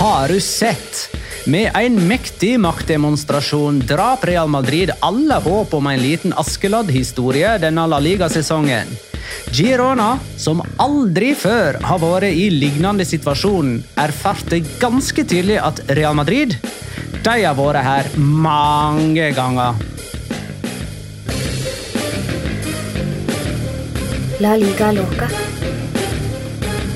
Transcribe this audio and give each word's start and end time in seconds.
Har 0.00 0.28
du 0.28 0.40
sett? 0.40 1.16
Med 1.44 1.70
en 1.74 2.08
mektig 2.08 2.54
maktdemonstrasjon 2.60 3.82
drap 3.84 4.24
Real 4.24 4.48
Madrid 4.48 4.90
alle 5.00 5.34
håp 5.34 5.74
om 5.76 5.86
en 5.86 6.00
liten 6.00 6.32
Askeladd-historie 6.40 7.50
denne 7.60 7.84
La 7.84 7.98
Liga-sesongen. 8.00 8.88
Girona, 9.52 10.14
som 10.40 10.62
aldri 10.80 11.34
før 11.36 11.76
har 11.84 12.00
vært 12.00 12.32
i 12.32 12.46
lignende 12.48 13.04
situasjon, 13.04 13.74
erfarte 14.00 14.62
ganske 14.80 15.20
tydelig 15.20 15.58
at 15.60 15.82
Real 15.98 16.16
Madrid 16.16 16.56
de 17.20 17.34
har 17.44 17.58
vært 17.60 17.84
her 17.84 18.08
mange 18.16 19.26
ganger. 19.36 19.76
La 24.40 24.56
liga 24.56 24.94
loca. 24.96 25.28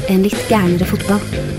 En 0.08 0.24
litt 0.24 0.48
gærnere 0.48 0.88
fotball. 0.88 1.53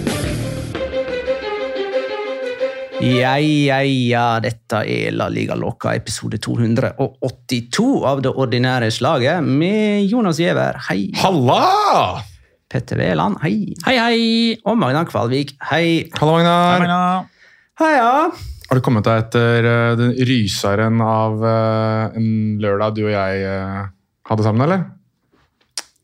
Ja, 3.06 3.36
ja, 3.38 3.84
ja, 3.86 4.40
dette 4.42 4.80
er 4.90 5.14
La 5.14 5.28
Liga 5.30 5.54
Loca, 5.54 5.92
episode 5.94 6.40
282 6.42 7.84
av 8.10 8.24
det 8.26 8.32
ordinære 8.34 8.88
slaget, 8.90 9.46
med 9.46 10.08
Jonas 10.10 10.40
Giæver, 10.42 10.80
hei. 10.88 11.12
Halla! 11.22 12.24
Petter 12.66 12.98
Wæland, 12.98 13.38
hei. 13.44 13.76
Hei, 13.86 13.94
hei! 14.02 14.26
Og 14.66 14.80
Magna 14.82 15.04
Kvalvik, 15.06 15.54
hei. 15.70 16.10
Halla, 16.18 16.58
Magnar. 16.82 17.30
Heia. 17.78 18.10
Har 18.66 18.80
du 18.80 18.82
kommet 18.82 19.06
deg 19.06 19.22
etter 19.28 19.70
eh, 19.70 19.94
den 20.02 20.18
ryseren 20.26 20.98
av 21.06 21.46
eh, 21.46 22.18
en 22.18 22.30
lørdag 22.64 22.98
du 22.98 23.04
og 23.06 23.14
jeg 23.14 23.46
eh, 23.46 23.82
hadde 24.32 24.50
sammen, 24.50 24.66
eller? 24.66 24.88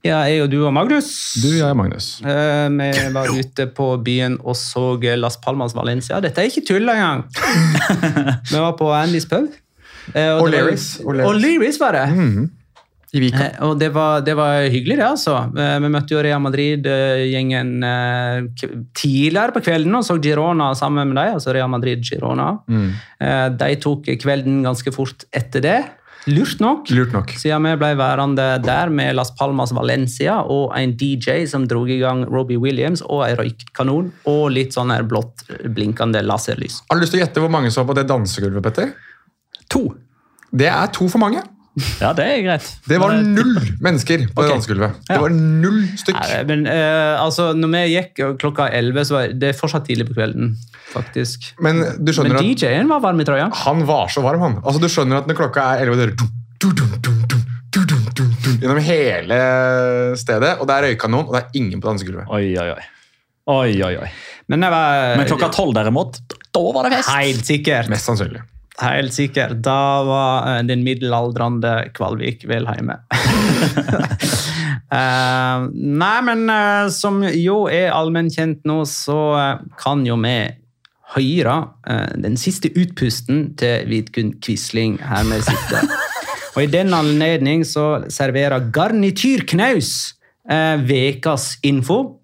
Ja, 0.02 0.24
jeg 0.26 0.42
og 0.42 0.50
du 0.50 0.58
og 0.66 0.72
Magnus. 0.74 1.08
Du, 1.44 1.52
jeg 1.54 1.68
og 1.70 1.78
Magnus. 1.78 2.08
Eh, 2.26 2.70
vi 2.74 2.88
var 3.14 3.30
ute 3.38 3.68
på 3.78 3.92
byen 4.02 4.40
og 4.42 4.56
så 4.58 4.96
Las 5.20 5.38
Palmas 5.38 5.76
Valencia. 5.78 6.18
Dette 6.24 6.42
er 6.42 6.50
ikke 6.50 6.64
tull 6.66 6.90
engang. 6.90 7.22
vi 8.52 8.58
var 8.58 8.74
på 8.80 8.90
Andys 8.98 9.28
pub. 9.30 9.52
Eh, 10.16 10.32
og 10.40 10.48
O'Learys. 10.50 11.78
Var 11.80 12.00
det. 12.00 12.08
Mhm. 12.18 12.50
I 13.14 13.20
Vika. 13.20 13.44
Eh, 13.44 13.64
Og 13.68 13.78
det 13.78 13.90
var, 13.94 14.22
det 14.24 14.34
var 14.40 14.64
hyggelig, 14.72 14.96
det, 14.98 15.04
altså. 15.06 15.36
Eh, 15.54 15.78
Vi 15.84 15.90
møtte 15.92 16.16
jo 16.16 16.22
Real 16.24 16.40
Madrid-gjengen 16.42 17.74
tidligere 18.96 19.52
på 19.54 19.62
kvelden 19.66 19.98
og 20.00 20.06
så 20.08 20.16
Girona 20.24 20.72
sammen 20.80 21.12
med 21.12 21.20
dem. 21.20 21.36
Altså 21.36 21.54
Real 21.54 21.70
Madrid-Girona. 21.70 22.54
Mm. 22.72 22.92
Eh, 23.22 23.48
De 23.60 23.76
tok 23.84 24.08
kvelden 24.24 24.64
ganske 24.66 24.94
fort 24.96 25.28
etter 25.36 25.62
det. 25.62 25.80
Lurt 26.30 26.60
nok. 26.62 26.90
Lurt 26.94 27.14
nok. 27.16 27.32
Siden 27.42 27.66
vi 27.66 27.72
ble 27.82 27.96
værende 27.98 28.44
der 28.62 28.92
med 28.94 29.16
Las 29.18 29.32
Palmas 29.38 29.72
Valencia 29.74 30.36
og 30.42 30.76
en 30.78 30.94
DJ 30.98 31.48
som 31.50 31.66
dro 31.70 31.82
i 31.90 31.98
gang 32.02 32.22
Robbie 32.30 32.62
Williams 32.62 33.02
og 33.08 33.24
en 33.26 33.40
røykkanon 33.40 34.12
og 34.30 34.44
litt 34.54 34.78
sånn 34.78 34.94
her 34.94 35.08
blått 35.08 35.48
blinkende 35.74 36.22
laserlys. 36.22 36.84
Har 36.92 37.00
du 37.00 37.06
lyst 37.06 37.16
til 37.16 37.22
å 37.22 37.26
gjette 37.26 37.42
hvor 37.42 37.54
mange 37.54 37.74
som 37.74 37.82
var 37.82 37.94
på 37.94 37.98
det 37.98 38.06
dansegulvet, 38.12 38.68
Petter? 38.68 38.94
To. 39.74 39.88
Det 40.54 40.70
er 40.70 40.94
to 40.94 41.10
for 41.10 41.24
mange. 41.24 41.42
Ja, 42.02 42.10
det 42.12 42.26
er 42.28 42.42
greit. 42.44 42.66
Det 42.84 42.98
var 43.00 43.14
null 43.16 43.54
mennesker 43.80 44.26
på 44.28 44.44
okay. 44.44 44.50
dansegulvet. 44.52 44.98
Det 45.08 45.20
var 45.24 45.32
null 45.32 45.80
stykk. 46.02 46.18
Nei, 46.20 46.42
men 46.50 46.66
uh, 46.68 47.22
altså, 47.22 47.52
når 47.56 47.72
vi 47.72 47.84
gikk 47.94 48.22
klokka 48.42 48.68
elleve, 48.76 49.06
så 49.08 49.16
var 49.16 49.38
det 49.40 49.54
fortsatt 49.56 49.88
tidlig 49.88 50.10
på 50.10 50.18
kvelden. 50.18 50.58
faktisk. 50.92 51.54
Men 51.64 51.80
du 51.96 52.12
men 52.20 52.36
at... 52.36 52.44
DJ-en 52.44 52.92
var 52.92 53.00
varm 53.06 53.24
i 53.24 53.28
trøya. 53.28 53.48
Han 53.64 53.86
var 53.88 54.12
så 54.12 54.24
varm, 54.26 54.44
han. 54.44 54.60
Altså, 54.66 54.84
Du 54.84 54.90
skjønner 54.92 55.22
at 55.22 55.32
når 55.32 55.40
klokka 55.40 55.70
er 55.78 55.86
elleve, 55.86 56.12
gjennom 58.62 58.82
hele 58.84 59.38
stedet, 60.20 60.58
og 60.60 60.68
det 60.68 60.76
er 60.76 60.90
røykanon, 60.90 61.28
og 61.30 61.36
det 61.38 61.44
er 61.46 61.62
ingen 61.62 61.80
på 61.82 61.88
dansegulvet. 61.88 62.28
Oi, 62.28 62.52
oi, 62.60 62.70
oi. 62.76 62.90
Oi, 63.52 63.76
oi, 63.82 63.94
oi. 64.04 64.10
Men, 64.52 64.68
var, 64.68 65.16
Men 65.18 65.30
klokka 65.30 65.50
tolv, 65.56 65.74
derimot, 65.78 66.20
da 66.52 66.66
var 66.76 66.88
det 66.88 66.98
fest! 67.00 67.14
Helt 67.16 67.48
sikkert. 67.48 67.90
Mest 67.92 68.10
sannsynlig. 68.10 68.44
Helt 68.82 69.14
sikkert. 69.14 69.60
Da 69.64 70.04
var 70.08 70.48
eh, 70.50 70.62
den 70.66 70.84
middelaldrende 70.86 71.92
Kvalvik 71.98 72.48
vel 72.50 72.66
hjemme. 72.70 72.98
uh, 74.92 75.68
nei, 76.04 76.18
men 76.28 76.48
uh, 76.50 76.90
som 76.94 77.22
jo 77.24 77.68
er 77.70 77.94
allmennkjent 77.94 78.66
nå, 78.68 78.82
så 78.90 79.20
uh, 79.38 79.62
kan 79.82 80.06
jo 80.08 80.18
vi 80.22 80.40
høre 81.12 81.56
den 82.24 82.38
siste 82.40 82.70
utpusten 82.72 83.50
til 83.60 83.84
Vidkun 83.92 84.30
Quisling 84.40 84.96
her 85.04 85.26
vi 85.28 85.42
sitter. 85.44 85.90
Og 86.56 86.66
i 86.66 86.72
den 86.72 86.94
anledning 86.96 87.64
så 87.68 88.04
serverer 88.12 88.68
Garnityrknaus 88.76 89.92
eh, 90.52 90.78
vekas 90.88 91.56
info. 91.68 92.21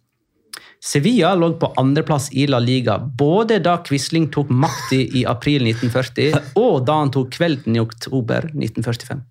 Sevilla 0.84 1.34
lå 1.36 1.54
på 1.60 1.72
andreplass 1.80 2.30
i 2.32 2.46
La 2.48 2.60
Liga 2.62 2.98
både 3.00 3.58
da 3.64 3.78
Quisling 3.86 4.30
tok 4.34 4.52
makta 4.54 5.00
i 5.00 5.24
april 5.28 5.66
1940, 5.66 6.54
og 6.62 6.86
da 6.88 7.00
han 7.02 7.12
tok 7.14 7.34
kvelden 7.34 7.76
i 7.76 7.82
oktober 7.82 8.50
1945. 8.54 9.26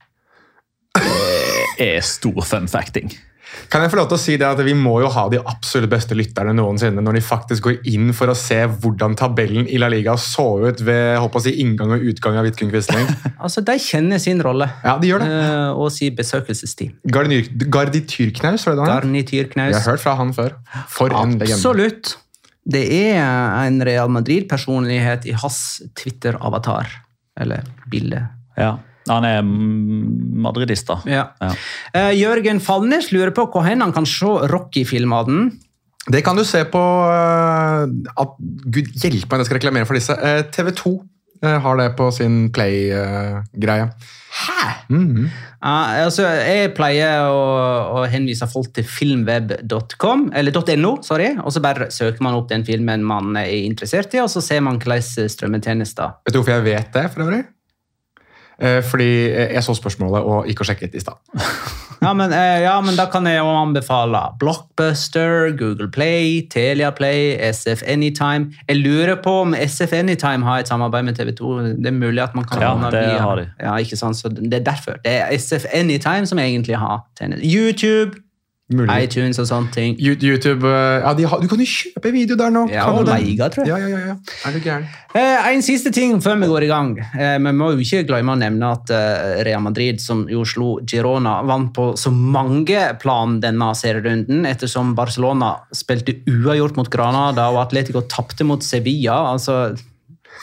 Det 1.77 1.87
er 1.87 2.05
stor 2.05 2.43
fun 2.45 2.69
facting. 2.73 3.13
Kan 3.71 3.85
jeg 3.85 3.93
få 3.93 3.99
lov 4.01 4.09
til 4.11 4.17
å 4.19 4.21
si 4.21 4.35
det 4.41 4.47
at 4.49 4.61
Vi 4.67 4.75
må 4.77 4.97
jo 5.03 5.09
ha 5.15 5.27
de 5.33 5.39
absolutt 5.39 5.91
beste 5.93 6.17
lytterne 6.19 6.55
noensinne 6.57 7.03
når 7.05 7.19
de 7.19 7.23
faktisk 7.25 7.69
går 7.69 7.89
inn 7.93 8.11
for 8.17 8.33
å 8.33 8.37
se 8.39 8.59
hvordan 8.67 9.15
tabellen 9.19 9.69
i 9.71 9.79
La 9.81 9.89
Liga 9.93 10.17
så 10.21 10.47
ut 10.65 10.83
ved 10.87 11.17
håper 11.23 11.41
å 11.41 11.45
si, 11.45 11.55
inngang 11.63 11.95
og 11.97 12.05
utgang 12.11 12.39
av 12.41 12.49
Vidkun 12.49 12.73
Quisling. 12.73 13.07
Altså, 13.47 13.63
De 13.63 13.77
kjenner 13.79 14.19
sin 14.23 14.41
rolle 14.43 14.67
Ja, 14.83 14.97
de 14.99 15.11
gjør 15.11 15.23
det. 15.23 15.29
Uh, 15.31 15.81
og 15.85 15.91
sin 15.95 16.15
besøkelsestid. 16.17 16.97
Gardityrknaus, 17.07 18.67
var 18.67 18.75
det 18.75 18.79
det? 18.79 18.87
han 18.87 18.91
het? 18.91 19.05
Garnityrknaus. 19.07 19.73
Jeg 19.75 19.81
har 19.81 19.91
hørt 19.93 20.03
fra 20.03 20.15
han 20.19 20.33
før. 20.37 20.57
For 20.93 21.13
en 21.15 21.37
legende. 21.37 21.59
Absolutt. 21.59 22.17
Det 22.67 22.83
er 22.91 23.23
en 23.23 23.79
Real 23.87 24.11
Madrid-personlighet 24.11 25.29
i 25.31 25.37
hans 25.39 25.61
Twitter-avatar. 25.99 26.91
Eller 27.39 27.67
bilde. 27.93 28.25
Ja. 28.59 28.77
Han 29.11 29.27
er 29.29 29.43
mm, 29.45 30.41
madridist, 30.47 30.89
da. 30.89 30.99
Ja. 31.11 31.29
Ja. 31.43 31.53
Uh, 31.95 32.13
Jørgen 32.17 32.61
Falnes 32.65 33.13
lurer 33.15 33.35
på 33.37 33.47
hvor 33.53 33.67
hen 33.67 33.85
han 33.85 33.95
kan 33.97 34.09
se 34.09 34.33
Rocky-filmene. 34.53 35.51
Det 36.07 36.23
kan 36.23 36.39
du 36.39 36.45
se 36.47 36.63
på 36.71 36.81
uh, 36.81 37.87
at, 37.87 38.37
Gud 38.39 38.93
hjelpe 38.95 39.33
meg, 39.33 39.43
jeg 39.43 39.51
skal 39.51 39.61
reklamere 39.61 39.89
for 39.89 39.99
disse. 39.99 40.15
Uh, 40.15 40.45
TV 40.55 40.71
2 40.79 40.95
eh, 41.43 41.59
har 41.65 41.81
det 41.81 41.91
på 41.99 42.11
sin 42.15 42.47
Play-greie. 42.55 43.91
Hæ? 44.37 44.71
Mhm. 44.93 45.29
Ja, 45.67 46.05
altså, 46.05 46.27
jeg 46.29 46.75
pleier 46.77 47.27
å, 47.33 47.41
å 47.97 48.03
henvise 48.11 48.47
folk 48.51 48.69
til 48.77 48.87
filmweb.com, 48.87 50.29
eller 50.37 50.77
.no, 50.79 50.93
sorry, 51.03 51.33
og 51.41 51.55
så 51.55 51.63
bare 51.65 51.89
søker 51.91 52.23
man 52.23 52.37
opp 52.39 52.51
den 52.53 52.67
filmen 52.67 53.03
man 53.07 53.35
er 53.41 53.51
interessert 53.65 54.15
i, 54.15 54.21
og 54.23 54.31
så 54.31 54.45
ser 54.45 54.63
man 54.63 54.79
hvordan 54.79 55.03
strømmetjenester 55.33 56.21
Vet 56.27 56.37
du 56.37 56.43
hvorfor 56.43 56.59
jeg 56.59 56.69
vet 56.69 56.93
det, 56.95 57.07
for 57.15 57.27
øvrig? 57.27 57.43
Eh, 58.63 58.79
fordi 58.83 59.09
jeg 59.53 59.61
så 59.65 59.75
spørsmålet 59.77 60.23
og 60.25 60.47
gikk 60.49 60.61
og 60.65 60.67
sjekket 60.71 60.95
i 60.97 61.01
stad. 61.03 61.19
ja 62.07 62.13
men, 62.17 62.33
eh, 62.33 62.63
ja, 62.65 62.81
men 62.81 62.97
da 62.97 63.05
kan 63.13 63.27
jeg 63.29 63.39
jo 63.43 63.51
anbefale 63.53 64.23
Blockbuster, 64.41 65.51
Google 65.59 65.91
Play, 65.93 66.41
Telia 66.51 66.91
Play, 66.97 67.37
SF 67.53 67.83
Anytime. 67.87 68.53
Jeg 68.69 68.77
lurer 68.81 69.17
på 69.25 69.35
om 69.43 69.55
SF 69.67 69.93
Anytime 69.93 70.45
har 70.49 70.59
et 70.65 70.69
samarbeid 70.69 71.03
med 71.05 71.15
TV 71.19 71.35
2. 71.37 71.53
Det 71.83 71.87
er 71.87 71.97
mulig 71.97 72.23
at 72.23 72.35
man 72.35 72.45
kan 72.49 72.63
Ja, 72.63 72.75
det 72.91 72.93
via- 73.09 73.19
har 73.21 73.37
de. 73.37 73.49
Ja, 73.61 73.77
ikke 73.77 73.97
sant? 73.97 74.17
Så 74.17 74.29
det 74.29 74.55
er 74.55 74.65
derfor. 74.65 74.97
Det 75.05 75.13
er 75.21 75.37
SF 75.39 75.65
Anytime 75.75 76.27
som 76.27 76.39
egentlig 76.39 76.77
har 76.79 77.05
tjenester. 77.19 77.47
YouTube, 77.57 78.17
Mulig. 78.67 78.91
iTunes 79.05 79.39
og 79.39 79.47
sånne 79.47 79.71
ting. 79.71 79.93
YouTube 80.03 80.67
eh, 80.67 81.05
ja, 81.05 81.13
har, 81.31 81.43
Du 81.43 81.47
kan 81.47 81.61
jo 81.63 81.67
kjøpe 81.71 82.11
video 82.11 82.35
der 82.35 82.51
nå! 82.51 82.65
Ja, 82.73 82.89
og 82.91 83.07
leiga, 83.07 83.47
tror 83.55 83.63
jeg. 83.63 83.71
Ja, 83.71 83.79
ja, 83.79 83.93
ja, 83.95 84.09
ja. 84.11 84.17
Er 84.49 84.57
du 84.57 84.59
gæren? 84.65 84.89
Eh, 85.15 85.47
en 85.53 85.63
siste 85.63 85.93
ting 85.95 86.17
før 86.23 86.41
vi 86.41 86.49
går 86.51 86.67
i 86.67 86.71
gang. 86.73 86.91
Eh, 87.15 87.37
vi 87.39 87.53
må 87.55 87.71
jo 87.77 87.85
ikke 87.85 88.03
glemme 88.09 88.35
å 88.35 88.41
nevne 88.41 88.73
at 88.75 88.91
eh, 88.91 89.45
Real 89.47 89.63
Madrid, 89.63 90.03
som 90.03 90.25
jo 90.27 90.43
slo 90.43 90.73
Girona, 90.83 91.39
vant 91.47 91.71
på 91.77 91.93
så 91.95 92.11
mange 92.11 92.83
plan 92.99 93.39
denne 93.45 93.71
serierunden, 93.79 94.43
ettersom 94.51 94.97
Barcelona 94.99 95.55
spilte 95.71 96.19
uavgjort 96.27 96.81
mot 96.81 96.91
Granada 96.91 97.47
og 97.55 97.63
Atletico 97.69 98.03
tapte 98.11 98.43
mot 98.49 98.67
Sevilla. 98.67 99.29
altså 99.31 99.77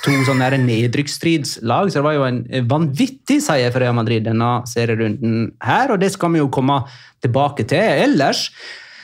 To 0.03 0.13
sånne 0.27 0.50
nedrykksstridslag, 0.59 1.89
så 1.89 2.01
det 2.01 2.03
var 2.03 2.15
jo 2.17 2.25
en 2.27 2.41
vanvittig 2.67 3.38
seier 3.45 3.71
for 3.71 3.79
Real 3.79 3.95
Madrid 3.95 4.25
denne 4.27 4.50
serierunden 4.67 5.53
her, 5.63 5.94
og 5.94 6.01
det 6.01 6.11
skal 6.11 6.33
vi 6.33 6.41
jo 6.41 6.50
komme 6.51 6.81
tilbake 7.23 7.63
til. 7.71 7.79
Ellers 7.79 8.50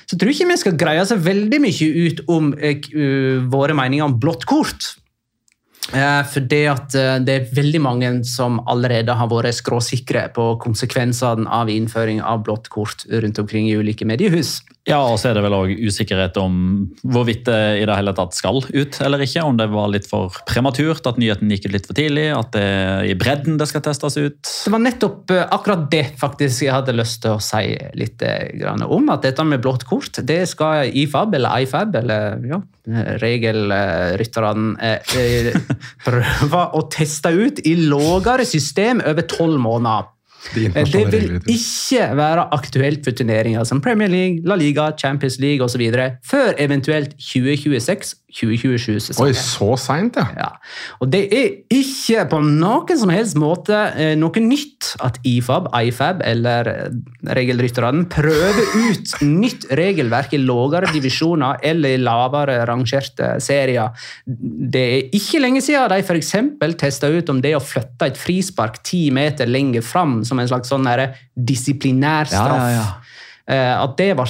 så 0.10 0.18
tror 0.18 0.32
jeg 0.32 0.40
ikke 0.40 0.50
vi 0.50 0.58
skal 0.64 0.80
greie 0.82 1.06
så 1.06 1.20
veldig 1.22 1.60
mye 1.62 1.90
ut 2.10 2.24
om 2.34 2.50
uh, 2.58 3.46
våre 3.54 3.78
meninger 3.78 4.10
om 4.10 4.18
blått 4.20 4.48
kort. 4.50 4.96
Uh, 5.94 6.26
for 6.30 6.46
det 6.50 6.64
at 6.70 6.98
uh, 6.98 7.16
det 7.22 7.36
er 7.36 7.52
veldig 7.56 7.82
mange 7.86 8.10
som 8.28 8.60
allerede 8.70 9.14
har 9.16 9.30
vært 9.30 9.60
skråsikre 9.62 10.28
på 10.34 10.52
konsekvensene 10.66 11.46
av 11.46 11.70
innføring 11.72 12.24
av 12.26 12.42
blått 12.48 12.72
kort 12.74 13.06
rundt 13.10 13.40
omkring 13.42 13.70
i 13.70 13.78
ulike 13.78 14.08
mediehus. 14.10 14.58
Ja, 14.90 15.00
og 15.06 15.20
så 15.22 15.30
er 15.30 15.38
det 15.38 15.44
vel 15.46 15.54
òg 15.54 15.72
usikkerhet 15.86 16.38
om 16.42 16.54
hvorvidt 17.06 17.44
det 17.46 17.60
i 17.84 17.86
det 17.86 17.94
hele 17.94 18.14
tatt 18.18 18.34
skal 18.34 18.58
ut 18.66 18.98
eller 19.06 19.22
ikke. 19.22 19.44
Om 19.46 19.60
det 19.60 19.68
var 19.70 19.92
litt 19.94 20.08
for 20.10 20.34
prematurt, 20.50 21.06
at 21.06 21.20
nyheten 21.22 21.52
gikk 21.54 21.68
ut 21.68 21.76
litt 21.76 21.90
for 21.90 21.98
tidlig, 22.00 22.26
at 22.34 22.50
det 22.56 22.64
er 22.64 23.06
i 23.12 23.16
bredden 23.20 23.60
det 23.60 23.70
skal 23.70 23.84
testes 23.86 24.18
ut. 24.18 24.42
Det 24.42 24.74
var 24.74 24.82
nettopp 24.82 25.36
eh, 25.36 25.46
akkurat 25.46 25.86
det 25.94 26.06
faktisk 26.20 26.66
jeg 26.66 26.74
hadde 26.74 26.98
lyst 26.98 27.22
til 27.26 27.38
å 27.38 27.44
si 27.44 27.76
litt 28.00 28.26
eh, 28.26 28.66
om. 28.90 29.10
At 29.14 29.28
dette 29.28 29.46
med 29.46 29.62
blått 29.64 29.86
kort 29.90 30.22
det 30.26 30.42
skal 30.50 30.90
IFAB 30.90 31.38
eller 31.38 31.66
IFAB 31.66 32.00
eller 32.02 32.50
ja, 32.50 32.62
regelrytterne 33.22 34.94
eh, 35.14 35.54
prøve 36.08 36.64
å 36.74 36.86
teste 36.90 37.34
ut 37.36 37.62
i 37.62 37.78
lavere 37.86 38.48
system 38.48 39.06
over 39.06 39.30
tolv 39.30 39.62
måneder. 39.62 40.16
De 40.56 40.66
Eh, 40.66 40.86
Det 40.86 41.12
vil 41.12 41.42
ikke 41.48 42.16
være 42.16 42.48
aktuelt 42.56 43.04
for 43.04 43.12
turneringer 43.12 43.64
som 43.64 43.82
Premier 43.82 44.08
League, 44.08 44.42
La 44.46 44.56
Liga, 44.56 44.92
Champions 44.98 45.40
League 45.40 45.64
osv. 45.66 45.82
før 46.26 46.54
eventuelt 46.58 47.14
2026-2027-sesongen. 48.30 49.26
Oi, 49.26 49.34
så 49.36 49.70
seint, 49.82 50.18
ja. 50.20 50.28
Ja. 50.38 50.50
Og 51.02 51.10
det 51.12 51.22
er 51.34 51.48
ikke 51.74 52.26
på 52.32 52.40
noen 52.46 53.00
som 53.00 53.12
helst 53.14 53.38
måte 53.40 53.78
eh, 53.98 54.14
noe 54.20 54.44
nytt 54.44 54.94
at 55.06 55.20
IFAB, 55.28 55.70
IFAB 55.90 56.24
eller 56.28 56.70
eh, 56.72 57.00
regelrytterne 57.40 58.06
prøver 58.12 58.62
ut 58.78 59.16
nytt 59.44 59.68
regelverk 59.80 60.36
i 60.38 60.42
lavere 60.44 60.92
divisjoner 60.94 61.64
eller 61.66 61.98
i 61.98 62.02
lavere 62.02 62.60
rangerte 62.70 63.36
serier. 63.44 63.92
Det 64.26 64.86
er 64.86 65.18
ikke 65.18 65.42
lenge 65.42 65.64
siden 65.66 65.90
de 65.92 66.02
f.eks. 66.06 66.34
testa 66.80 67.10
ut 67.10 67.34
om 67.34 67.42
det 67.44 67.56
å 67.58 67.64
flytte 67.64 68.12
et 68.12 68.20
frispark 68.20 68.82
ti 68.86 69.08
meter 69.16 69.50
lenger 69.50 69.86
fram 69.86 70.20
som 70.28 70.40
en 70.42 70.50
slags 70.50 70.70
sånn 70.72 70.88
der 70.88 71.10
disiplinær 71.34 72.30
Ja, 72.30 72.48
ja, 72.54 72.70
ja. 72.78 72.88
Eh, 73.50 73.82
At 73.82 73.96
det 73.98 74.12
ble 74.14 74.26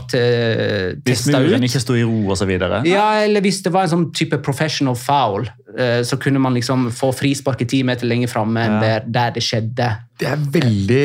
Hvis 1.04 1.26
testa 1.26 1.42
ut. 1.42 1.50
muren 1.50 1.64
ikke 1.68 1.80
sto 1.84 1.96
i 2.00 2.04
ro 2.08 2.32
osv. 2.32 2.54
Ja, 2.88 3.08
eller 3.26 3.42
hvis 3.44 3.58
det 3.66 3.74
var 3.74 3.84
en 3.84 3.92
sånn 3.92 4.06
type 4.16 4.38
professional 4.46 4.96
foul, 4.96 5.44
eh, 5.78 6.00
så 6.08 6.16
kunne 6.22 6.40
man 6.40 6.56
liksom 6.56 6.86
få 6.96 7.10
frisparket 7.12 7.68
ti 7.74 7.82
meter 7.84 8.08
lenger 8.08 8.32
framme 8.32 8.64
enn 8.64 8.78
der, 8.80 9.04
der 9.12 9.32
det 9.36 9.44
skjedde. 9.44 9.90
Det 10.20 10.28
er 10.28 10.38
veldig, 10.56 11.04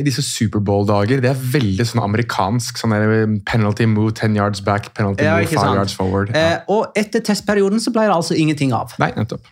I 0.00 0.02
disse 0.08 0.24
Superbowl-dager 0.24 1.20
det 1.20 1.30
er 1.34 1.44
veldig 1.52 1.84
sånn 1.90 2.02
amerikansk. 2.02 2.80
sånn 2.80 2.96
der 2.96 3.38
Penalty 3.44 3.84
move 3.86 4.12
ten 4.16 4.34
yards 4.36 4.60
back, 4.64 4.94
penalty 4.94 5.24
Ja, 5.24 5.36
move 5.36 5.46
five 5.52 5.76
yards 5.76 5.92
forward. 5.92 6.30
Eh, 6.34 6.40
Ja. 6.50 6.58
og 6.68 6.92
etter 6.96 7.20
testperioden 7.20 7.76
så 7.80 7.92
ble 7.92 8.08
det 8.08 8.16
altså 8.16 8.34
ingenting 8.36 8.72
av. 8.72 8.92
Nei, 8.98 9.12
nettopp. 9.12 9.44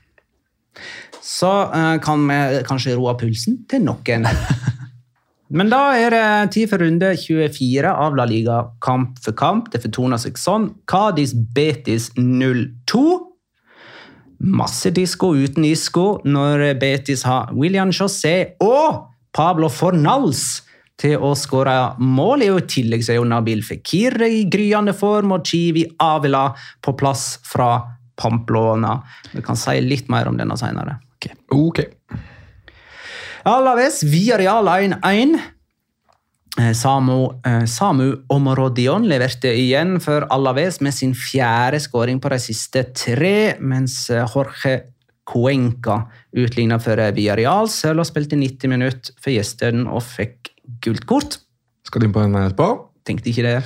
Så 1.23 1.51
eh, 1.75 1.99
kan 2.01 2.25
vi 2.27 2.63
kanskje 2.65 2.97
roe 2.97 3.13
pulsen 3.21 3.67
til 3.69 3.85
noen. 3.85 4.25
Men 5.49 5.71
da 5.73 5.81
er 5.97 6.13
det 6.13 6.53
tid 6.53 6.69
for 6.69 6.83
runde 6.85 7.15
24 7.17 7.89
av 7.89 8.17
La 8.19 8.27
Liga 8.29 8.61
kamp 8.85 9.17
for 9.25 9.37
kamp. 9.37 9.71
Det 9.73 9.81
fortoner 9.81 10.21
seg 10.21 10.37
sånn. 10.41 10.69
Cádiz 10.91 11.33
Betis 11.33 12.11
0-2. 12.19 13.05
Masse 14.39 14.93
disko 14.95 15.33
uten 15.35 15.65
isko 15.67 16.21
når 16.29 16.75
Betis 16.79 17.25
har 17.27 17.51
William 17.57 17.91
José 17.91 18.55
og 18.63 19.09
Pablo 19.35 19.71
Fornals 19.73 20.61
til 21.01 21.17
å 21.25 21.33
skåre 21.39 21.95
mål. 22.03 22.45
I 22.45 22.53
tillegg 22.69 23.07
så 23.07 23.15
er 23.15 23.21
jo 23.23 23.29
Nabil 23.29 23.65
Fikir 23.67 24.21
i 24.29 24.45
gryende 24.51 24.95
form 24.97 25.33
og 25.39 25.47
Chivi 25.49 25.87
Avila 26.05 26.51
på 26.85 26.95
plass 26.99 27.39
fra 27.47 27.73
Pamplona. 28.19 28.99
Vi 29.33 29.43
kan 29.47 29.59
si 29.59 29.79
litt 29.81 30.11
mer 30.13 30.29
om 30.29 30.37
denne 30.39 30.59
senere. 30.61 30.99
Ok. 31.55 31.98
Alaves 33.49 34.03
via 34.05 34.37
Real 34.37 34.67
1-1. 34.69 35.39
Eh, 36.59 36.73
Samu, 36.77 37.41
eh, 37.47 37.65
Samu 37.65 38.11
Omorodion 38.29 39.07
leverte 39.09 39.49
igjen 39.57 40.01
for 40.05 40.27
Alaves 40.31 40.81
med 40.85 40.93
sin 40.93 41.15
fjerde 41.17 41.81
skåring 41.81 42.21
på 42.21 42.29
de 42.29 42.39
siste 42.43 42.83
tre, 42.93 43.57
mens 43.61 44.11
eh, 44.11 44.27
Jorge 44.35 44.75
Cuenca 45.25 46.03
utligna 46.37 46.79
for 46.79 47.01
Villarreal. 47.17 47.69
og 47.99 48.07
spilte 48.07 48.37
90 48.37 48.69
minutter 48.69 49.13
for 49.17 49.31
gjestene 49.33 49.89
og 49.89 50.03
fikk 50.03 50.53
gult 50.85 51.07
kort. 51.07 51.39
Skal 51.85 52.01
du 52.01 52.07
inn 52.07 52.13
på 52.13 52.21
den 52.21 52.37
etterpå? 52.37 52.69
Tenkte 53.05 53.31
ikke 53.31 53.47
det. 53.47 53.63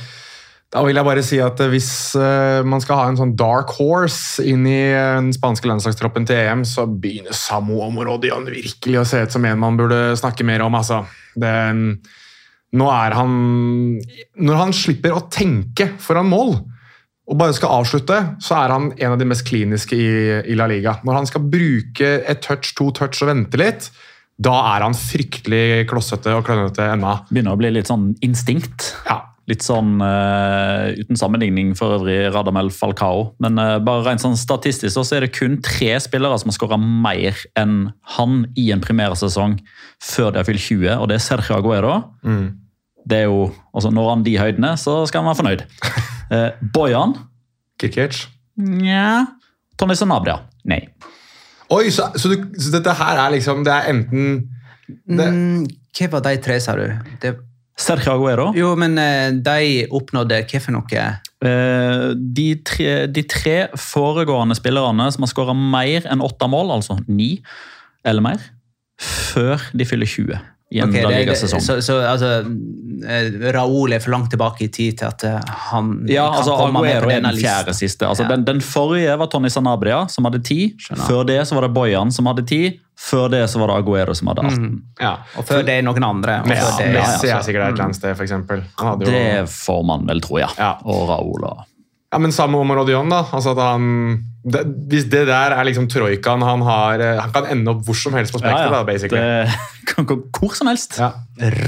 Da 0.73 0.81
vil 0.87 0.97
jeg 0.97 1.05
bare 1.05 1.25
si 1.25 1.39
at 1.45 1.61
eh, 1.61 1.71
Hvis 1.73 1.91
eh, 2.17 2.63
man 2.65 2.81
skal 2.83 3.01
ha 3.01 3.11
en 3.11 3.21
sånn 3.21 3.37
dark 3.39 3.75
horse 3.77 4.45
inn 4.49 4.65
i 4.69 4.81
eh, 4.89 5.19
den 5.19 5.33
spanske 5.37 5.69
landslagstroppen 5.69 6.27
til 6.29 6.41
EM, 6.41 6.65
så 6.69 6.87
begynner 6.89 7.37
Samu 7.37 7.77
Omorodion 7.85 8.49
virkelig 8.49 9.01
å 9.01 9.07
se 9.09 9.21
ut 9.23 9.35
som 9.37 9.45
en 9.49 9.61
man 9.61 9.79
burde 9.81 10.17
snakke 10.19 10.47
mer 10.49 10.65
om. 10.65 10.77
Altså. 10.79 11.03
Det, 11.37 11.53
nå 12.73 12.89
er 12.93 13.17
han 13.17 13.35
Når 14.41 14.61
han 14.63 14.77
slipper 14.77 15.17
å 15.17 15.27
tenke 15.33 15.93
foran 16.01 16.31
mål 16.33 16.57
og 17.33 17.37
bare 17.39 17.55
skal 17.55 17.77
avslutte, 17.79 18.17
så 18.43 18.57
er 18.59 18.73
han 18.75 18.89
en 18.97 19.13
av 19.15 19.21
de 19.21 19.27
mest 19.31 19.45
kliniske 19.47 19.95
i, 19.95 20.09
i 20.51 20.57
La 20.59 20.67
Liga. 20.69 20.97
Når 21.07 21.21
han 21.21 21.29
skal 21.31 21.45
bruke 21.53 22.09
et 22.29 22.43
touch, 22.45 22.73
to 22.77 22.89
touch 22.93 23.23
og 23.23 23.31
vente 23.31 23.61
litt, 23.61 23.87
da 24.43 24.57
er 24.73 24.85
han 24.85 24.97
fryktelig 24.99 25.87
klossete 25.89 26.35
og 26.35 26.43
klønete 26.49 26.91
ennå. 26.97 27.15
Begynner 27.31 27.55
å 27.55 27.61
bli 27.61 27.71
litt 27.79 27.89
sånn 27.89 28.11
instinkt. 28.27 28.91
Ja. 29.07 29.21
Litt 29.51 29.65
sånn 29.67 29.97
uh, 29.99 30.93
uten 30.95 31.19
sammenligning 31.19 31.73
for 31.79 31.97
øvrig 31.97 32.29
Radamel 32.31 32.71
Falcao. 32.71 33.33
Men 33.43 33.59
uh, 33.59 33.81
bare 33.83 34.05
rent 34.07 34.23
sånn 34.23 34.39
statistisk 34.39 34.95
så 34.95 35.17
er 35.17 35.27
det 35.27 35.33
kun 35.35 35.57
tre 35.65 35.97
spillere 36.03 36.39
som 36.39 36.53
har 36.53 36.57
skåra 36.59 36.79
mer 36.79 37.39
enn 37.59 37.91
han 38.17 38.45
i 38.55 38.69
en 38.75 38.85
primærsesong 38.85 39.59
før 40.03 40.31
de 40.31 40.43
har 40.43 40.47
fylt 40.47 40.63
20, 40.63 40.87
og 40.95 41.11
det 41.11 41.19
er 41.19 41.25
Sergio 41.27 41.59
Aguero, 41.59 41.97
Det 43.03 43.19
er 43.19 43.25
jo, 43.27 43.51
altså 43.75 43.91
Når 43.91 44.09
han 44.11 44.23
de 44.23 44.39
høydene, 44.39 44.77
så 44.79 45.01
skal 45.11 45.23
han 45.25 45.33
være 45.33 45.41
fornøyd. 45.43 45.63
Uh, 46.31 46.51
Bojan? 46.75 47.17
Kirkic. 47.83 48.29
Nja. 48.63 49.25
Tony 49.79 49.95
Sanabria? 49.99 50.39
Nei. 50.71 50.85
Oi, 51.73 51.91
så, 51.91 52.13
så, 52.15 52.31
du, 52.31 52.53
så 52.61 52.71
dette 52.75 52.93
her 52.99 53.19
er 53.19 53.33
liksom 53.33 53.63
Det 53.65 53.73
er 53.73 53.89
enten 53.91 54.27
det, 55.09 55.27
Mm, 55.33 55.65
hva 55.97 56.09
var 56.13 56.25
de 56.27 56.37
tre, 56.45 56.59
sa 56.61 56.75
du? 56.77 56.85
Det, 57.23 57.33
Sergio 57.79 58.15
Aguero? 58.15 58.51
jo, 58.57 58.75
men 58.79 58.99
eh, 59.01 59.33
de 59.33 59.87
oppnådde 59.91 60.43
hva 60.45 60.63
for 60.63 60.77
noe? 60.77 61.07
De, 61.43 62.49
tre, 62.63 62.91
de 63.11 63.23
tre 63.27 63.57
foregående 63.75 64.55
spillerne 64.55 65.09
som 65.11 65.25
har 65.25 65.33
skåra 65.33 65.57
mer 65.59 66.07
enn 66.07 66.23
åtte 66.23 66.47
mål, 66.47 66.71
altså 66.77 67.01
ni 67.09 67.33
eller 68.07 68.23
mer, 68.23 68.45
før 69.03 69.65
de 69.75 69.87
fyller 69.89 70.07
20 70.07 70.52
i 70.73 70.81
en 70.81 70.93
det- 70.93 71.27
det-. 71.29 71.37
Så, 71.37 71.81
så 71.85 72.01
altså, 72.01 72.31
Raoul 73.03 73.53
Raúl 73.53 73.93
er 73.95 74.01
for 74.01 74.11
langt 74.15 74.31
tilbake 74.33 74.65
i 74.67 74.69
tid 74.73 74.99
til 74.99 75.09
at 75.09 75.25
eh, 75.25 75.41
han 75.71 75.93
Ja, 76.09 76.29
kan 76.31 76.39
altså 76.41 76.57
komme 76.57 76.81
med 76.81 76.93
på 76.95 76.97
Aguero 76.97 77.11
denne 77.11 77.33
den 77.35 77.41
fjerde 77.43 77.75
siste. 77.75 78.07
Altså, 78.09 78.23
Ja. 78.25 78.29
den, 78.37 78.45
den 78.45 78.61
forrige 78.61 79.19
var 79.19 79.27
Tony 79.27 79.49
Sanabria, 79.49 80.07
som 80.09 80.25
hadde 80.25 80.43
ti. 80.45 80.75
Skjønner. 80.79 81.07
Før 81.09 81.27
det 81.27 81.41
så 81.49 81.55
var 81.59 81.67
det 81.67 81.73
Bojan 81.75 82.13
som 82.13 82.27
hadde 82.27 82.47
ti. 82.47 82.63
Før 82.99 83.29
det 83.31 83.43
så 83.51 83.59
var 83.59 83.73
det 83.73 83.77
Aguero 83.83 84.15
som 84.15 84.29
hadde 84.31 84.47
18. 84.47 84.83
ja. 85.01 85.17
Og 85.37 85.45
før 85.49 85.63
det 85.67 85.79
er 85.79 85.83
noen 85.83 86.05
andre. 86.07 86.41
Og 86.43 86.49
Messi, 86.53 86.89
Messi 86.93 87.29
ja, 87.29 87.39
er 87.39 87.43
sikkert 87.43 87.69
et 87.69 87.73
eller 87.73 87.85
annet 87.85 87.97
sted, 87.97 88.17
jo, 88.19 88.97
Det 89.01 89.49
får 89.51 89.85
man 89.87 90.07
vel 90.07 90.21
tro, 90.21 90.39
ja. 90.39 90.49
Ja. 90.59 90.77
Og 90.85 91.09
Raúl 91.09 91.45
og 91.51 91.65
ja, 92.13 92.19
men 92.19 92.33
samme 92.33 92.59
om 92.61 92.69
Rodion, 92.77 93.09
da. 93.09 93.23
Altså 93.33 93.55
at 93.55 93.59
han, 93.65 93.85
det, 94.43 94.63
hvis 94.91 95.05
det 95.07 95.27
der 95.29 95.55
er 95.55 95.67
liksom 95.69 95.87
troikaen 95.91 96.43
han 96.43 96.65
har 96.67 97.03
eh, 97.03 97.21
Han 97.23 97.35
kan 97.35 97.45
ende 97.53 97.71
opp 97.71 97.85
hvor 97.87 97.99
som 97.99 98.17
helst 98.19 98.35
på 98.35 98.41
spekteret, 98.43 98.75
da, 98.75 98.83
basically. 98.87 99.21
Det 99.23 99.91
kan 99.93 100.09
gå 100.09 100.19
hvor 100.35 100.57
som 100.59 100.71
helst. 100.73 100.99
Ja. 100.99 101.13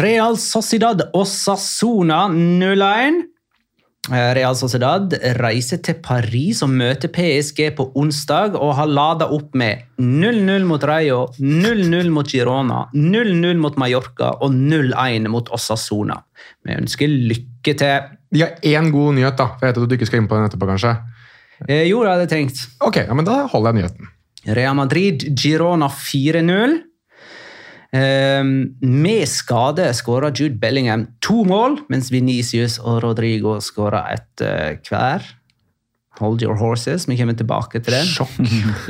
Real 0.02 0.38
Sociedad 0.40 1.06
og 1.12 1.28
Sassona 1.30 2.24
0-1. 2.32 3.22
Eh, 4.10 4.30
Real 4.36 4.58
Sociedad 4.58 5.14
reiser 5.38 5.78
til 5.86 6.00
Paris 6.04 6.64
og 6.66 6.74
møter 6.74 7.08
PSG 7.14 7.70
på 7.78 7.86
onsdag 7.96 8.58
og 8.58 8.74
har 8.76 8.90
lada 8.90 9.30
opp 9.32 9.54
med 9.56 9.86
0-0 10.02 10.66
mot 10.68 10.82
Rayo, 10.84 11.22
0-0 11.38 12.10
mot 12.12 12.28
Girona, 12.28 12.84
0-0 12.92 13.62
mot 13.62 13.78
Mallorca 13.80 14.34
og 14.42 14.50
0-1 14.52 15.30
mot 15.32 15.48
Osasona. 15.54 16.18
Vi 16.66 16.74
ønsker 16.74 17.08
lykke 17.08 17.78
til. 17.78 18.14
De 18.34 18.42
har 18.42 18.58
én 18.66 18.90
god 18.92 19.14
nyhet, 19.14 19.38
da. 19.38 19.52
For 19.54 19.64
jeg 19.64 19.72
vet 19.72 19.84
at 19.86 19.92
du 19.92 19.96
ikke 19.96 20.10
skal 20.10 20.24
inn 20.24 20.28
på 20.28 20.36
den 20.36 20.50
etterpå, 20.50 20.68
kanskje. 20.74 20.98
Eh, 21.68 21.86
jo, 21.88 22.02
det 22.04 22.12
hadde 22.12 22.26
jeg 22.26 22.32
tenkt. 22.34 22.64
Ok, 22.84 23.00
ja, 23.06 23.14
men 23.16 23.26
Da 23.28 23.44
holder 23.50 23.72
jeg 23.72 23.82
nyheten. 23.82 24.10
Real 24.56 24.76
Madrid, 24.76 25.24
Girona 25.40 25.88
4-0. 25.88 26.80
Eh, 27.94 28.42
med 28.80 29.28
skade 29.30 29.86
skåra 29.94 30.32
Jude 30.34 30.58
Bellingham 30.60 31.06
to 31.22 31.44
mål, 31.46 31.78
mens 31.88 32.10
Venicius 32.12 32.80
og 32.82 33.02
Rodrigo 33.04 33.60
skåra 33.62 34.04
ett 34.12 34.44
eh, 34.44 34.76
hver. 34.88 35.24
Hold 36.20 36.44
your 36.44 36.54
horses, 36.54 37.08
vi 37.08 37.16
kommer 37.18 37.34
tilbake 37.34 37.80
til 37.82 37.94
det. 37.96 38.26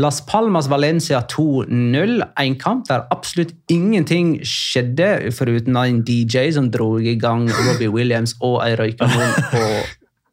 Las 0.02 0.20
Palmas 0.26 0.66
Valencia 0.68 1.22
2-0. 1.30 2.20
En 2.36 2.56
kamp 2.60 2.88
der 2.88 3.06
absolutt 3.10 3.54
ingenting 3.72 4.42
skjedde, 4.44 5.32
foruten 5.32 5.78
en 5.80 6.02
DJ 6.04 6.50
som 6.52 6.68
dro 6.70 6.98
i 7.00 7.16
gang 7.16 7.48
Robbie 7.48 7.88
Williams 7.88 8.36
og 8.44 8.60
ei 8.66 8.74
røykanon 8.76 9.38
på 9.54 9.62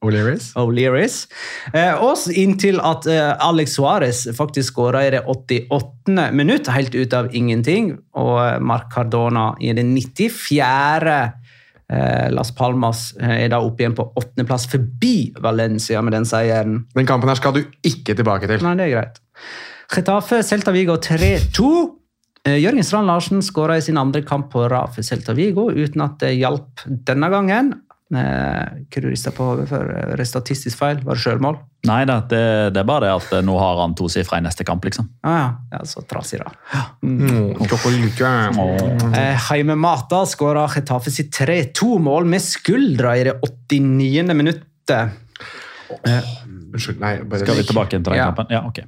O'Learys? 0.02 0.50
O'Learys. 0.58 1.28
Eh, 1.78 1.94
og 2.02 2.18
inntil 2.34 2.80
at 2.82 3.06
eh, 3.06 3.34
Alex 3.46 3.76
Suárez 3.78 4.24
faktisk 4.34 4.74
skåra 4.74 5.04
i 5.06 5.12
det 5.14 5.22
88. 5.30 6.32
minutt, 6.34 6.72
helt 6.74 6.96
ut 6.98 7.14
av 7.14 7.30
ingenting. 7.38 7.94
Og 8.18 8.40
eh, 8.42 8.58
Marc 8.66 8.90
Cardona 8.94 9.52
i 9.62 9.70
det 9.78 9.86
94. 9.86 11.20
Eh, 11.92 12.32
Las 12.34 12.54
Palmas 12.58 13.12
eh, 13.20 13.44
er 13.44 13.54
da 13.54 13.60
oppe 13.62 13.86
igjen 13.86 13.98
på 13.98 14.08
åttendeplass, 14.16 14.66
forbi 14.72 15.36
Valencia 15.44 16.02
med 16.02 16.18
den 16.18 16.26
seieren. 16.26 16.86
Den 16.98 17.10
kampen 17.10 17.30
her 17.30 17.38
skal 17.38 17.60
du 17.60 17.62
ikke 17.86 18.18
tilbake 18.18 18.50
til. 18.50 18.64
Nei, 18.66 18.74
det 18.80 18.90
er 18.90 18.96
greit. 18.96 19.22
Getafe, 19.92 20.42
Celta 20.48 20.74
Vigo 20.74 20.96
3-2. 21.04 21.72
Eh, 22.48 22.58
Jørgen 22.58 22.88
Strand 22.88 23.12
Larsen 23.12 23.46
skåra 23.46 23.78
i 23.78 23.86
sin 23.86 24.02
andre 24.02 24.24
kamp 24.26 24.50
på 24.54 24.66
rad 24.72 24.96
for 24.96 25.06
Celta 25.06 25.38
Vigo, 25.38 25.70
uten 25.70 26.08
at 26.08 26.18
det 26.24 26.34
hjalp 26.40 26.88
denne 27.06 27.30
gangen. 27.30 27.74
Eh, 28.12 28.80
Hva 28.92 29.02
du 29.02 29.08
rista 29.08 29.32
på 29.32 29.46
hodet 29.48 29.70
for? 29.70 29.88
Eh, 29.88 30.16
det 30.20 30.26
Statistisk 30.28 30.78
feil? 30.82 31.00
Var 31.06 31.16
det 31.16 31.24
sjølmål? 31.24 31.60
Nei 31.88 32.02
da, 32.06 32.20
det, 32.30 32.42
det 32.76 32.82
er 32.84 32.88
bare 32.90 33.08
det 33.08 33.14
at 33.16 33.36
eh, 33.38 33.44
nå 33.48 33.56
har 33.58 33.80
han 33.80 33.96
to 33.98 34.10
sifre 34.12 34.42
i 34.42 34.44
neste 34.46 34.66
kamp, 34.68 34.84
liksom. 34.86 35.08
Ah, 35.24 35.38
ja. 35.38 35.48
ja, 35.78 35.80
så 35.88 36.04
trasig, 36.08 36.42
da. 36.44 36.84
Mm, 37.06 37.56
chocolate. 37.72 38.34
Eh, 39.16 39.48
Heime 39.48 39.78
Mata 39.80 40.26
skåra 40.30 40.68
Getafe 40.76 41.14
sitt 41.14 41.32
3-2-mål 41.40 42.28
med 42.30 42.44
skuldra 42.44 43.16
i 43.18 43.26
det 43.30 43.38
89. 43.40 44.36
minuttet. 44.36 45.18
Unnskyld, 46.72 47.00
nei, 47.02 47.18
bare 47.28 47.44
Skal 47.44 47.58
vi 47.58 47.64
tilbake 47.68 47.90
til 47.98 48.04
den 48.04 48.14
Ja. 48.16 48.26
kampen? 48.32 48.48
Ja, 48.50 48.62
ok. 48.66 48.80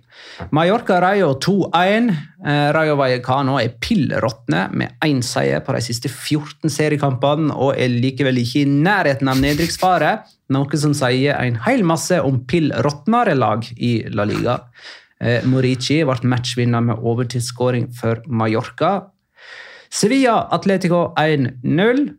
Mallorca 0.52 1.00
Rayo 1.02 1.34
2-1. 1.40 2.10
Eh, 2.46 2.72
Rayo 2.74 2.96
Vallecano 2.96 3.58
er 3.60 3.74
pillråtne 3.80 4.70
med 4.74 4.94
én 5.04 5.22
seier 5.24 5.60
på 5.60 5.74
de 5.76 5.82
siste 5.82 6.08
14 6.10 6.70
seriekampene 6.70 7.52
og 7.52 7.76
er 7.78 7.90
likevel 7.90 8.38
ikke 8.40 8.62
i 8.62 8.66
nærheten 8.66 9.28
av 9.28 9.38
nedrykksfare, 9.38 10.24
noe 10.50 10.78
som 10.78 10.94
sier 10.94 11.36
en 11.40 11.56
hel 11.56 11.84
masse 11.84 12.12
om 12.24 12.40
pillråtnere 12.46 13.36
lag 13.36 13.64
i 13.78 14.04
La 14.10 14.24
Liga. 14.24 14.60
Eh, 15.22 15.42
Morici 15.46 16.04
ble 16.04 16.20
matchvinner 16.24 16.82
med 16.84 16.98
overtidsskåring 17.00 17.94
for 17.96 18.22
Mallorca. 18.28 19.10
Sevilla 19.94 20.48
Atletico 20.52 21.14
1-0. 21.18 22.16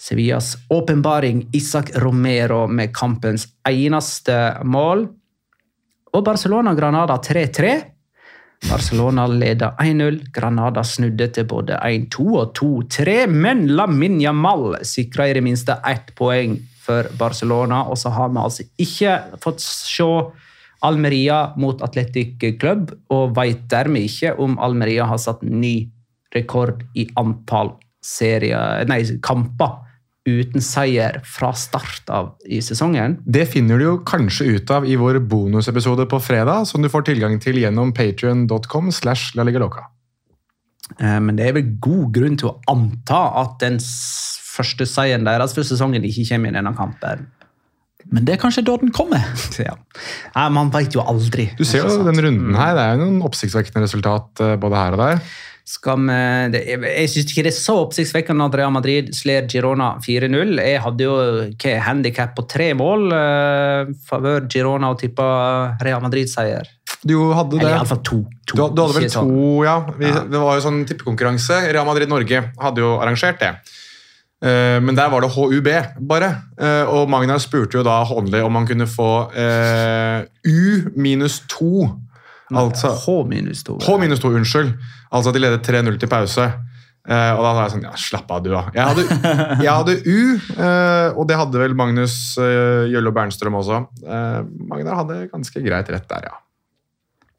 Sevillas 0.00 0.56
åpenbaring 0.68 1.48
Isak 1.52 1.90
Romero 1.94 2.66
med 2.66 2.94
kampens 2.96 3.46
eneste 3.68 4.56
mål. 4.64 5.06
Og 6.14 6.24
Barcelona-Granada 6.24 7.16
3-3. 7.22 7.74
Barcelona 8.70 9.26
leda 9.26 9.74
1-0. 9.78 10.18
Granada 10.34 10.84
snudde 10.84 11.28
til 11.34 11.46
både 11.46 11.78
1-2 11.78 12.26
og 12.40 12.58
2-3, 12.58 13.16
men 13.30 13.66
Lamin 13.76 14.20
Yamal 14.22 14.80
sikra 14.86 15.28
i 15.28 15.36
det 15.36 15.44
minste 15.44 15.78
ett 15.86 16.14
poeng 16.18 16.56
for 16.84 17.10
Barcelona. 17.18 17.84
Og 17.90 17.98
så 17.98 18.10
har 18.14 18.32
vi 18.32 18.42
altså 18.42 18.66
ikke 18.80 19.18
fått 19.42 19.62
se 19.62 20.10
Almeria 20.84 21.54
mot 21.56 21.80
Atletic 21.82 22.42
Club, 22.60 22.90
og 23.14 23.36
vet 23.38 23.62
dermed 23.70 24.10
ikke 24.10 24.34
om 24.42 24.58
Almeria 24.58 25.06
har 25.08 25.22
satt 25.22 25.46
ny 25.46 25.76
rekord 26.34 26.82
i 26.98 27.06
antall 27.16 27.76
serier, 28.04 28.84
nei, 28.90 29.00
kamper 29.24 29.80
uten 30.24 30.62
seier 30.64 31.18
fra 31.28 31.50
start 31.52 32.08
av 32.08 32.30
i 32.48 32.60
sesongen. 32.64 33.18
Det 33.28 33.44
finner 33.52 33.80
du 33.80 33.84
jo 33.84 33.96
kanskje 34.08 34.46
ut 34.56 34.70
av 34.72 34.86
i 34.88 34.96
vår 34.96 35.18
bonusepisode 35.28 36.06
på 36.08 36.20
fredag, 36.24 36.64
som 36.70 36.80
du 36.84 36.88
får 36.88 37.04
tilgang 37.10 37.36
til 37.44 37.58
gjennom 37.60 37.92
patrion.com. 37.96 38.88
slash 38.92 39.34
la 39.36 39.44
liga 39.44 39.60
loca. 39.60 39.84
Eh, 40.98 41.20
Men 41.20 41.36
det 41.36 41.48
er 41.48 41.56
vel 41.58 41.74
god 41.80 42.12
grunn 42.16 42.40
til 42.40 42.52
å 42.52 42.58
anta 42.72 43.20
at 43.44 43.58
den 43.60 43.78
første 44.54 44.86
seieren 44.88 45.28
deres 45.28 45.52
for 45.56 45.66
sesongen 45.66 46.04
ikke 46.08 46.24
kommer 46.30 46.52
i 46.52 46.56
denne 46.56 46.72
kampen. 46.78 47.26
Men 48.12 48.24
det 48.24 48.34
er 48.34 48.40
kanskje 48.42 48.64
da 48.64 48.76
den 48.80 48.92
kommer. 48.96 49.24
Ja. 49.64 49.76
Nei, 50.34 50.48
man 50.56 50.72
veit 50.72 50.96
jo 50.96 51.04
aldri. 51.04 51.50
Du 51.58 51.64
ser 51.68 51.84
jo 51.84 52.00
den 52.04 52.20
runden 52.20 52.56
her, 52.58 52.72
det 52.76 52.84
er 52.84 52.96
jo 52.96 53.04
noen 53.06 53.24
oppsiktsvekkende 53.28 53.84
resultat 53.86 54.40
eh, 54.44 54.56
både 54.60 54.80
her 54.80 54.96
og 54.96 55.04
der. 55.04 55.20
Skal 55.64 55.96
vi, 55.96 56.16
det, 56.52 56.60
jeg 56.68 56.80
jeg 56.84 57.08
syns 57.08 57.30
ikke 57.32 57.44
det 57.46 57.52
er 57.54 57.56
så 57.56 57.74
oppsiktsvekkende 57.86 58.48
at 58.50 58.56
Real 58.60 58.72
Madrid 58.74 59.06
slår 59.16 59.46
Girona 59.48 59.94
4-0. 60.04 60.58
Jeg 60.60 60.82
hadde 60.84 61.06
jo 61.06 61.14
handikap 61.86 62.34
på 62.36 62.44
tre 62.52 62.66
mål 62.76 63.06
uh, 63.14 63.92
favør 64.08 64.44
Girona 64.52 64.92
og 64.92 65.00
tippa 65.00 65.28
Real 65.80 66.04
Madrid-seier. 66.04 66.68
Du 67.04 67.16
hadde 67.36 67.56
det. 67.56 67.64
Eller 67.64 67.78
iallfall 67.78 68.02
to. 68.04 68.20
to. 68.44 68.58
Du, 68.58 68.60
du 68.60 68.82
hadde 68.84 68.98
vel 68.98 69.08
to, 69.08 69.14
sånn. 69.16 69.32
ja. 69.64 69.78
Vi, 69.96 70.12
Det 70.34 70.44
var 70.44 70.60
jo 70.60 70.66
sånn 70.66 70.84
tippekonkurranse. 70.88 71.62
Real 71.72 71.88
Madrid 71.88 72.12
Norge 72.12 72.44
hadde 72.60 72.84
jo 72.84 72.94
arrangert 73.00 73.40
det. 73.40 73.54
Eh, 74.44 74.78
Men 74.84 74.96
der 74.96 75.08
var 75.12 75.24
det 75.24 75.32
HUB, 75.32 75.68
bare. 76.08 76.30
Eh, 76.60 76.84
Og 76.92 77.08
Magnar 77.08 77.40
spurte 77.40 77.78
jo 77.80 77.84
da 77.86 78.02
håndlig 78.04 78.44
om 78.44 78.56
han 78.60 78.68
kunne 78.68 78.88
få 78.88 79.10
uh, 79.32 80.24
U 80.44 80.92
minus 80.96 81.40
to. 81.48 81.88
Altså 82.52 82.90
H 82.92 83.14
minus 83.30 83.62
to. 83.64 83.78
H 83.80 83.96
minus 84.00 84.20
to, 84.20 84.28
unnskyld. 84.36 84.74
Altså 85.14 85.30
at 85.30 85.36
de 85.38 85.40
ledet 85.44 85.62
3-0 85.66 85.98
til 86.02 86.10
pause. 86.12 86.44
Eh, 87.04 87.30
og 87.36 87.42
da 87.44 87.50
var 87.52 87.66
jeg 87.66 87.72
sånn 87.74 87.82
Ja, 87.84 87.90
slapp 88.00 88.30
av, 88.32 88.40
du, 88.44 88.50
da. 88.52 88.62
Jeg 88.72 88.84
hadde, 88.88 89.02
jeg 89.64 89.72
hadde 89.72 89.94
U, 90.08 90.20
eh, 90.56 91.08
og 91.20 91.26
det 91.28 91.36
hadde 91.36 91.60
vel 91.60 91.74
Magnus 91.76 92.14
uh, 92.40 92.84
Jøllo 92.88 93.12
Bernstrøm 93.12 93.58
også. 93.60 93.82
Eh, 94.04 94.38
Magnar 94.70 95.02
hadde 95.02 95.18
ganske 95.32 95.60
greit 95.64 95.90
rett 95.92 96.08
der, 96.08 96.30
ja. 96.30 96.38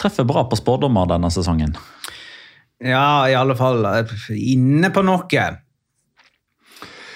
Treffer 0.01 0.27
bra 0.27 0.43
på 0.51 0.57
spådommer 0.59 1.07
denne 1.09 1.31
sesongen. 1.33 1.73
Ja, 2.83 3.25
i 3.31 3.33
alle 3.37 3.55
fall 3.57 3.85
eh, 3.89 4.15
inne 4.35 4.91
på 4.93 5.01
noe. 5.07 5.45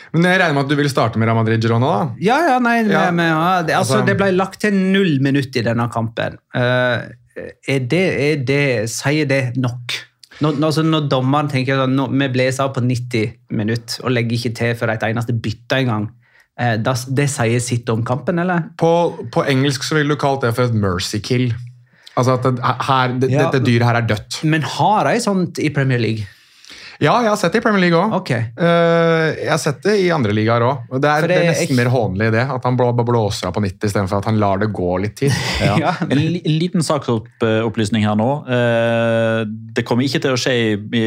Men 0.09 0.25
jeg 0.25 0.39
regner 0.41 0.55
med 0.57 0.63
at 0.65 0.71
du 0.71 0.77
vil 0.79 0.89
starte 0.89 1.19
med 1.21 1.29
Real 1.29 1.37
Madrid 1.37 1.61
Girona, 1.61 1.89
da? 1.93 2.05
Ja, 2.23 2.37
ja, 2.55 2.57
nei, 2.63 2.79
Ja. 2.89 3.11
men, 3.13 3.27
ja, 3.29 3.61
det, 3.61 3.75
altså, 3.77 3.99
Altså- 3.99 4.07
det 4.09 4.17
ble 4.17 4.31
lagt 4.33 4.59
til 4.63 4.73
null 4.73 5.19
minutt 5.21 5.53
i 5.55 5.61
denne 5.61 5.85
kampen. 5.93 6.39
Eh, 6.55 7.11
er 7.67 7.79
det, 7.91 8.03
er 8.27 8.45
det, 8.47 8.61
sier 8.91 9.25
det 9.29 9.41
nok? 9.57 9.97
Når, 10.41 10.55
når- 10.55 10.65
altså, 10.69 10.83
når 10.87 11.09
dommeren 11.11 11.49
tenker 11.51 11.81
at 11.83 11.89
vi 11.91 12.27
blåser 12.31 12.63
av 12.63 12.73
på 12.77 12.81
90 12.85 13.33
minutter 13.51 14.03
og 14.05 14.11
legger 14.15 14.37
ikke 14.37 14.53
til 14.55 14.75
for 14.79 14.87
et 14.93 15.03
eneste 15.03 15.33
bytte 15.35 15.81
engang, 15.83 16.09
eh, 16.59 16.77
det, 16.79 16.95
det 17.17 17.27
sier 17.29 17.59
sitt 17.59 17.89
om 17.91 18.03
kampen, 18.07 18.39
eller? 18.39 18.69
På, 18.79 18.91
på 19.33 19.43
engelsk 19.51 19.83
så 19.83 19.95
ville 19.99 20.15
du 20.15 20.19
kalt 20.21 20.41
det 20.45 20.53
for 20.55 20.69
et 20.69 20.73
mercy 20.79 21.19
kill. 21.23 21.49
Altså 22.17 22.33
at 22.37 22.43
det, 22.43 22.59
her, 22.87 23.13
det, 23.19 23.29
Ja. 23.31 23.45
dette 23.49 23.63
dyret 23.65 23.85
her 23.87 23.95
er 24.01 24.07
dødt. 24.07 24.41
Men 24.43 24.61
har 24.63 25.07
de 25.07 25.19
sånt 25.23 25.59
i 25.59 25.69
Premier 25.75 25.99
League? 25.99 26.25
Ja, 26.99 27.13
jeg 27.23 27.31
har 27.31 27.37
sett 27.39 27.53
det 27.55 27.61
i 27.61 27.63
Premier 27.63 27.85
League 27.85 27.95
òg. 27.99 28.13
Ok. 28.19 28.29
jeg 28.35 29.47
har 29.49 29.59
sett 29.61 29.79
det 29.85 29.93
i 30.03 30.09
andre 30.11 30.33
ligaer 30.35 30.65
òg. 30.67 30.89
Det, 30.91 30.99
det 30.99 31.29
det 31.29 31.37
er 31.37 31.45
nesten 31.53 31.71
jeg... 31.71 31.77
mer 31.79 31.89
hånlig 31.93 32.27
det. 32.35 32.43
At 32.51 32.65
han 32.67 32.75
blå, 32.79 32.89
blåser 33.07 33.47
av 33.47 33.53
på 33.55 33.63
90 33.63 33.87
istedenfor 33.87 34.19
at 34.19 34.27
han 34.27 34.39
lar 34.41 34.59
det 34.59 34.67
gå 34.75 34.97
litt 35.03 35.15
tid. 35.21 35.31
Ja. 35.79 35.93
En 36.01 36.19
liten 36.19 36.83
saksopplysning 36.83 38.03
her 38.07 38.15
nå. 38.19 38.27
Eh, 38.51 39.41
Det 39.75 39.83
kommer 39.87 40.03
ikke 40.07 40.21
til 40.23 40.33
å 40.33 40.39
skje 40.39 40.53
i, 40.55 40.69
i, 40.97 41.03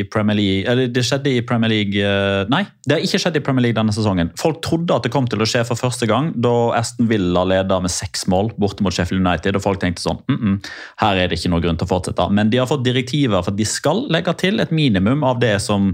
i 0.00 0.04
Premier 0.10 0.38
League 0.38 0.70
Eller 0.70 0.88
det 0.90 1.02
skjedde 1.06 1.30
i 1.30 1.42
Premier 1.46 1.70
League 1.70 2.00
eh, 2.00 2.46
Nei, 2.50 2.62
det 2.86 2.96
har 2.96 3.04
ikke 3.04 3.20
skjedd 3.22 3.38
i 3.38 3.42
Premier 3.44 3.66
League 3.66 3.78
denne 3.78 3.94
sesongen. 3.94 4.32
Folk 4.40 4.62
trodde 4.64 4.96
at 4.96 5.06
det 5.06 5.12
kom 5.14 5.28
til 5.30 5.42
å 5.42 5.48
skje 5.48 5.64
for 5.68 5.78
første 5.78 6.08
gang 6.10 6.32
da 6.34 6.52
Aston 6.78 7.10
Villa 7.10 7.44
leda 7.46 7.78
med 7.84 7.92
seks 7.92 8.26
mål 8.30 8.52
borte 8.60 8.86
mot 8.86 8.94
Sheffield 8.94 9.22
United. 9.22 9.58
og 9.58 9.66
Folk 9.66 9.82
tenkte 9.82 10.02
sånn 10.06 10.22
mm 10.30 10.38
-mm, 10.40 10.56
Her 11.02 11.22
er 11.22 11.28
det 11.28 11.38
ikke 11.38 11.52
noe 11.52 11.62
grunn 11.64 11.78
til 11.78 11.86
å 11.86 11.92
fortsette. 11.92 12.28
Men 12.30 12.50
de 12.50 12.58
har 12.62 12.70
fått 12.70 12.84
direktiver 12.84 13.42
for 13.42 13.52
at 13.52 13.58
de 13.58 13.68
skal 13.68 14.06
legge 14.10 14.34
til 14.38 14.60
et 14.60 14.70
minimum 14.72 15.03
av 15.06 15.40
det 15.42 15.58
som 15.62 15.92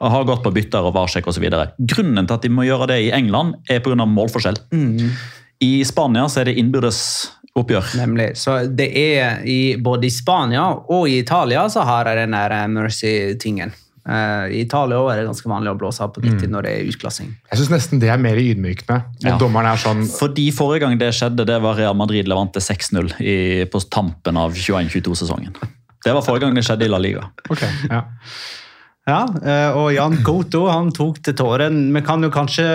har 0.00 0.24
gått 0.28 0.42
på 0.44 0.52
bytter 0.52 0.88
og 0.88 0.94
varsjekk 0.96 1.28
osv. 1.30 1.46
Grunnen 1.78 2.26
til 2.26 2.36
at 2.36 2.44
de 2.44 2.52
må 2.52 2.66
gjøre 2.66 2.90
det 2.92 3.00
i 3.06 3.12
England, 3.16 3.56
er 3.68 3.80
pga. 3.84 4.06
målforskjell. 4.06 4.58
I 5.64 5.72
Spania 5.88 6.26
så 6.28 6.42
er 6.42 6.50
det 6.50 6.58
innbyrdes 6.60 7.00
oppgjør. 7.56 7.96
Nemlig. 7.96 8.30
Så 8.36 8.58
det 8.68 8.90
er 9.00 9.42
i, 9.48 9.76
både 9.80 10.08
i 10.08 10.12
Spania 10.12 10.68
og 10.76 11.08
i 11.08 11.20
Italia 11.22 11.66
så 11.72 11.86
har 11.88 12.10
jeg 12.10 12.24
den 12.24 12.36
der 12.36 12.52
eh, 12.52 12.66
mercy-tingen. 12.68 13.72
Eh, 14.06 14.52
I 14.52 14.60
Italia 14.66 15.00
er 15.10 15.22
det 15.22 15.28
ganske 15.30 15.50
vanlig 15.50 15.72
å 15.72 15.78
blåse 15.80 16.04
av 16.04 16.12
på 16.14 16.22
90 16.22 16.52
når 16.52 16.66
det 16.66 16.74
er 16.74 16.90
utklassing. 16.92 17.32
Jeg 17.50 17.60
syns 17.62 17.72
nesten 17.72 18.02
det 18.02 18.12
er 18.12 18.20
mer 18.22 18.38
ydmykende. 18.38 19.00
Ja. 19.24 19.38
dommeren 19.40 19.72
er 19.72 19.80
sånn 19.80 20.04
Fordi 20.12 20.50
Forrige 20.54 20.84
gang 20.84 21.00
det 21.00 21.10
skjedde, 21.16 21.48
det 21.48 21.58
var 21.64 21.80
Real 21.80 21.96
Madrid 21.98 22.28
levante 22.30 22.62
6-0 22.62 23.16
på 23.72 23.82
tampen 23.88 24.38
av 24.40 24.54
21-22-sesongen. 24.54 25.56
Det 26.04 26.14
var 26.14 26.24
forrige 26.24 26.46
gang 26.46 26.58
det 26.58 26.64
skjedde 26.66 26.86
i 26.86 26.92
La 26.92 27.00
Liga. 27.02 27.24
Ok, 27.50 27.64
ja. 27.90 28.02
Ja, 29.06 29.20
eh, 29.22 29.76
og 29.78 29.92
Jan 29.94 30.18
Goto 30.26 30.64
han 30.66 30.90
tok 30.94 31.20
til 31.22 31.36
tåren. 31.38 31.78
Vi 31.94 32.02
kan 32.02 32.24
jo 32.26 32.30
kanskje 32.34 32.66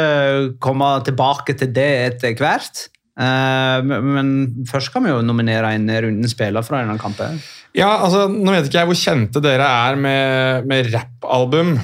komme 0.64 0.94
tilbake 1.04 1.58
til 1.60 1.74
det 1.76 1.90
etter 2.06 2.38
hvert. 2.40 2.86
Eh, 3.20 3.82
Men 3.84 4.30
først 4.70 4.94
kan 4.94 5.04
vi 5.04 5.12
jo 5.12 5.20
nominere 5.26 5.74
en 5.76 5.90
rundens 5.92 6.32
spiller 6.32 6.64
fra 6.64 6.86
denne 6.86 6.96
kampen. 7.02 7.42
Ja, 7.76 7.98
altså, 8.06 8.30
Nå 8.32 8.52
vet 8.56 8.70
ikke 8.70 8.80
jeg 8.80 8.92
hvor 8.92 9.02
kjente 9.02 9.44
dere 9.44 9.68
er 9.68 10.00
med, 10.00 10.70
med 10.72 10.94
rappalbum. 10.96 11.76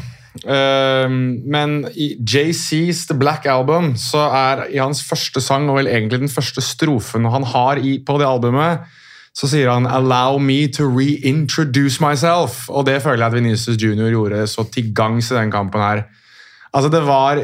Ehm, 0.45 1.41
men 1.49 1.79
i 1.95 2.11
JC's 2.21 3.05
The 3.09 3.17
Black 3.17 3.47
Album 3.49 3.93
så 3.99 4.27
er 4.29 4.65
i 4.73 4.79
hans 4.81 5.01
første 5.05 5.41
sang, 5.43 5.69
og 5.69 5.79
vel 5.79 5.89
egentlig 5.91 6.21
den 6.25 6.31
første 6.31 6.63
strofen 6.63 7.27
han 7.31 7.47
har 7.53 7.81
i, 7.81 7.97
på 8.03 8.17
det 8.21 8.27
albumet, 8.27 8.85
så 9.37 9.45
sier 9.45 9.69
han 9.69 9.85
'Allow 9.85 10.39
me 10.41 10.65
to 10.73 10.87
reintroduce 10.89 12.01
myself'. 12.01 12.65
Og 12.69 12.85
det 12.85 13.01
føler 13.03 13.21
jeg 13.21 13.27
at 13.27 13.37
Venezia 13.37 13.75
Junior 13.77 14.09
gjorde 14.09 14.47
så 14.49 14.65
til 14.71 14.93
gangs 14.93 15.31
i 15.31 15.37
den 15.37 15.51
kampen 15.51 15.81
her. 15.81 16.07
Altså, 16.73 16.89
det 16.89 17.05
var... 17.05 17.43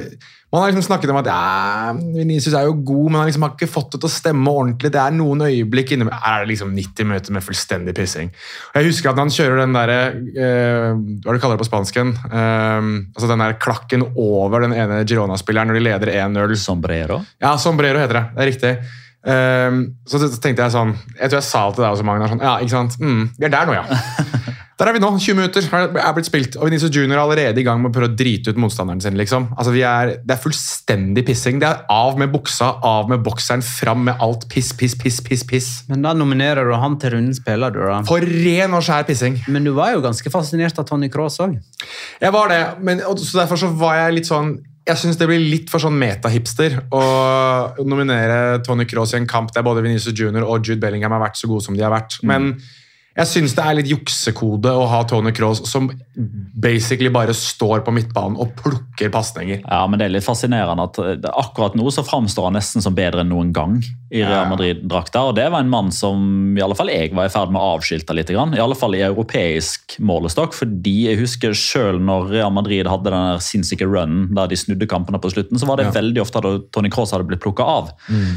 Man 0.53 0.61
har 0.61 0.69
liksom 0.69 0.85
snakket 0.85 1.09
om 1.09 1.17
at 1.17 1.25
ja, 1.25 1.93
Vinicius 2.13 2.53
er 2.53 2.67
jo 2.67 2.75
god, 2.85 3.07
men 3.09 3.17
han 3.17 3.25
liksom 3.25 3.41
har 3.41 3.55
ikke 3.55 3.71
fått 3.73 3.95
det 3.95 4.03
til 4.03 4.05
å 4.05 4.13
stemme 4.13 4.51
ordentlig. 4.51 4.91
Det 4.93 4.99
er 5.01 5.15
noen 5.15 5.41
øyeblikk 5.47 5.95
inne 5.95 6.13
er 6.13 6.43
det 6.43 6.51
liksom 6.51 6.75
90 6.77 7.07
minutter 7.09 7.33
med 7.33 7.41
fullstendig 7.41 7.95
pissing. 7.97 8.29
Og 8.69 8.77
jeg 8.77 8.91
husker 8.91 9.09
at 9.09 9.17
når 9.17 9.25
han 9.25 9.33
kjører 9.33 9.61
den 9.63 9.73
derre 9.73 9.97
eh, 10.13 10.91
Hva 10.93 10.93
er 10.93 11.25
det 11.25 11.39
du 11.39 11.41
kaller 11.41 11.57
det 11.57 11.63
på 11.63 11.69
spansken? 11.71 12.13
Eh, 12.29 12.89
altså 13.15 13.31
den 13.31 13.41
der 13.41 13.57
klakken 13.65 14.05
over 14.13 14.67
den 14.67 14.77
ene 14.77 15.01
Girona-spilleren 15.09 15.73
når 15.73 15.79
de 15.79 15.85
leder 15.89 16.13
1-0. 16.21 16.53
Sombrero. 16.61 17.23
Ja, 17.41 17.55
sombrero 17.57 18.03
heter 18.03 18.19
det. 18.19 18.25
Det 18.35 18.45
er 18.45 18.51
riktig. 18.53 18.75
Ehm, 19.23 19.83
så 20.09 20.19
tenkte 20.19 20.65
jeg 20.65 20.73
sånn 20.73 20.89
Jeg 21.15 21.29
tror 21.31 21.37
jeg 21.37 21.45
sa 21.47 21.61
til 21.71 21.85
deg 21.85 21.93
også, 21.93 22.03
Magnar. 22.07 22.31
Sånn, 22.33 22.43
ja, 22.43 22.57
ikke 22.59 22.75
sant? 22.75 22.97
Mm, 22.99 23.29
vi 23.37 23.47
er 23.47 23.53
der 23.53 23.69
nå, 23.69 23.77
ja. 23.77 23.85
Der 24.73 24.89
er 24.89 24.95
vi 24.95 25.01
nå. 25.03 25.09
20 25.21 25.37
minutter 25.37 25.67
er 25.69 26.13
blitt 26.15 26.27
spilt. 26.27 26.55
Og 26.57 26.65
Vinicius 26.65 26.91
Junior 26.91 27.19
er 27.19 27.21
allerede 27.21 27.61
i 27.61 27.65
gang 27.65 27.77
med 27.79 27.91
å 27.91 27.93
prøve 27.93 28.09
å 28.09 28.15
drite 28.17 28.51
ut 28.51 28.57
motstanderen 28.59 29.03
sin. 29.03 29.13
liksom. 29.19 29.45
Altså, 29.53 29.71
vi 29.71 29.83
er, 29.85 30.15
Det 30.25 30.33
er 30.33 30.41
fullstendig 30.41 31.23
pissing. 31.27 31.61
Det 31.61 31.69
er 31.69 31.83
av 31.93 32.17
med 32.19 32.33
buksa, 32.33 32.71
av 32.83 33.07
med 33.11 33.21
bokseren, 33.23 33.61
fram 33.63 34.03
med 34.09 34.17
alt 34.19 34.47
piss, 34.49 34.73
piss, 34.73 34.97
piss, 34.97 35.21
piss. 35.21 35.45
piss. 35.45 35.69
Men 35.87 36.01
da 36.01 36.15
nominerer 36.17 36.65
du 36.65 36.73
han 36.73 36.97
til 36.99 37.13
rundens 37.13 37.39
spiller, 37.39 37.69
du 37.71 37.79
da. 37.85 38.01
For 38.09 38.25
ren 38.25 38.73
og 38.73 38.83
skjær 38.83 39.05
pissing. 39.07 39.37
Men 39.47 39.63
du 39.69 39.75
var 39.77 39.93
jo 39.93 40.01
ganske 40.03 40.33
fascinert 40.33 40.81
av 40.81 40.89
Tony 40.89 41.11
Cross 41.13 41.39
òg. 41.45 41.55
Jeg 42.19 42.33
var 42.33 42.49
det, 42.49 42.61
men, 42.81 43.05
og, 43.05 43.21
så 43.21 43.43
derfor 43.43 43.61
så 43.61 43.69
var 43.77 44.01
jeg 44.01 44.17
litt 44.19 44.31
sånn 44.33 44.55
Jeg 44.83 44.99
syns 44.99 45.15
det 45.19 45.29
blir 45.29 45.39
litt 45.39 45.69
for 45.71 45.79
sånn 45.79 45.95
metahipster 45.95 46.75
å 46.91 47.03
nominere 47.87 48.59
Tony 48.65 48.83
Cross 48.89 49.13
i 49.15 49.21
en 49.21 49.27
kamp 49.29 49.53
der 49.55 49.63
både 49.63 49.83
Venezia 49.85 50.11
Junior 50.11 50.43
og 50.43 50.65
Jude 50.67 50.81
Bellingham 50.81 51.15
har 51.15 51.23
vært 51.23 51.39
så 51.39 51.47
gode 51.47 51.63
som 51.63 51.77
de 51.77 51.85
har 51.85 51.93
vært. 51.93 52.17
Men 52.27 52.57
jeg 53.15 53.27
syns 53.29 53.53
det 53.53 53.63
er 53.63 53.75
litt 53.77 53.89
juksekode 53.91 54.71
å 54.73 54.87
ha 54.89 55.03
Tony 55.05 55.31
Cross 55.35 55.63
som 55.69 55.89
basically 56.63 57.09
bare 57.13 57.33
står 57.35 57.83
på 57.85 57.91
midtbanen 57.93 58.37
og 58.41 58.53
plukker 58.57 59.11
pasninger. 59.13 59.61
Ja, 59.65 59.83
men 59.89 59.99
det 59.99 60.07
er 60.07 60.13
litt 60.15 60.25
fascinerende 60.25 60.85
at 60.87 60.97
eh, 61.01 61.27
akkurat 61.29 61.75
nå 61.77 61.89
så 61.93 62.03
framstår 62.05 62.47
han 62.49 62.57
nesten 62.57 62.81
som 62.85 62.95
bedre 62.97 63.21
enn 63.21 63.29
noen 63.33 63.51
gang 63.53 63.75
i 64.13 64.21
Real 64.23 64.47
Madrid-drakta. 64.51 65.23
Og 65.29 65.35
det 65.37 65.45
var 65.53 65.61
en 65.65 65.69
mann 65.73 65.91
som 65.93 66.55
i 66.57 66.61
alle 66.61 66.77
fall 66.77 66.91
jeg 66.93 67.11
var 67.17 67.29
i 67.29 67.33
ferd 67.33 67.53
med 67.53 67.61
å 67.61 67.71
avskilte 67.77 68.13
litt. 68.17 68.29
grann, 68.33 68.53
I 68.57 68.61
alle 68.61 68.77
fall 68.77 68.95
i 68.97 69.01
europeisk 69.05 69.97
målestokk. 70.05 70.53
Fordi 70.57 70.95
jeg 71.09 71.19
husker 71.21 71.53
selv 71.57 72.01
når 72.05 72.29
Real 72.33 72.53
Madrid 72.53 72.87
hadde 72.89 73.09
den 73.09 73.27
der 73.33 73.41
sinnssyke 73.45 73.89
runen 73.89 74.29
der 74.37 74.47
de 74.51 74.57
snudde 74.57 74.87
kampene 74.89 75.19
på 75.21 75.33
slutten, 75.33 75.57
så 75.61 75.65
var 75.69 75.77
det 75.81 75.89
Ja. 75.89 75.95
veldig 75.97 76.21
ofte 76.21 76.41
da 76.41 76.55
Tony 76.71 76.89
Cross 76.93 77.11
hadde 77.11 77.27
blitt 77.29 77.41
plukka 77.41 77.65
av. 77.65 77.91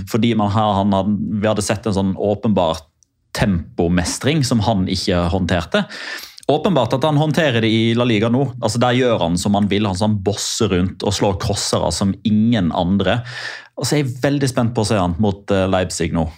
Fordi 0.09 0.35
man, 0.37 0.51
her- 0.51 0.75
han 0.81 0.93
hadde, 0.93 1.17
vi 1.41 1.47
hadde 1.49 1.63
sett 1.65 1.87
en 1.87 1.93
sånn 1.97 2.15
åpenbart 2.17 2.83
tempomestring 3.37 4.43
som 4.47 4.63
han 4.67 4.87
ikke 4.91 5.27
håndterte. 5.33 5.85
Åpenbart 6.49 6.95
at 6.95 7.05
han 7.05 7.19
håndterer 7.19 7.65
det 7.65 7.71
i 7.75 7.95
La 7.99 8.07
Liga 8.07 8.31
nå. 8.31 8.45
Altså 8.63 8.79
Der 8.83 8.95
gjør 8.95 9.19
han 9.25 9.39
som 9.41 9.57
han 9.59 9.67
vil. 9.71 9.89
Han 9.89 9.99
sånn 9.99 10.21
bosser 10.23 10.71
rundt 10.71 11.03
og 11.03 11.15
slår 11.15 11.41
crossere 11.43 11.91
som 11.95 12.15
ingen 12.29 12.71
andre. 12.71 13.21
Og 13.77 13.87
så 13.87 13.97
er 13.97 14.05
jeg 14.05 14.19
veldig 14.23 14.51
spent 14.51 14.75
på 14.77 14.85
å 14.85 14.89
se 14.89 14.99
han 15.01 15.17
mot 15.23 15.51
eh, 15.51 15.67
Leipzig 15.71 16.15
nå. 16.15 16.29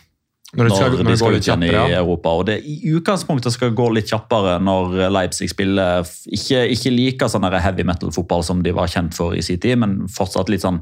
Når 0.57 0.71
skal, 0.73 0.95
Når 0.97 1.11
de 1.13 1.17
skal 1.21 1.35
ut 1.37 1.45
igjen 1.45 1.65
i 1.67 1.73
Europa. 1.93 2.33
Og 2.41 2.47
det 2.49 2.57
i 2.65 2.79
utgangspunktet 2.97 3.53
skal 3.53 3.75
gå 3.77 3.91
litt 3.93 4.09
kjappere 4.09 4.55
når 4.65 5.11
Leipzig 5.13 5.51
spiller 5.53 6.09
ikke, 6.25 6.63
ikke 6.73 6.93
like 6.95 7.29
sånn 7.29 7.45
heavy 7.53 7.85
metal-fotball 7.85 8.47
som 8.47 8.63
de 8.65 8.73
var 8.73 8.89
kjent 8.89 9.13
for 9.13 9.37
i 9.37 9.45
sin 9.45 9.61
tid, 9.61 9.77
men 9.83 10.07
fortsatt 10.09 10.49
litt 10.49 10.65
sånn 10.65 10.81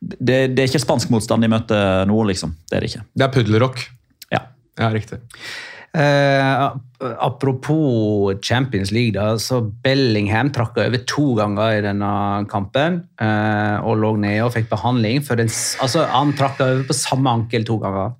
Det, 0.00 0.52
det 0.52 0.66
er 0.66 0.68
ikke 0.68 0.84
spansk 0.84 1.14
motstand 1.14 1.46
de 1.46 1.48
møter 1.48 2.04
nå, 2.10 2.18
liksom. 2.28 2.52
Det 2.68 2.76
er 2.76 2.84
det 2.84 2.92
ikke. 2.92 3.06
Det 3.16 3.24
er 3.24 3.32
puddelrock. 3.38 3.86
Ja. 4.78 4.90
Riktig. 4.92 5.22
Eh, 5.96 6.72
apropos 7.18 8.34
Champions 8.42 8.90
League, 8.92 9.14
da, 9.16 9.38
så 9.40 9.62
Bellingham 9.64 10.50
trakk 10.52 10.76
over 10.82 11.00
to 11.08 11.30
ganger 11.38 11.78
i 11.78 11.84
denne 11.86 12.10
kampen. 12.50 13.02
eh, 13.20 13.78
og 13.80 13.96
lå 14.02 14.12
nede 14.20 14.44
og 14.44 14.52
fikk 14.52 14.68
behandling. 14.68 15.24
Den, 15.24 15.48
altså, 15.80 16.04
han 16.12 16.34
trakk 16.36 16.60
over 16.60 16.84
på 16.84 16.96
samme 16.96 17.32
ankel 17.32 17.64
to 17.64 17.78
ganger. 17.80 18.12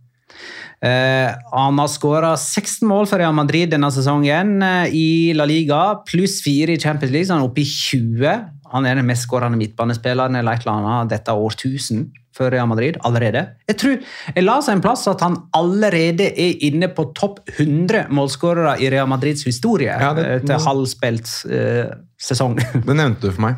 Eh, 0.84 1.30
han 1.52 1.78
har 1.80 1.88
skåra 1.88 2.34
16 2.36 2.86
mål 2.88 3.06
for 3.08 3.20
Real 3.20 3.32
Madrid 3.36 3.70
denne 3.72 3.88
sesongen 3.92 4.60
eh, 4.62 4.92
i 4.92 5.08
La 5.36 5.44
Liga, 5.48 6.02
pluss 6.08 6.42
4 6.44 6.76
i 6.76 6.80
Champions 6.80 7.12
League, 7.12 7.28
så 7.28 7.36
han 7.36 7.44
er 7.44 7.50
oppe 7.50 7.64
i 7.64 7.68
20. 7.68 8.44
Han 8.72 8.88
er 8.88 8.96
den 8.96 9.08
mest 9.08 9.28
skårende 9.28 9.60
midtbanespilleren 9.60 10.36
eller 10.36 10.56
et 10.56 10.66
eller 10.66 11.08
dette 11.12 11.32
årtusen 11.32 12.10
for 12.36 12.50
Real 12.52 12.68
Madrid 12.68 12.98
allerede. 13.08 13.42
Jeg 13.70 13.78
tror, 13.80 13.94
jeg 14.36 14.44
la 14.44 14.58
seg 14.64 14.76
en 14.76 14.82
plass 14.84 15.06
at 15.08 15.22
han 15.24 15.38
allerede 15.56 16.26
er 16.36 16.58
inne 16.68 16.90
på 16.92 17.08
topp 17.16 17.40
100 17.56 18.06
målskårere 18.12 18.74
i 18.84 18.90
Real 18.92 19.08
Madrids 19.08 19.46
historie 19.48 19.88
Ja, 19.94 20.12
det- 20.16 20.26
eh, 20.26 20.42
til 20.44 20.60
halvspilt 20.66 21.32
eh, 21.48 21.94
sesong. 22.20 22.58
Det 22.60 22.96
nevnte 22.96 23.26
du 23.26 23.32
for 23.32 23.46
meg. 23.48 23.56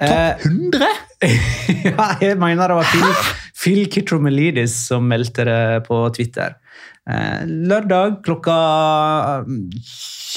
Topp 0.00 0.46
100?! 0.48 0.88
ja, 1.84 2.06
jeg 2.24 2.38
mener 2.40 2.72
det 2.72 2.76
var 2.80 2.88
Phil, 2.88 3.20
Phil 3.60 3.82
Kitromelidis 3.92 4.78
som 4.88 5.04
meldte 5.12 5.44
det 5.44 5.60
på 5.84 6.00
Twitter. 6.16 6.56
Eh, 7.10 7.42
lørdag 7.68 8.22
klokka 8.24 8.56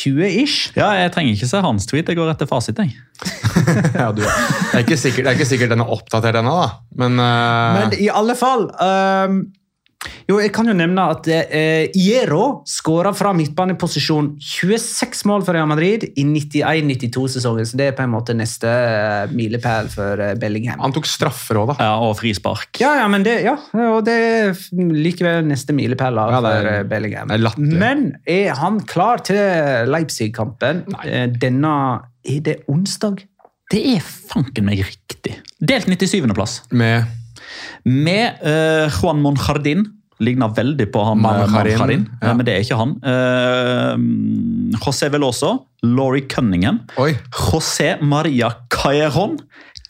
20-ish. 0.03 0.73
Ja, 0.77 0.91
jeg 0.99 1.13
trenger 1.15 1.37
ikke 1.37 1.49
se 1.49 1.63
hans 1.63 1.87
tweet. 1.89 2.11
Jeg 2.11 2.19
går 2.19 2.29
rett 2.31 2.41
til 2.43 2.49
fasit. 2.49 2.79
jeg. 2.79 2.93
Ja, 3.93 4.09
du, 4.11 4.19
det, 4.19 4.29
er 4.73 4.81
ikke 4.83 4.97
sikkert, 4.99 5.23
det 5.23 5.31
er 5.31 5.37
ikke 5.37 5.47
sikkert 5.47 5.71
den 5.71 5.83
er 5.83 5.91
oppdatert 5.95 6.35
ennå, 6.41 6.53
da. 6.59 6.69
Men, 6.99 7.19
uh... 7.21 7.77
Men 7.77 7.93
i 7.95 8.09
alle 8.11 8.35
fall 8.35 8.65
ehm, 8.83 9.37
Jo, 10.27 10.37
jeg 10.39 10.51
kan 10.55 10.67
jo 10.67 10.73
nevne 10.75 11.03
at 11.13 11.27
eh, 11.31 11.87
Iero 11.99 12.61
skåra 12.67 13.11
fra 13.15 13.31
midtbaneposisjon 13.35 14.33
26 14.43 15.23
mål 15.29 15.43
for 15.47 15.55
Real 15.55 15.67
Madrid 15.69 16.05
i 16.19 16.23
91-92-sesongen, 16.27 17.67
så 17.67 17.79
det 17.79 17.87
er 17.89 17.95
på 17.97 18.03
en 18.05 18.11
måte 18.13 18.35
neste 18.37 18.67
eh, 18.69 19.31
milepæl 19.35 19.89
for 19.93 20.19
eh, 20.23 20.33
Bellingham. 20.39 20.81
Han 20.83 20.95
tok 20.95 21.07
straffer 21.09 21.59
òg, 21.61 21.73
da. 21.73 21.77
Ja, 21.87 21.93
og 22.03 22.15
frispark. 22.19 22.79
Ja, 22.83 22.93
ja, 23.01 23.07
men 23.11 23.25
det, 23.27 23.37
ja, 23.45 23.55
og 23.89 24.03
det 24.07 24.15
er 24.19 24.53
likevel 24.77 25.43
neste 25.49 25.75
milepæl 25.77 26.19
Ja, 26.19 26.39
for 26.39 26.71
eh, 26.73 26.83
Bellingham. 26.89 27.31
er. 27.33 27.47
Men 27.59 28.05
er 28.29 28.53
han 28.59 28.81
klar 28.89 29.23
til 29.27 29.39
Leipzig-kampen? 29.91 30.85
Eh, 31.03 31.27
Denne 31.39 31.75
Er 32.23 32.39
det 32.43 32.59
onsdag? 32.71 33.23
Det 33.71 33.79
er 33.95 34.03
fanken 34.03 34.67
meg 34.67 34.83
riktig. 34.85 35.39
Delt 35.59 35.87
97.-plass. 35.89 36.59
Med 36.75 37.07
Med 37.85 38.39
uh, 38.45 38.87
Juan 39.01 39.21
Monjardin. 39.23 39.85
Ligner 40.23 40.51
veldig 40.55 40.85
på 40.93 41.01
han 41.03 41.17
eh, 41.17 41.23
Monjarin, 41.25 41.79
Monjarin, 41.81 42.03
ja. 42.21 42.27
eh, 42.29 42.35
men 42.37 42.45
det 42.47 42.53
er 42.53 42.61
ikke 42.63 42.77
han. 42.79 42.91
Uh, 43.03 44.77
José 44.85 45.09
Veloso, 45.11 45.49
Laurie 45.83 46.27
Cunningham, 46.31 46.77
Oi. 47.01 47.15
José 47.33 47.95
Maria 47.99 48.51
Cayeron, 48.71 49.39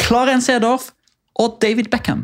Clarence 0.01 0.49
Edorf 0.55 0.87
og 1.37 1.59
David 1.61 1.91
Beckham. 1.91 2.23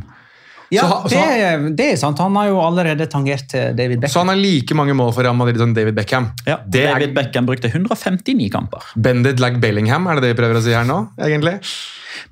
Ja, 0.71 0.82
Så 0.82 0.88
ha- 0.88 1.10
så 1.10 1.19
det, 1.19 1.75
det 1.77 1.86
er 1.91 1.99
sant. 2.01 2.19
Han 2.21 2.36
har 2.38 2.47
jo 2.51 2.60
allerede 2.62 3.05
tangert 3.10 3.51
David 3.51 3.99
Beckham. 3.99 4.13
Så 4.13 4.23
han 4.23 4.32
har 4.32 4.39
like 4.39 4.77
mange 4.77 4.93
mål 4.97 5.12
for 5.13 5.25
Real 5.25 5.38
Madrid 5.38 5.58
som 5.62 5.73
David 5.73 5.97
Beckham. 5.97 6.32
Ja, 6.47 6.60
Det 6.65 6.86
er 6.86 7.05
Beckham 7.13 7.45
brukte 7.49 7.69
159 7.69 8.49
kamper. 8.53 8.86
Bended 8.95 9.41
like 9.41 9.60
Bellingham, 9.62 10.08
er 10.08 10.17
det 10.17 10.29
det 10.29 10.34
vi 10.36 10.39
prøver 10.41 10.62
å 10.62 10.65
si 10.65 10.73
her 10.73 10.86
nå? 10.88 11.01
egentlig? 11.25 11.60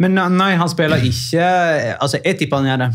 Men 0.02 0.18
nei, 0.38 0.56
han 0.58 0.70
spiller 0.70 1.02
ikke 1.06 1.46
Altså, 2.00 2.18
jeg 2.24 2.40
tipper 2.40 2.62
han 2.64 2.72
gjør 2.72 2.84
det. 2.88 2.92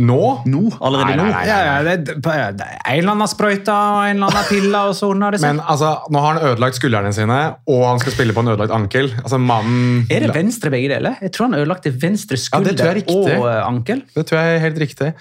Nå? 0.00 0.20
Nå, 0.48 0.60
allerede 0.80 1.18
nå. 1.18 1.24
Ja, 1.44 1.56
ja, 1.66 1.72
det, 1.84 2.14
det 2.16 2.30
er 2.32 2.54
en 2.56 2.94
eller 2.94 3.10
annen 3.12 3.28
sprøyte 3.28 3.74
og 3.76 4.06
en 4.08 4.22
eller 4.22 4.30
annen 4.30 4.46
pille, 4.48 4.78
og 4.88 4.94
sånn 4.96 5.20
har 5.20 5.36
det. 5.36 5.42
Men 5.44 5.60
altså, 5.60 5.90
nå 6.08 6.22
har 6.24 6.38
han 6.38 6.46
ødelagt 6.48 6.78
skuldrene 6.78 7.12
sine, 7.12 7.40
og 7.68 7.82
han 7.90 8.00
skal 8.00 8.14
spille 8.16 8.32
på 8.32 8.40
en 8.40 8.54
ødelagt 8.54 8.72
ankel. 8.72 9.10
Altså, 9.20 9.36
mannen... 9.36 10.06
Er 10.08 10.24
det 10.24 10.32
venstre 10.32 10.72
begge 10.72 10.88
deler? 10.94 11.20
Jeg 11.20 11.34
tror 11.36 11.50
han 11.50 11.58
ødelagte 11.60 11.92
venstre 11.92 12.40
skulder 12.40 12.72
det 12.78 12.88
er 12.88 13.02
og 13.12 13.28
eh, 13.50 13.58
ankel. 13.66 14.00
Det 14.16 14.24
tror 14.30 14.40
jeg 14.40 14.56
er 14.56 14.64
helt 14.64 14.80
riktig. 14.80 15.12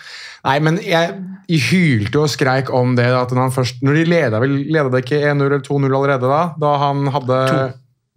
Nei, 0.48 0.56
men 0.64 0.80
jeg, 0.88 1.20
jeg 1.52 1.66
hylte 1.68 2.24
og 2.24 2.32
skreik 2.32 2.72
om 2.74 2.96
det 2.96 3.12
at 3.12 3.36
når 3.36 3.44
han 3.44 3.54
først 3.54 3.84
Når 3.86 4.00
de 4.00 4.06
leda 4.10 4.40
vel 4.42 4.56
Leda 4.74 4.90
det 4.90 5.04
ikke 5.04 5.20
1-0 5.20 5.44
eller 5.46 5.62
2-0 5.62 5.86
allerede 5.86 6.32
da? 6.32 6.40
Da 6.58 6.72
han 6.82 7.12
hadde 7.14 7.38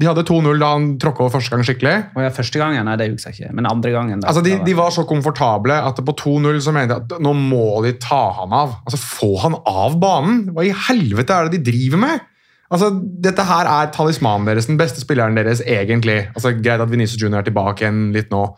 De 0.03 0.09
hadde 0.09 0.25
2-0 0.27 0.59
da 0.59 0.73
han 0.73 0.87
tråkka 0.99 1.23
over 1.23 1.37
første 1.37 1.55
gang 1.55 1.63
skikkelig. 1.67 1.95
Og 2.17 2.25
ja, 2.25 2.31
første 2.35 2.59
gangen, 2.59 2.83
nei, 2.89 2.97
det 2.99 3.07
husker 3.13 3.31
jeg 3.31 3.45
ikke, 3.45 3.55
men 3.55 3.69
andre 3.71 3.93
gangen. 3.95 4.25
Da, 4.25 4.33
Altså, 4.33 4.43
de, 4.43 4.57
de 4.67 4.75
var 4.75 4.91
så 4.91 5.05
komfortable 5.07 5.77
at 5.87 6.01
på 6.03 6.15
2-0 6.19 6.59
så 6.65 6.75
mente 6.75 6.97
jeg 6.97 7.05
at 7.05 7.23
nå 7.23 7.35
må 7.39 7.69
de 7.85 7.93
ta 8.03 8.25
han 8.41 8.55
av. 8.59 8.75
Altså, 8.83 8.99
Få 8.99 9.31
han 9.45 9.55
av 9.71 9.95
banen! 10.03 10.49
Hva 10.57 10.67
i 10.67 10.75
helvete 10.89 11.37
er 11.37 11.47
det 11.47 11.61
de 11.61 11.71
driver 11.71 12.03
med? 12.09 12.27
Altså, 12.75 12.91
Dette 13.23 13.47
her 13.47 13.71
er 13.71 13.95
talismanen 13.95 14.51
deres, 14.51 14.67
den 14.67 14.81
beste 14.81 14.99
spilleren 15.05 15.39
deres, 15.39 15.63
egentlig. 15.63 16.25
Altså, 16.35 16.57
Greit 16.59 16.83
at 16.83 16.91
Venezia 16.91 17.21
Junior 17.23 17.45
er 17.45 17.47
tilbake 17.47 17.87
igjen 17.87 18.09
litt 18.17 18.35
nå, 18.35 18.49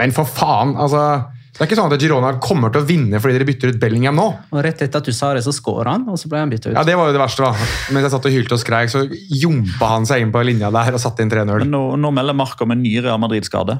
men 0.00 0.16
for 0.16 0.28
faen! 0.28 0.78
altså... 0.80 1.06
Det 1.54 1.62
er 1.62 1.68
ikke 1.68 1.76
sånn 1.78 1.92
at 1.94 2.02
Girona 2.02 2.32
kommer 2.42 2.72
til 2.74 2.82
å 2.82 2.86
vinne 2.88 3.20
fordi 3.22 3.36
dere 3.36 3.46
bytter 3.46 3.70
ut 3.70 3.76
Bellingham 3.78 4.16
nå. 4.18 4.26
Og 4.50 4.62
rett 4.66 4.80
etter 4.82 4.98
at 4.98 5.06
du 5.06 5.14
sa 5.14 5.30
det, 5.36 5.44
så 5.46 5.52
skåra 5.54 5.92
han, 5.94 6.08
og 6.10 6.18
så 6.18 6.26
ble 6.30 6.40
han 6.42 6.50
bytta 6.50 6.72
ut. 6.72 6.74
Ja, 6.74 6.82
Det 6.82 6.96
var 6.98 7.06
jo 7.06 7.14
det 7.14 7.20
verste. 7.22 7.46
da. 7.46 7.68
Mens 7.94 8.08
jeg 8.08 8.14
satt 8.16 8.26
og 8.26 8.34
hylte 8.34 8.56
og 8.56 8.62
skreik, 8.62 8.90
så 8.90 9.04
jumpa 9.06 9.92
han 9.92 10.08
seg 10.08 10.24
inn 10.24 10.32
på 10.34 10.42
linja 10.42 10.72
der 10.74 10.98
og 10.98 11.02
satte 11.02 11.22
inn 11.22 11.30
3-0. 11.30 11.62
Nå, 11.70 11.82
nå 11.94 12.10
melder 12.10 12.34
Mark 12.34 12.58
om 12.66 12.74
en 12.74 12.82
ny 12.82 12.96
Real 12.98 13.22
Madrid-skade. 13.22 13.78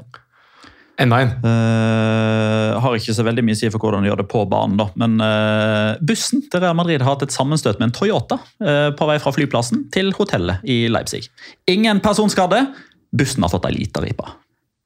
Enda 1.03 1.19
en. 1.19 1.33
Uh, 1.43 2.79
har 2.79 2.95
ikke 2.95 3.15
så 3.17 3.25
veldig 3.27 3.43
mye 3.43 3.57
å 3.57 3.59
si 3.59 3.67
for 3.73 3.83
hvordan 3.83 4.05
de 4.05 4.11
gjør 4.13 4.21
det 4.23 4.27
på 4.31 4.45
banen, 4.47 4.77
da. 4.79 4.87
Men 4.95 5.19
uh, 5.19 5.99
bussen 5.99 6.45
til 6.47 6.63
Real 6.63 6.77
Madrid 6.79 7.03
har 7.03 7.17
hatt 7.17 7.25
et 7.27 7.35
sammenstøt 7.35 7.81
med 7.81 7.89
en 7.89 7.95
Toyota 7.97 8.39
uh, 8.63 8.95
på 8.95 9.09
vei 9.09 9.19
fra 9.19 9.35
flyplassen 9.35 9.89
til 9.91 10.15
hotellet 10.15 10.63
i 10.63 10.85
Leipzig. 10.87 11.25
Ingen 11.67 11.99
personskade. 12.05 12.63
Bussen 13.11 13.43
har 13.43 13.51
fått 13.51 13.67
ei 13.67 13.75
lita 13.75 13.99
ripe. 14.05 14.31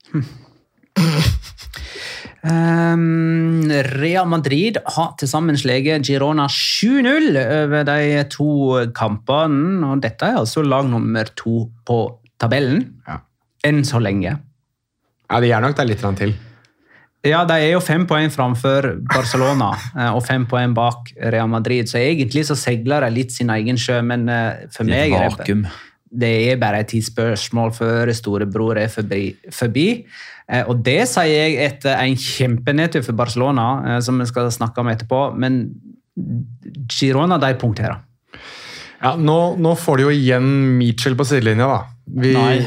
Ehm, 2.47 3.67
Real 3.99 4.28
Madrid 4.32 4.80
har 4.95 5.15
til 5.19 5.28
sammen 5.28 5.58
sleget 5.60 6.06
Girona 6.08 6.47
7-0 6.47 7.36
over 7.36 7.88
de 7.88 8.23
to 8.32 8.52
kampene. 8.95 9.86
og 9.88 10.04
Dette 10.04 10.30
er 10.30 10.39
altså 10.39 10.63
lag 10.63 10.88
nummer 10.88 11.28
to 11.36 11.69
på 11.86 11.99
tabellen. 12.39 12.86
Ja. 13.08 13.19
Enn 13.67 13.84
så 13.84 13.99
lenge. 13.99 14.38
Ja, 15.30 15.39
De 15.39 15.49
gjør 15.49 15.67
nok 15.67 15.75
det 15.78 15.88
litt 15.89 16.06
til. 16.17 16.38
Ja, 17.28 17.43
de 17.43 17.58
er 17.60 17.73
jo 17.73 17.82
fem 17.84 18.06
poeng 18.08 18.32
framfor 18.32 18.93
Barcelona 19.12 19.73
eh, 19.99 20.08
og 20.15 20.23
fem 20.23 20.45
poeng 20.47 20.71
bak 20.73 21.12
Real 21.34 21.49
Madrid, 21.52 21.89
så 21.91 21.99
egentlig 21.99 22.45
så 22.47 22.56
seiler 22.56 23.04
de 23.04 23.10
litt 23.12 23.36
sin 23.36 23.52
egen 23.52 23.75
sjø, 23.75 23.99
men 24.08 24.23
eh, 24.32 24.69
for 24.71 24.88
meg 24.88 25.12
er 25.17 25.36
det. 25.36 25.58
Det 26.12 26.32
er 26.52 26.60
bare 26.62 26.82
et 26.82 26.89
tidsspørsmål 26.89 27.72
før 27.76 28.12
storebror 28.17 28.80
er 28.82 28.89
forbi. 28.89 29.36
forbi. 29.54 29.88
Eh, 30.50 30.63
Og 30.67 30.84
det 30.84 31.08
sier 31.08 31.30
jeg 31.30 31.58
etter 31.67 32.00
en 32.02 32.15
kjempenedtur 32.15 33.04
for 33.06 33.13
Barcelona, 33.13 33.67
eh, 33.86 34.00
som 34.02 34.17
vi 34.19 34.26
skal 34.26 34.50
snakke 34.52 34.80
om 34.82 34.88
etterpå, 34.88 35.36
men 35.38 35.62
Girona 36.89 37.38
de 37.39 37.54
punkterer. 37.56 38.02
Ja, 39.00 39.15
nå, 39.15 39.56
nå 39.58 39.76
får 39.80 39.98
de 39.98 40.04
jo 40.04 40.10
igjen 40.12 40.78
Mitchell 40.78 41.15
på 41.15 41.24
sidelinja, 41.24 41.67
da. 41.69 41.80
Vi, 42.19 42.34
Nei. 42.36 42.58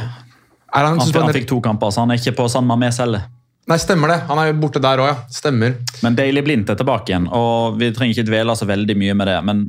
Er 0.73 0.87
han, 0.87 0.99
Han, 0.99 1.13
han 1.13 1.35
fikk 1.35 1.49
to 1.51 1.61
kamper, 1.61 1.91
så 1.93 2.07
han 2.07 2.15
er 2.15 2.21
ikke 2.21 2.37
på 2.39 2.49
San 2.49 2.65
Mamés 2.65 2.97
heller. 3.03 3.27
Nei, 3.71 3.77
stemmer 3.79 4.11
det. 4.11 4.17
Han 4.27 4.41
er 4.43 4.49
jo 4.51 4.57
borte 4.59 4.81
der 4.83 4.99
òg, 4.99 5.07
ja. 5.13 5.19
Stemmer. 5.31 5.77
Men 6.03 6.17
Daily 6.19 6.43
Blindt 6.43 6.73
er 6.73 6.79
tilbake 6.81 7.13
igjen, 7.13 7.29
og 7.31 7.77
vi 7.79 7.93
trenger 7.95 8.17
ikke 8.17 8.27
dvele 8.27 8.57
så 8.59 8.67
veldig 8.67 8.97
mye 8.99 9.15
med 9.15 9.31
det. 9.31 9.37
Men 9.47 9.61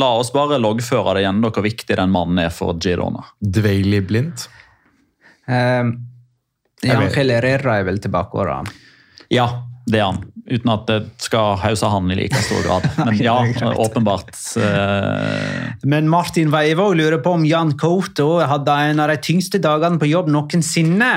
la 0.00 0.08
oss 0.22 0.30
bare 0.32 0.56
loggføre 0.62 1.18
det 1.18 1.26
igjen, 1.26 1.42
hvor 1.44 1.66
viktig 1.66 1.98
den 2.00 2.14
mannen 2.14 2.40
er 2.46 2.48
for 2.54 2.78
Girona. 2.80 3.26
Dvaily 3.44 4.00
blindt. 4.08 4.46
Eh, 5.48 5.84
Jan 6.88 7.06
Herrera 7.12 7.76
er 7.82 7.86
vel 7.90 8.00
tilbake 8.00 8.40
òg, 8.40 8.48
da. 8.48 8.58
Ja, 9.36 9.46
det 9.88 10.00
er 10.00 10.08
han. 10.08 10.24
Uten 10.48 10.70
at 10.72 10.86
det 10.88 10.98
skal 11.20 11.58
hause 11.60 11.88
han 11.92 12.08
i 12.12 12.16
like 12.16 12.40
stor 12.40 12.62
grad. 12.64 12.86
Men 13.04 13.18
ja, 13.20 13.36
åpenbart. 13.76 14.32
eh, 14.64 15.72
Men 15.84 16.08
Martin 16.08 16.48
Veivåg 16.54 16.96
lurer 16.96 17.20
på 17.20 17.36
om 17.36 17.44
Jan 17.44 17.74
Couto 17.76 18.38
hadde 18.48 18.78
en 18.88 19.00
av 19.04 19.12
de 19.12 19.18
tyngste 19.20 19.60
dagene 19.60 20.00
på 20.00 20.08
jobb 20.08 20.32
noensinne. 20.32 21.12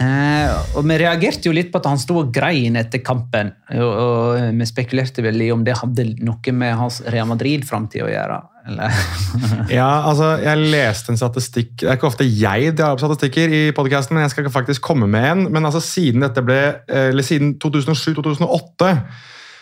Eh, 0.00 0.52
og 0.78 0.86
Vi 0.88 0.96
reagerte 1.02 1.50
jo 1.50 1.52
litt 1.52 1.68
på 1.72 1.80
at 1.80 1.88
han 1.90 2.00
sto 2.00 2.16
og 2.22 2.30
grein 2.32 2.78
etter 2.80 3.02
kampen. 3.04 3.52
Og, 3.76 3.90
og 3.90 4.56
Vi 4.56 4.68
spekulerte 4.68 5.24
vel 5.24 5.42
i 5.44 5.50
om 5.52 5.64
det 5.66 5.76
hadde 5.80 6.06
noe 6.24 6.54
med 6.56 6.76
hans 6.78 7.00
Real 7.12 7.28
Madrid-framtid 7.28 8.06
å 8.06 8.12
gjøre. 8.12 8.38
Eller? 8.70 9.02
Ja, 9.80 9.90
altså, 10.08 10.34
jeg 10.42 10.68
leste 10.68 11.14
en 11.14 11.18
statistikk 11.18 11.70
Det 11.80 11.86
er 11.88 11.96
ikke 11.96 12.10
ofte 12.10 12.26
jeg 12.28 12.74
drar 12.76 12.92
opp 12.92 13.00
statistikker 13.00 13.52
i 13.56 13.62
podcasten, 13.76 14.16
men 14.16 14.26
jeg 14.26 14.34
skal 14.34 14.52
faktisk 14.52 14.84
komme 14.84 15.08
med 15.10 15.28
en. 15.32 15.44
Men 15.52 15.68
altså, 15.68 15.82
siden 15.84 16.24
ble, 16.44 16.62
siden 17.26 17.54
2007-2008 17.62 18.94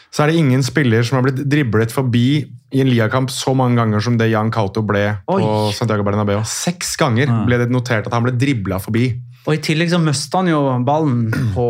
så 0.08 0.24
er 0.24 0.30
det 0.30 0.40
ingen 0.40 0.62
spiller 0.64 1.04
som 1.04 1.18
har 1.18 1.26
blitt 1.26 1.42
driblet 1.52 1.92
forbi 1.92 2.40
i 2.72 2.80
en 2.80 2.88
liakamp 2.88 3.28
så 3.32 3.52
mange 3.56 3.76
ganger 3.76 4.00
som 4.04 4.16
det 4.20 4.30
Jan 4.30 4.52
Couto 4.52 4.80
ble 4.86 5.02
på 5.28 5.36
Oi. 5.36 5.72
Santiago 5.76 6.04
Bernabeu. 6.06 6.40
Seks 6.48 6.94
ganger 7.00 7.28
ble 7.44 7.60
det 7.60 7.68
notert 7.72 8.08
at 8.08 8.16
han 8.16 8.24
ble 8.24 8.32
dribla 8.36 8.80
forbi. 8.80 9.10
Og 9.46 9.54
I 9.54 9.62
tillegg 9.64 9.90
så 9.92 10.00
mista 10.02 10.42
han 10.42 10.50
jo 10.50 10.60
ballen 10.84 11.28
på 11.54 11.66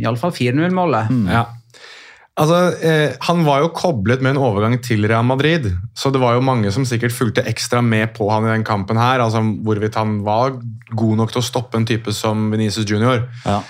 iallfall 0.00 0.32
4-0-målet. 0.34 1.10
Ja. 1.30 1.44
Altså, 2.40 2.58
eh, 2.80 3.16
Han 3.26 3.44
var 3.44 3.60
jo 3.60 3.72
koblet 3.76 4.22
med 4.22 4.34
en 4.34 4.42
overgang 4.42 4.78
til 4.82 5.04
Real 5.06 5.26
Madrid, 5.26 5.66
så 5.94 6.10
det 6.12 6.20
var 6.22 6.34
jo 6.34 6.44
mange 6.46 6.70
som 6.72 6.86
sikkert 6.88 7.12
fulgte 7.12 7.44
ekstra 7.44 7.82
med 7.84 8.14
på 8.16 8.30
han 8.30 8.46
i 8.46 8.52
den 8.54 8.64
kampen 8.64 8.96
her, 8.96 9.20
altså 9.20 9.42
hvorvidt 9.42 9.98
han 9.98 10.22
var 10.24 10.56
god 10.96 11.16
nok 11.20 11.32
til 11.34 11.42
å 11.42 11.44
stoppe 11.44 11.76
en 11.76 11.86
type 11.86 12.12
som 12.16 12.48
Venezia 12.50 12.84
Junior. 12.84 13.28
ja. 13.44 13.60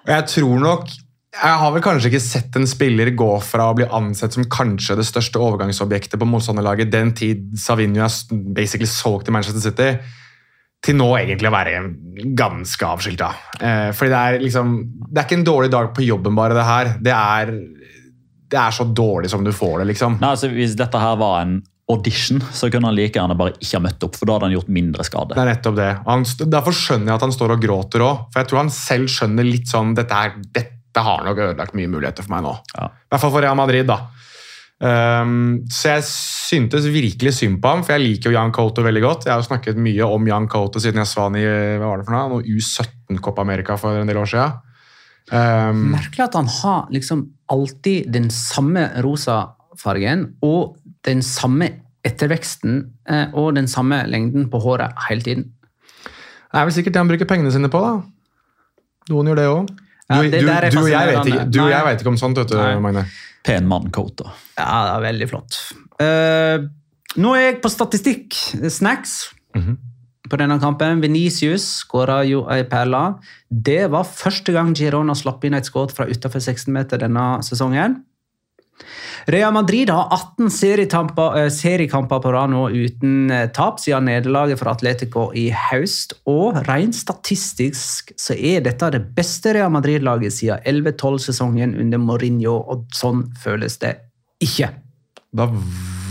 Og 0.00 0.08
jeg 0.14 0.26
tror 0.32 0.60
nok 0.60 0.86
Jeg 1.30 1.58
har 1.60 1.70
vel 1.70 1.82
kanskje 1.84 2.08
ikke 2.10 2.20
sett 2.24 2.56
en 2.56 2.66
spiller 2.66 3.12
gå 3.14 3.28
fra 3.44 3.68
å 3.70 3.74
bli 3.76 3.84
ansett 3.86 4.34
som 4.34 4.48
kanskje 4.50 4.96
det 4.98 5.04
største 5.06 5.38
overgangsobjektet 5.38 6.18
på 6.18 6.26
motstanderlaget 6.26 6.90
den 6.90 7.12
tid 7.14 7.52
Savinho 7.54 8.02
er 8.02 8.10
basically 8.56 8.88
solgt 8.90 9.28
til 9.28 9.36
Manchester 9.36 9.62
City, 9.62 9.92
til 10.84 10.96
nå 10.96 11.08
egentlig 11.18 11.50
å 11.50 11.54
være 11.54 11.80
ganske 12.36 12.86
avskilta. 12.88 13.30
Eh, 13.60 13.90
fordi 13.96 14.12
det 14.12 14.20
er 14.20 14.44
liksom 14.46 14.70
Det 15.10 15.18
er 15.18 15.26
ikke 15.26 15.38
en 15.40 15.48
dårlig 15.48 15.70
dag 15.72 15.90
på 15.94 16.06
jobben, 16.06 16.36
bare 16.38 16.56
det 16.56 16.64
her. 16.64 16.92
Det 17.00 17.12
er, 17.12 17.52
det 18.50 18.60
er 18.60 18.76
så 18.76 18.86
dårlig 18.86 19.30
som 19.32 19.44
du 19.44 19.52
får 19.52 19.80
det, 19.82 19.90
liksom. 19.92 20.18
Nei, 20.20 20.32
altså, 20.36 20.48
hvis 20.54 20.76
dette 20.78 21.02
her 21.02 21.18
var 21.20 21.42
en 21.42 21.60
audition, 21.90 22.38
så 22.54 22.70
kunne 22.70 22.86
han 22.86 22.94
like 22.94 23.18
gjerne 23.18 23.36
bare 23.38 23.56
ikke 23.58 23.76
ha 23.76 23.82
møtt 23.82 24.04
opp. 24.06 24.16
For 24.16 24.28
da 24.28 24.36
hadde 24.36 24.48
han 24.48 24.54
gjort 24.54 24.70
mindre 24.72 25.06
skade. 25.06 25.34
Det 25.34 25.42
er 25.42 25.50
nettopp 25.50 25.76
det. 25.80 25.90
Han, 26.06 26.26
derfor 26.54 26.76
skjønner 26.76 27.10
jeg 27.10 27.18
at 27.18 27.26
han 27.26 27.34
står 27.34 27.56
og 27.56 27.64
gråter 27.64 28.06
òg. 28.06 28.22
For 28.30 28.42
jeg 28.42 28.50
tror 28.50 28.62
han 28.62 28.72
selv 28.74 29.10
skjønner 29.10 29.48
litt 29.48 29.70
sånn 29.70 29.96
Dette, 29.98 30.22
er, 30.22 30.36
dette 30.54 31.04
har 31.04 31.26
nok 31.26 31.42
ødelagt 31.48 31.76
mye 31.78 31.90
muligheter 31.90 32.26
for 32.26 32.36
meg 32.36 32.46
nå. 32.46 32.54
Ja. 32.76 32.88
I 32.94 33.12
hvert 33.12 33.24
fall 33.24 33.34
for 33.34 33.44
Real 33.44 33.58
Madrid, 33.58 33.90
da. 33.90 33.98
Um, 34.80 35.66
så 35.68 35.98
jeg 35.98 36.04
syntes 36.08 36.86
virkelig 36.88 37.34
synd 37.36 37.58
på 37.60 37.68
ham, 37.68 37.82
for 37.84 37.98
jeg 37.98 38.04
liker 38.06 38.30
jo 38.30 38.36
Jan 38.38 38.52
Couto 38.56 38.84
veldig 38.86 39.02
godt. 39.04 39.26
Jeg 39.28 39.34
har 39.34 39.42
jo 39.42 39.48
snakket 39.50 39.80
mye 39.80 40.08
om 40.08 40.28
Jan 40.30 40.48
Couto 40.48 40.80
siden 40.80 41.02
jeg 41.02 41.10
så 41.10 41.26
han 41.26 41.36
i 41.36 41.44
hva 41.44 41.84
var 41.84 42.00
det 42.00 42.08
for 42.08 42.16
noe? 42.16 42.38
Noe 42.38 42.56
U17 42.56 43.20
Copa 43.20 43.44
America 43.44 43.76
for 43.80 44.00
en 44.00 44.08
del 44.08 44.22
år 44.22 44.30
siden. 44.32 44.56
Um, 45.30 45.84
Merkelig 45.92 46.24
at 46.24 46.38
han 46.38 46.48
har 46.48 46.88
liksom 46.90 47.26
alltid 47.52 48.08
den 48.10 48.30
samme 48.32 48.88
rosa 49.04 49.42
fargen 49.78 50.30
og 50.42 50.78
den 51.06 51.20
samme 51.24 51.68
etterveksten 52.04 52.80
eh, 53.08 53.28
og 53.36 53.54
den 53.58 53.68
samme 53.68 54.00
lengden 54.08 54.48
på 54.50 54.58
håret 54.64 54.96
hele 55.08 55.24
tiden. 55.24 55.44
det 56.50 56.60
er 56.60 56.66
vel 56.66 56.74
sikkert 56.74 56.96
det 56.96 57.02
han 57.02 57.10
bruker 57.12 57.28
pengene 57.28 57.52
sine 57.52 57.68
på, 57.72 57.80
da. 57.84 58.00
Noen 59.12 59.30
gjør 59.30 59.40
det 59.40 59.48
òg. 59.50 59.70
Du, 59.70 59.76
Ja, 60.10 60.22
du, 60.26 60.30
du, 60.34 60.78
og 60.80 60.88
jeg 60.90 61.06
vet 61.06 61.28
ikke, 61.30 61.42
du 61.46 61.58
og 61.62 61.68
jeg 61.70 61.86
vet 61.86 62.00
ikke 62.02 62.10
om 62.10 62.16
sånt, 62.18 62.38
vet 62.40 62.50
du. 62.50 62.56
Magne. 62.82 63.04
Pen 63.44 63.66
mann-coat. 63.70 64.20
Ja, 64.58 64.84
det 64.86 64.92
er 64.98 65.04
veldig 65.06 65.28
flott. 65.30 65.56
Uh, 66.00 66.68
nå 67.20 67.32
er 67.36 67.46
jeg 67.46 67.62
på 67.64 67.70
statistikk. 67.72 68.36
Snacks 68.70 69.30
Mhm. 69.56 69.78
på 70.30 70.36
denne 70.38 70.60
kampen. 70.62 71.00
Venicius 71.02 71.64
skåra 71.82 72.20
jo 72.28 72.44
ei 72.48 72.62
perle. 72.62 73.18
Det 73.50 73.90
var 73.90 74.04
første 74.04 74.52
gang 74.52 74.74
Girona 74.76 75.14
slapp 75.14 75.44
inn 75.44 75.54
et 75.54 75.64
skudd 75.66 75.90
fra 75.90 76.06
utenfor 76.06 76.38
16 76.40 76.72
meter 76.72 76.98
denne 77.02 77.40
sesongen. 77.42 78.04
Real 79.30 79.52
Madrid 79.52 79.90
har 79.92 80.08
18 80.12 80.50
seriekamper, 80.50 81.36
eh, 82.16 82.20
på 82.20 82.32
rad 82.32 82.50
nå 82.50 82.68
uten 82.70 83.30
eh, 83.30 83.48
tap 83.54 83.80
siden 83.80 84.08
nederlaget 84.08 84.58
for 84.58 84.70
Atletico 84.72 85.30
i 85.36 85.50
høst. 85.50 86.14
Og 86.26 86.60
rent 86.68 86.96
statistisk 86.96 88.12
så 88.18 88.34
er 88.34 88.64
dette 88.66 88.90
det 88.96 89.04
beste 89.16 89.54
Real 89.54 89.70
Madrid-laget 89.70 90.32
siden 90.32 90.64
11-12-sesongen 90.64 91.76
under 91.80 91.98
Mourinho, 91.98 92.56
og 92.56 92.86
sånn 92.96 93.28
føles 93.42 93.78
det 93.82 93.96
ikke. 94.42 94.72
Da 95.36 95.46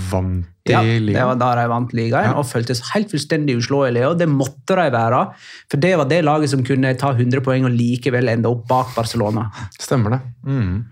vant 0.09 0.45
de 0.65 0.71
Ja, 0.71 0.81
det 0.83 1.25
var 1.25 1.35
da 1.39 1.49
de 1.57 1.65
vant 1.69 1.93
ligaen 1.97 2.29
Ja. 2.29 2.37
og 2.37 2.45
føltes 2.45 2.81
helt 2.93 3.09
fullstendig 3.11 3.57
uslåelige. 3.57 4.07
og 4.09 4.17
Det 4.19 4.27
måtte 4.29 4.75
de 4.77 4.91
være, 4.91 5.33
for 5.69 5.77
det 5.77 5.97
var 5.97 6.05
det 6.05 6.23
laget 6.23 6.49
som 6.49 6.63
kunne 6.63 6.93
ta 6.97 7.11
100 7.13 7.41
poeng 7.41 7.65
og 7.65 7.71
likevel 7.71 8.29
ende 8.29 8.49
opp 8.49 8.67
bak 8.67 8.95
Barcelona. 8.95 9.49
Stemmer 9.79 10.11
det. 10.11 10.21
Mm. 10.45 10.85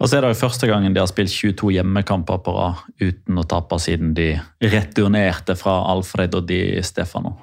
Og 0.00 0.08
så 0.08 0.16
er 0.16 0.24
det 0.24 0.30
jo 0.32 0.40
første 0.40 0.68
gangen 0.70 0.94
de 0.96 1.02
har 1.02 1.10
spilt 1.10 1.32
22 1.32 1.74
hjemmekamper 1.76 2.38
på 2.44 2.50
rad 2.56 2.76
uten 3.02 3.40
å 3.40 3.48
tape 3.48 3.76
siden 3.82 4.14
de 4.16 4.28
returnerte 4.64 5.54
fra 5.60 5.74
Alfred 5.92 6.36
og 6.38 6.44
di 6.48 6.60
Stefano. 6.86 7.34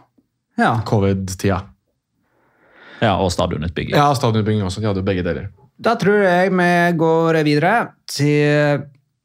Ja, 0.58 0.72
Covid-tida. 0.89 1.60
Ja, 2.98 3.13
og 3.22 3.30
stadionutbygging. 3.30 3.93
Ja, 3.93 4.10
stadionutbygging 4.17 4.65
også. 4.65 4.82
De 4.82 4.89
hadde 4.89 5.06
begge 5.06 5.22
deler. 5.26 5.52
Da 5.78 5.93
tror 6.02 6.17
jeg 6.24 6.50
vi 6.58 6.70
går 6.98 7.38
videre 7.46 7.93
til 8.10 8.82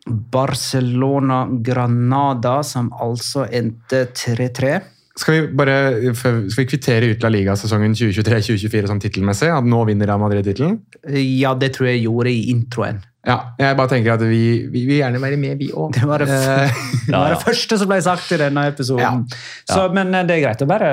Barcelona-Granada, 0.06 2.62
som 2.66 2.92
altså 3.00 3.46
endte 3.48 4.06
3-3. 4.12 4.80
Skal 5.16 5.34
vi 5.34 5.46
bare 5.56 6.12
skal 6.16 6.50
vi 6.56 6.66
kvittere 6.68 7.06
ut 7.12 7.22
La 7.24 7.28
Liga-sesongen 7.32 7.94
2023-2024 7.96 8.86
sånn 8.90 9.00
tittelmessig? 9.00 9.48
At 9.52 9.64
nå 9.68 9.84
vinner 9.88 10.06
Real 10.08 10.20
Madrid 10.20 10.44
tittelen? 10.48 10.74
Ja, 11.16 11.54
det 11.56 11.72
tror 11.76 11.86
jeg 11.88 12.04
gjorde 12.04 12.30
i 12.32 12.50
introen. 12.52 13.00
Ja, 13.22 13.36
jeg 13.54 13.76
bare 13.78 13.90
tenker 13.92 14.16
at 14.16 14.22
vi, 14.26 14.66
vi 14.72 14.82
vil 14.88 14.98
gjerne 14.98 15.20
være 15.22 15.36
med, 15.38 15.60
vi 15.60 15.68
òg. 15.70 15.94
Det 15.98 16.08
var 16.08 16.24
det, 16.24 16.30
Eh, 16.32 16.80
det, 17.06 17.14
var 17.14 17.30
ja. 17.30 17.36
det 17.36 17.44
første 17.44 17.78
som 17.78 17.90
ble 17.90 18.00
sagt 18.02 18.34
i 18.34 18.40
denne 18.40 18.66
episoden. 18.72 19.22
Ja. 19.28 19.44
Så, 19.68 19.86
men 19.94 20.10
eh, 20.14 20.26
det 20.26 20.38
er 20.38 20.44
greit 20.46 20.64
å 20.64 20.68
bare 20.70 20.90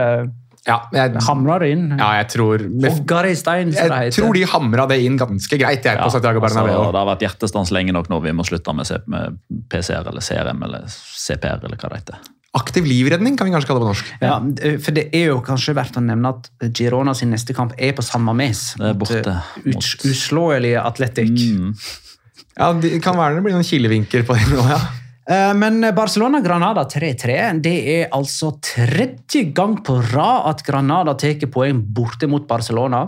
ja, 0.67 0.77
jeg, 0.93 1.15
hamre 1.25 1.55
det 1.63 1.69
inn. 1.73 1.85
ja, 1.95 2.09
jeg 2.19 2.27
tror 2.33 2.63
Hogge 2.83 3.21
det 3.25 3.29
i 3.31 3.37
stein, 3.39 3.69
som 3.73 3.93
det 3.93 3.99
Jeg 4.09 4.15
tror 4.17 4.35
de 4.35 4.41
hamra 4.51 4.85
det 4.91 4.97
inn 5.01 5.15
ganske 5.17 5.57
greit 5.57 5.87
jeg, 5.87 5.97
på 5.97 6.09
Santiago 6.13 6.43
altså, 6.43 6.65
det 6.67 6.99
har 6.99 7.07
vært 7.07 7.23
hjertestans 7.25 7.71
lenge 7.73 7.95
nok 7.95 8.09
nå. 8.11 8.19
Vi 8.27 8.33
må 8.35 8.45
slutte 8.45 8.75
med, 8.75 8.91
med 9.09 9.39
PCR 9.71 10.11
eller 10.11 10.25
CRM 10.25 10.67
eller 10.67 10.83
CPR 10.91 11.63
eller 11.63 11.79
hva 11.79 11.93
det 11.93 12.01
heter. 12.03 12.27
Aktiv 12.59 12.85
livredning 12.89 13.37
kan 13.37 13.47
vi 13.47 13.53
kanskje 13.53 13.69
kalle 13.69 13.79
det 13.79 13.87
på 13.87 13.93
norsk. 13.93 14.11
Ja, 14.25 14.35
for 14.83 14.97
det 14.97 15.05
er 15.15 15.27
jo 15.31 15.39
kanskje 15.45 15.75
verdt 15.77 15.97
å 16.01 16.03
nevne 16.03 16.33
at 16.33 16.49
Girona 16.75 17.13
sin 17.17 17.29
neste 17.33 17.55
kamp 17.55 17.75
er 17.77 17.95
på 17.97 18.05
samme 18.05 18.33
mes. 18.37 18.63
Det 18.77 18.91
er 18.91 18.99
borte 18.99 19.35
mot, 19.37 19.67
mot... 19.69 19.89
Ut, 19.89 20.05
uslåelige 20.09 20.81
Atletic. 20.81 21.29
Mm. 21.29 21.75
Ja, 22.59 22.73
Det 22.73 22.97
kan 23.03 23.17
være 23.17 23.37
det 23.39 23.45
blir 23.45 23.55
noen 23.55 23.67
kilevinker 23.67 24.25
på 24.27 24.35
det 24.35 24.49
nå, 24.51 24.65
ja. 24.67 24.79
Eh, 25.29 25.53
Men 25.55 25.79
Barcelona-Granada 25.95 26.83
3-3 26.89 27.61
det 27.63 27.77
er 27.93 28.11
altså 28.15 28.55
tredje 28.61 29.45
gang 29.55 29.77
på 29.85 29.99
rad 30.11 30.49
at 30.51 30.65
Granada 30.67 31.15
tar 31.15 31.39
poeng 31.51 31.79
borte 31.81 32.27
mot 32.27 32.47
Barcelona. 32.49 33.05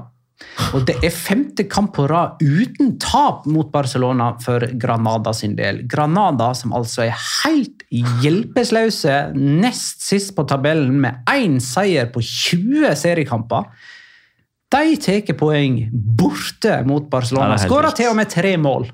Og 0.74 0.86
det 0.88 0.96
er 1.06 1.14
femte 1.14 1.66
kamp 1.70 1.94
på 1.96 2.08
rad 2.10 2.40
uten 2.42 2.96
tap 3.02 3.46
mot 3.50 3.70
Barcelona 3.74 4.32
for 4.42 4.64
Granada 4.80 5.34
sin 5.38 5.56
del. 5.58 5.84
Granada, 5.90 6.52
som 6.58 6.74
altså 6.78 7.06
er 7.06 7.18
helt 7.44 7.84
hjelpeløse, 8.24 9.18
nest 9.36 10.06
sist 10.06 10.34
på 10.38 10.46
tabellen 10.50 10.98
med 11.04 11.28
én 11.30 11.60
seier 11.62 12.10
på 12.14 12.24
20 12.24 12.96
seriekamper. 12.98 13.68
De 14.72 14.96
tar 15.04 15.36
poeng 15.38 15.82
borte 15.92 16.80
mot 16.88 17.10
Barcelona. 17.12 17.60
Skårer 17.60 17.92
er 17.92 18.00
til 18.00 18.14
og 18.14 18.18
med 18.22 18.32
tre 18.32 18.56
mål. 18.58 18.88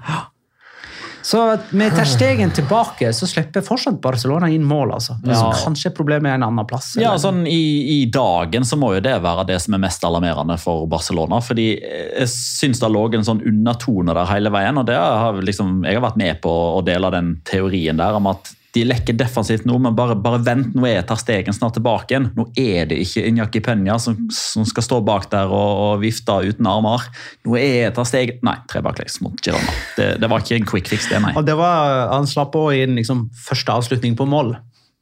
Så 1.21 1.59
med 1.71 1.91
terstegen 1.95 2.51
tilbake, 2.55 3.09
så 3.13 3.27
slipper 3.27 3.61
fortsatt 3.65 3.99
Barcelona 4.01 4.49
inn 4.49 4.63
mål. 4.63 4.93
altså. 4.93 5.17
Så 5.23 5.31
Ja. 5.31 5.51
kanskje 5.53 5.91
problemet 5.93 6.29
er 6.31 6.35
en 6.35 6.43
annen 6.43 6.65
plass. 6.67 6.95
Ja, 6.99 7.15
sånn 7.17 7.45
i, 7.47 8.01
I 8.01 8.05
dagen 8.05 8.63
så 8.63 8.77
må 8.77 8.93
jo 8.95 9.01
det 9.01 9.21
være 9.21 9.45
det 9.47 9.61
som 9.61 9.73
er 9.73 9.79
mest 9.79 10.03
alarmerende 10.03 10.57
for 10.59 10.87
Barcelona. 10.87 11.41
fordi 11.41 11.79
jeg 11.81 12.27
syns 12.27 12.79
det 12.79 12.89
lå 12.91 13.13
en 13.13 13.23
sånn 13.23 13.41
undertone 13.45 14.13
der 14.13 14.25
hele 14.25 14.49
veien. 14.49 14.77
og 14.77 14.85
det 14.85 14.95
har 14.95 15.33
liksom, 15.33 15.83
Jeg 15.85 15.99
har 15.99 16.09
vært 16.11 16.17
med 16.17 16.41
på 16.41 16.49
å 16.49 16.83
dele 16.85 17.11
den 17.11 17.41
teorien 17.45 17.97
der 17.97 18.13
om 18.15 18.27
at 18.27 18.53
de 18.77 18.83
lekker 18.87 19.17
defensivt 19.17 19.65
nå, 19.67 19.75
men 19.81 19.95
bare, 19.97 20.15
bare 20.21 20.39
vent, 20.45 20.71
nå 20.77 20.85
er 20.87 21.01
tar 21.09 21.17
Stegen 21.19 21.55
snart 21.57 21.75
tilbake 21.79 22.13
igjen. 22.13 22.29
Nå 22.37 22.45
er 22.61 22.85
det 22.91 22.99
ikke 23.03 23.25
Inyaki 23.31 23.61
Penya 23.65 23.97
som, 24.01 24.15
som 24.33 24.65
skal 24.69 24.85
stå 24.85 25.01
bak 25.07 25.27
der 25.33 25.49
og, 25.49 25.81
og 25.87 26.01
vifte 26.05 26.37
uten 26.45 26.69
armer. 26.69 27.07
Nå 27.47 27.57
er 27.59 27.67
jeg 27.87 27.95
tar 27.97 28.07
Stegen 28.09 28.39
Nei, 28.45 28.55
tre 28.69 28.83
baklengs 28.85 29.19
mot 29.25 29.35
Girona. 29.43 29.75
Det, 29.97 30.07
det 30.21 30.29
var 30.31 30.45
ikke 30.45 30.61
en 30.61 30.69
quick 30.69 30.87
fix, 30.93 31.09
det, 31.11 31.19
nei. 31.25 31.33
Og 31.39 31.45
det 31.47 31.57
var, 31.59 32.07
Han 32.13 32.29
slapp 32.29 32.55
òg 32.59 32.77
inn 32.85 32.95
liksom, 33.01 33.27
første 33.49 33.73
avslutning 33.73 34.15
på 34.19 34.29
mål. 34.29 34.53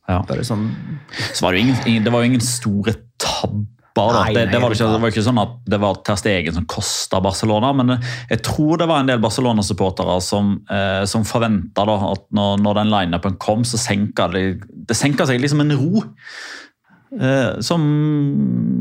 Ja. 0.10 0.20
Sånn, 0.46 0.68
Så 1.34 1.46
var 1.48 1.56
det, 1.56 1.64
ingen- 1.66 2.04
det 2.06 2.12
var 2.14 2.22
jo 2.24 2.32
ingen 2.34 2.44
store 2.46 2.94
tabber. 3.22 3.66
Da. 3.96 4.06
Nei, 4.12 4.34
det, 4.36 4.50
det, 4.52 4.60
var 4.60 4.74
ikke, 4.76 4.90
det 4.92 5.02
var 5.04 5.14
ikke 5.14 5.24
sånn 5.24 5.40
at 5.40 5.54
det 5.72 5.80
var 5.80 6.02
Ter 6.04 6.18
Stegen 6.20 6.58
som 6.58 6.66
kosta 6.68 7.22
Barcelona, 7.24 7.72
men 7.78 7.94
jeg 8.28 8.42
tror 8.44 8.82
det 8.82 8.90
var 8.92 9.02
en 9.02 9.12
del 9.12 9.22
Barcelona-supportere 9.24 10.18
som, 10.24 10.58
eh, 10.68 11.06
som 11.08 11.24
forventa 11.28 11.86
at 11.96 12.26
når, 12.36 12.60
når 12.66 12.82
den 12.82 12.92
lineupen 12.92 13.40
kom, 13.40 13.64
så 13.64 13.80
senka 13.80 14.28
det 14.34 14.46
Det 14.86 14.98
senka 14.98 15.26
seg 15.26 15.40
liksom 15.42 15.64
en 15.64 15.76
ro 15.80 16.04
som 17.64 17.84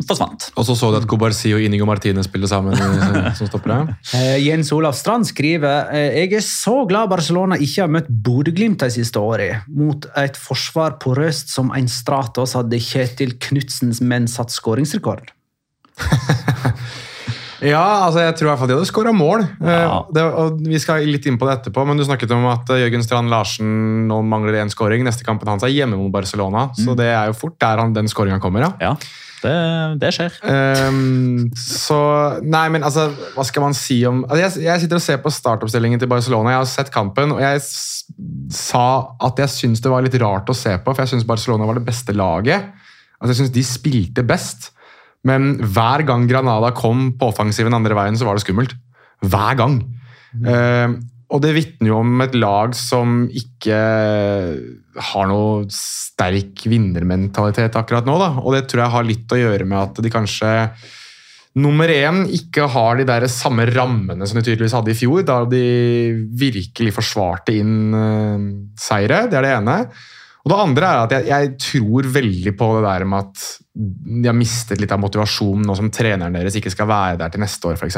forsvant. 0.07 0.49
Og 0.59 0.66
så 0.66 0.75
så 0.79 0.90
du 0.90 0.99
at 0.99 1.07
Gobarsi 1.09 1.53
og 1.55 1.62
Inigo 1.62 1.87
Martinez 1.88 2.27
spiller 2.29 2.51
sammen 2.51 2.75
eh, 2.75 3.31
som 3.38 3.49
stoppere. 3.49 3.94
eh, 4.18 4.38
Jens 4.42 4.73
Olav 4.75 4.97
Strand 4.99 5.29
skriver 5.29 5.92
eh, 5.94 6.18
Jeg 6.23 6.33
er 6.40 6.44
så 6.47 6.81
glad 6.88 7.11
Barcelona 7.12 7.59
ikke 7.61 7.85
har 7.85 7.92
møtt 7.92 8.11
Bodø-Glimt 8.11 8.83
de 8.83 8.90
siste 8.94 9.20
årene. 9.20 9.62
Mot 9.68 10.07
et 10.20 10.38
forsvar 10.40 10.99
porøst 11.03 11.53
som 11.55 11.73
en 11.77 11.88
Stratos 11.90 12.57
hadde 12.59 12.81
Kjetil 12.83 13.37
Knutsens 13.49 14.03
menn 14.05 14.29
satt 14.31 14.55
skåringsrekord. 14.55 15.33
Ja, 17.64 17.83
altså 18.07 18.20
jeg 18.24 18.37
tror 18.37 18.48
i 18.48 18.50
hvert 18.53 18.61
fall 18.62 18.70
de 18.70 18.77
hadde 18.77 18.90
skåra 18.90 19.12
mål. 19.16 19.44
Eh, 19.62 19.72
Ja. 19.85 19.98
Det, 20.12 20.24
Vi 20.68 20.79
skal 20.83 21.05
litt 21.09 21.27
inn 21.31 21.38
på 21.40 21.48
det 21.48 21.59
etterpå, 21.59 21.85
men 21.88 21.96
du 22.00 22.05
snakket 22.05 22.31
om 22.37 22.44
at 22.53 22.68
eh, 22.74 22.83
Jørgen 22.85 23.05
Strand 23.07 23.33
Larsen 23.33 24.07
nå 24.11 24.20
mangler 24.27 24.61
én 24.62 24.72
skåring. 24.72 25.05
Neste 25.07 25.24
kampen 25.27 25.48
hans 25.48 25.64
er 25.66 25.72
hjemme 25.72 25.96
mot 26.00 26.12
Barcelona, 26.12 26.68
så 26.77 26.96
det 26.98 27.09
er 27.12 27.31
jo 27.33 27.38
fort 27.38 27.57
der 27.62 27.81
han, 27.81 27.94
den 27.96 28.09
skåringa 28.11 28.40
kommer. 28.42 28.66
ja. 28.68 28.72
Ja, 28.85 28.96
det, 29.44 29.55
det 30.00 30.11
skjer. 30.16 30.37
Um, 30.88 31.50
så 31.59 31.98
Nei, 32.42 32.62
men 32.72 32.83
altså, 32.87 33.11
hva 33.35 33.44
skal 33.44 33.66
man 33.66 33.74
si 33.77 33.98
om 34.09 34.22
altså, 34.24 34.40
jeg, 34.40 34.64
jeg 34.64 34.81
sitter 34.85 34.96
og 34.96 35.05
ser 35.05 35.18
på 35.20 35.33
startoppstillingen 35.37 36.00
til 36.00 36.09
Barcelona. 36.09 36.55
Jeg 36.55 36.62
har 36.62 36.70
sett 36.70 36.92
kampen, 36.94 37.35
og 37.37 37.42
jeg 37.44 37.61
sa 38.55 38.87
at 39.24 39.40
jeg 39.44 39.53
syns 39.53 39.83
det 39.85 39.92
var 39.92 40.05
litt 40.07 40.16
rart 40.22 40.48
å 40.48 40.57
se 40.57 40.72
på, 40.81 40.94
for 40.94 41.05
jeg 41.05 41.12
syns 41.12 41.27
Barcelona 41.29 41.68
var 41.68 41.77
det 41.81 41.85
beste 41.87 42.16
laget. 42.16 42.70
Altså, 43.20 43.35
jeg 43.35 43.40
syns 43.42 43.55
de 43.55 43.64
spilte 43.68 44.24
best. 44.27 44.70
Men 45.25 45.55
hver 45.63 46.05
gang 46.07 46.29
Granada 46.29 46.71
kom 46.77 47.13
på 47.19 47.33
offensiven 47.33 47.75
andre 47.77 47.97
veien, 47.97 48.19
så 48.19 48.29
var 48.29 48.37
det 48.37 48.45
skummelt. 48.45 48.77
Hver 49.25 49.59
gang. 49.59 49.79
Ehm, 50.45 50.99
og 51.33 51.41
det 51.43 51.55
vitner 51.57 51.91
jo 51.91 52.01
om 52.03 52.21
et 52.25 52.35
lag 52.37 52.75
som 52.77 53.25
ikke 53.33 53.79
har 55.09 55.31
noe 55.31 55.65
sterk 55.73 56.67
vinnermentalitet 56.71 57.79
akkurat 57.81 58.07
nå. 58.07 58.19
Da. 58.21 58.35
Og 58.45 58.55
det 58.55 58.67
tror 58.69 58.85
jeg 58.85 58.95
har 58.95 59.09
litt 59.09 59.33
å 59.35 59.41
gjøre 59.41 59.67
med 59.69 59.81
at 59.81 60.05
de 60.05 60.13
kanskje 60.13 60.53
nummer 61.59 61.91
én 61.91 62.25
ikke 62.35 62.67
har 62.71 62.99
de 62.99 63.07
der 63.09 63.27
samme 63.31 63.67
rammene 63.71 64.27
som 64.27 64.39
de 64.39 64.45
tydeligvis 64.45 64.75
hadde 64.75 64.91
i 64.91 64.99
fjor, 64.99 65.23
da 65.27 65.41
de 65.47 65.65
virkelig 66.35 66.95
forsvarte 66.97 67.55
inn 67.55 67.95
eh, 67.95 68.47
seire. 68.79 69.25
Det 69.31 69.41
er 69.41 69.49
det 69.49 69.55
ene. 69.57 69.79
Og 70.44 70.52
det 70.52 70.57
andre 70.61 70.88
er 70.88 71.02
at 71.07 71.12
jeg, 71.14 71.24
jeg 71.30 71.52
tror 71.64 72.09
veldig 72.12 72.52
på 72.59 72.66
det 72.76 72.83
der 72.85 73.04
med 73.09 73.30
at 73.30 73.44
de 73.74 74.28
har 74.28 74.37
mistet 74.37 74.78
litt 74.78 74.92
av 74.92 75.00
motivasjonen 75.02 75.64
nå 75.66 75.76
som 75.78 75.88
treneren 75.92 76.37
deres 76.37 76.59
ikke 76.61 76.72
skal 76.72 76.88
være 76.90 77.16
der 77.22 77.33
til 77.33 77.42
neste 77.42 77.70
år, 77.70 77.78
f.eks. 77.80 77.96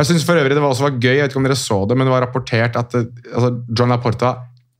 Jeg 0.00 0.08
synes 0.08 0.24
for 0.26 0.40
øvrig 0.40 0.56
det 0.56 0.62
var 0.64 0.72
også 0.72 0.88
var 0.88 0.96
gøy, 0.96 1.12
jeg 1.12 1.26
vet 1.26 1.34
ikke 1.34 1.42
om 1.42 1.48
dere 1.48 1.58
så 1.60 1.82
det, 1.90 1.98
men 1.98 2.08
det 2.08 2.14
var 2.14 2.24
rapportert 2.24 2.80
at 2.80 2.96
eh, 2.98 3.10
altså, 3.34 3.52
John 3.68 3.92
Laporta 3.92 4.32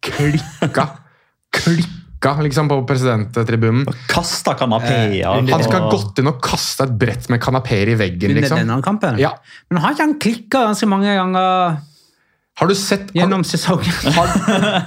klikka, 0.05 0.89
klikka 1.61 2.35
liksom, 2.49 2.73
på 2.73 2.81
presidenttribunen. 2.89 3.85
Kasta 4.09 4.57
kanapeer. 4.57 5.29
Han 5.29 5.65
skal 5.69 5.85
ha 5.85 5.93
gått 5.93 6.25
inn 6.25 6.33
og 6.33 6.41
kasta 6.45 6.89
et 6.89 6.97
brett 7.05 7.29
med 7.29 7.43
kanapeer 7.45 7.93
i 7.93 7.99
veggen. 8.01 8.33
Under 8.33 8.49
liksom. 8.49 8.65
denne 8.65 8.81
kampen. 8.85 9.21
Ja. 9.21 9.37
Men 9.69 9.85
har 9.85 9.93
ikke 9.93 10.09
han 10.09 10.17
klikka 10.25 10.65
ganske 10.71 10.89
mange 10.89 11.13
ganger 11.21 11.83
Har 12.61 12.71
du 12.71 12.75
sett, 12.79 13.09
har, 13.11 13.19
gjennom 13.19 13.43
sesongen? 13.47 13.91
har, 14.17 14.33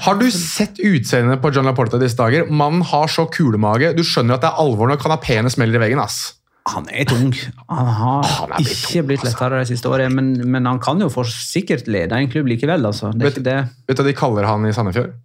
har 0.06 0.20
du 0.20 0.28
sett 0.36 0.80
utseendet 0.80 1.42
på 1.44 1.52
John 1.52 1.68
Laporta 1.68 2.00
disse 2.00 2.16
dager? 2.20 2.48
Mannen 2.48 2.86
har 2.88 3.12
så 3.12 3.28
kulemage. 3.32 3.92
Du 3.98 4.04
skjønner 4.08 4.38
at 4.38 4.46
det 4.46 4.52
er 4.54 4.62
alvor 4.64 4.92
når 4.92 5.02
kanapeene 5.02 5.52
smeller 5.52 5.80
i 5.80 5.84
veggen. 5.88 6.04
ass. 6.04 6.38
Han 6.68 6.88
er 6.92 7.08
tung. 7.08 7.32
Han 7.72 7.90
har 7.96 8.28
Han 8.28 8.54
er 8.56 8.64
blitt 8.64 8.74
ikke 8.76 9.04
blitt 9.08 9.24
lettere 9.24 9.62
det 9.62 9.70
siste 9.70 9.88
året, 9.88 10.12
men, 10.12 10.34
men 10.52 10.68
han 10.68 10.82
kan 10.84 11.00
jo 11.00 11.08
for 11.12 11.28
sikkert 11.32 11.88
lede 11.92 12.16
en 12.16 12.32
klubb 12.32 12.50
likevel. 12.52 12.88
altså. 12.88 13.12
Vet 13.16 13.40
du 13.40 13.52
hva 13.52 14.08
de 14.08 14.16
kaller 14.16 14.48
han 14.48 14.68
i 14.68 14.74
Sandefjord? 14.76 15.16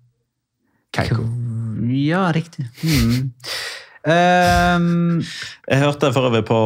Keiko. 0.95 1.25
Ja, 1.93 2.29
riktig. 2.35 2.67
Hmm. 2.83 3.33
Ehm, 4.03 5.23
Jeg 5.69 5.79
hørte 5.79 6.11
for 6.13 6.27
øvrig 6.27 6.43
på, 6.49 6.59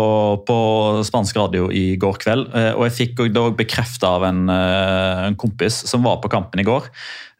på 0.49 0.57
spansk 1.05 1.37
radio 1.37 1.68
i 1.68 1.96
går 2.01 2.16
kveld, 2.22 2.49
eh, 2.57 2.72
og 2.72 2.87
jeg 2.87 2.96
fikk 2.96 3.20
det 3.29 3.37
også 3.37 3.59
bekrefta 3.59 4.14
av 4.16 4.25
en, 4.31 4.46
eh, 4.49 5.27
en 5.29 5.37
kompis 5.37 5.83
som 5.88 6.07
var 6.07 6.22
på 6.22 6.33
kampen 6.33 6.62
i 6.62 6.66
går. 6.66 6.88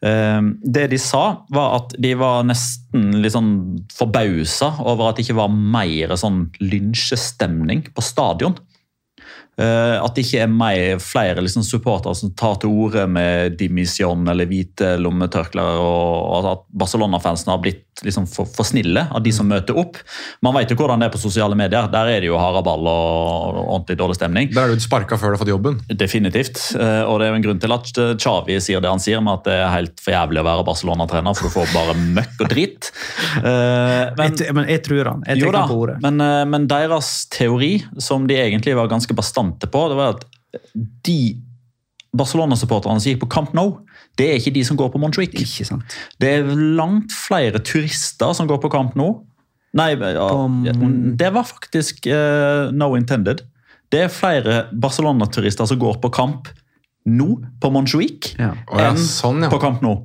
Eh, 0.05 0.41
Det 0.61 0.87
de 0.91 0.99
sa, 1.01 1.41
var 1.49 1.79
at 1.81 1.97
de 1.97 2.13
var 2.13 2.45
nesten 2.45 3.21
litt 3.23 3.33
sånn 3.33 3.81
forbausa 3.89 4.75
over 4.85 5.09
at 5.09 5.17
det 5.17 5.25
ikke 5.25 5.41
var 5.41 5.49
mer 5.49 6.13
sånn 6.15 6.51
lynsjestemning 6.61 7.87
på 7.93 8.05
stadion. 8.05 8.57
Eh, 9.57 9.95
at 10.03 10.13
det 10.15 10.25
ikke 10.27 10.43
er 10.45 10.51
mer, 10.53 10.99
flere 11.01 11.41
liksom, 11.41 11.63
supportere 11.65 12.13
som 12.15 12.29
tar 12.37 12.59
til 12.61 12.69
orde 12.69 13.07
med 13.09 13.55
dimisjon 13.57 14.27
eller 14.29 14.45
hvite 14.49 14.95
lommetørklær, 15.01 15.79
og 15.81 16.05
og 16.37 16.45
at 16.51 16.63
Barcelona-fansen 16.77 17.49
har 17.49 17.59
blitt 17.63 17.83
liksom, 18.05 18.27
for, 18.29 18.45
for 18.45 18.67
snille 18.67 19.07
av 19.09 19.23
de 19.25 19.31
som 19.33 19.47
møter 19.49 19.77
opp. 19.79 19.97
Man 20.45 20.53
vet 20.53 20.69
jo 20.69 20.77
hvordan 20.77 21.01
det 21.01 21.07
er 21.07 21.13
på 21.15 21.21
sosiale 21.21 21.55
medier. 21.57 21.87
Der 21.89 22.11
er 22.11 22.21
det 22.21 22.29
jo 22.29 22.37
haraball 22.37 22.85
og, 22.85 23.57
og 23.57 23.61
ordentlig 23.63 23.97
dårlig 23.97 24.17
stemning. 24.19 24.51
Der 24.53 24.67
er 24.69 24.77
du 24.77 24.83
sparka 24.83 25.17
før 25.17 25.33
du 25.33 25.37
har 25.37 25.41
fått 25.41 25.51
jobben. 25.53 25.79
Definitivt. 25.89 26.59
Eh, 26.77 27.01
Og 27.09 27.17
det 27.19 27.27
er 27.27 27.31
jo 27.33 27.39
en 27.39 27.45
grunn 27.47 27.61
til 27.63 27.73
at 27.73 27.89
Chavi 27.93 28.37
Xavi 28.37 28.59
sier 28.61 28.83
det 28.83 28.91
han 28.91 29.01
sier, 29.01 29.21
med 29.23 29.39
at 29.39 29.47
det 29.49 29.55
er 29.57 29.71
helt 29.73 30.01
for 30.03 30.13
jævlig 30.13 30.41
å 30.43 30.45
være 30.45 30.65
Barcelona-trener, 30.67 31.37
for 31.39 31.47
du 31.49 31.55
får 31.55 31.73
bare 31.73 31.95
møkk 32.19 32.43
og 32.45 32.51
dritt. 32.53 32.91
Eh, 33.41 34.13
Men, 34.19 34.37
jeg, 34.37 34.53
men 34.57 34.69
jeg 34.69 34.83
tror 34.85 35.11
han. 35.13 35.23
Jeg 35.27 35.41
tenker 35.41 35.55
tar 35.57 35.59
han 35.63 35.71
på 35.71 35.79
ordet. 35.81 35.97
men, 36.05 36.21
eh, 36.21 36.43
men 36.53 36.67
deres 36.69 37.11
teori, 37.33 37.71
som 38.03 38.27
de 38.29 38.37
egentlig 38.37 38.75
var 38.77 38.91
ganske 38.91 39.15
bastante 39.47 39.67
på, 39.71 39.89
det 39.89 39.95
var 39.97 40.15
at 40.15 40.25
de 41.05 41.37
Barcelona-supporterne 42.17 42.99
som 42.99 43.11
gikk 43.11 43.21
på 43.25 43.29
Camp 43.29 43.53
Nou, 43.53 43.79
det 44.17 44.29
er 44.29 44.39
ikke 44.39 44.55
de 44.55 44.63
som 44.65 44.77
går 44.77 44.89
på 44.89 44.99
Montjuic. 44.99 45.35
Ikke 45.35 45.65
sant. 45.65 45.83
Det 46.19 46.29
er 46.39 46.55
langt 46.77 47.11
flere 47.13 47.59
turister 47.59 48.33
som 48.33 48.47
går 48.47 48.59
på 48.63 48.69
Camp 48.69 48.95
Nou. 48.95 49.23
Nei, 49.77 49.91
ja, 49.99 50.29
det 51.19 51.33
var 51.35 51.45
faktisk 51.45 52.07
uh, 52.07 52.71
no 52.73 52.95
intended. 52.97 53.43
Det 53.91 54.07
er 54.07 54.11
flere 54.11 54.65
Barcelona-turister 54.73 55.67
som 55.69 55.79
går 55.79 55.99
på 56.01 56.09
kamp 56.09 56.49
nå 57.07 57.27
på 57.61 57.69
Montjuic 57.71 58.33
Ja. 58.37 58.49
Å 58.67 58.81
ja, 58.81 58.89
enn 58.91 58.99
sånn, 58.99 59.45
ja. 59.45 59.49
på 59.51 59.59
Camp 59.61 59.81
Nou. 59.85 60.03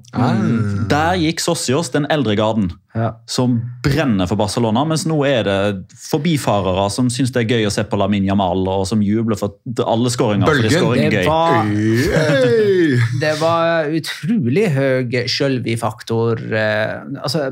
Der 0.91 1.19
gikk 1.19 1.43
Socios, 1.43 1.91
den 1.91 2.07
eldre 2.13 2.37
garden, 2.39 2.71
Ja. 2.95 3.15
som 3.27 3.57
brenner 3.83 4.29
for 4.29 4.37
Barcelona, 4.37 4.85
mens 4.85 5.07
nå 5.09 5.17
er 5.27 5.43
det 5.49 5.97
forbifarere 5.97 6.91
som 6.93 7.09
syns 7.09 7.33
det 7.33 7.43
er 7.43 7.57
gøy 7.57 7.67
å 7.67 7.73
se 7.73 7.83
på 7.89 7.97
Lamin 7.99 8.25
Jamal, 8.29 8.67
og 8.69 8.87
som 8.87 9.03
jubler 9.03 9.37
for 9.41 9.57
alle 9.87 10.13
skåringer. 10.13 10.47
Bølgen. 10.47 11.11
Det 11.11 11.25
var, 11.27 11.65
det 13.25 13.35
var 13.41 13.91
utrolig 13.99 14.69
høy 14.77 15.27
sjølvi-faktor. 15.27 16.43
Eh, 16.53 16.97
altså 17.23 17.49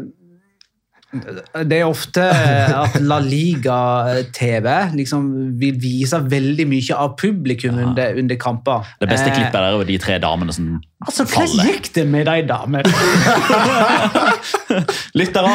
det 1.11 1.79
er 1.81 1.89
ofte 1.89 2.23
at 2.23 2.95
La 3.03 3.17
Liga-TV 3.19 4.67
liksom 4.95 5.25
vil 5.59 5.75
vise 5.83 6.21
veldig 6.31 6.67
mye 6.71 6.95
av 6.95 7.17
publikum 7.19 7.81
under, 7.83 8.15
under 8.21 8.39
kamper. 8.39 8.87
Det 9.03 9.09
beste 9.11 9.27
Eh, 9.33 9.35
klippet 9.35 9.57
der 9.59 9.67
er 9.67 9.75
jo 9.75 9.83
de 9.89 9.99
tre 9.99 10.21
damene 10.23 10.55
som 10.55 10.77
Altså, 11.01 11.25
Hvordan 11.25 11.49
faller. 11.49 11.65
gikk 11.73 11.87
det 11.97 12.07
med 12.13 12.27
de 12.29 12.43
damene? 12.47 12.83
Lyttere, 15.21 15.55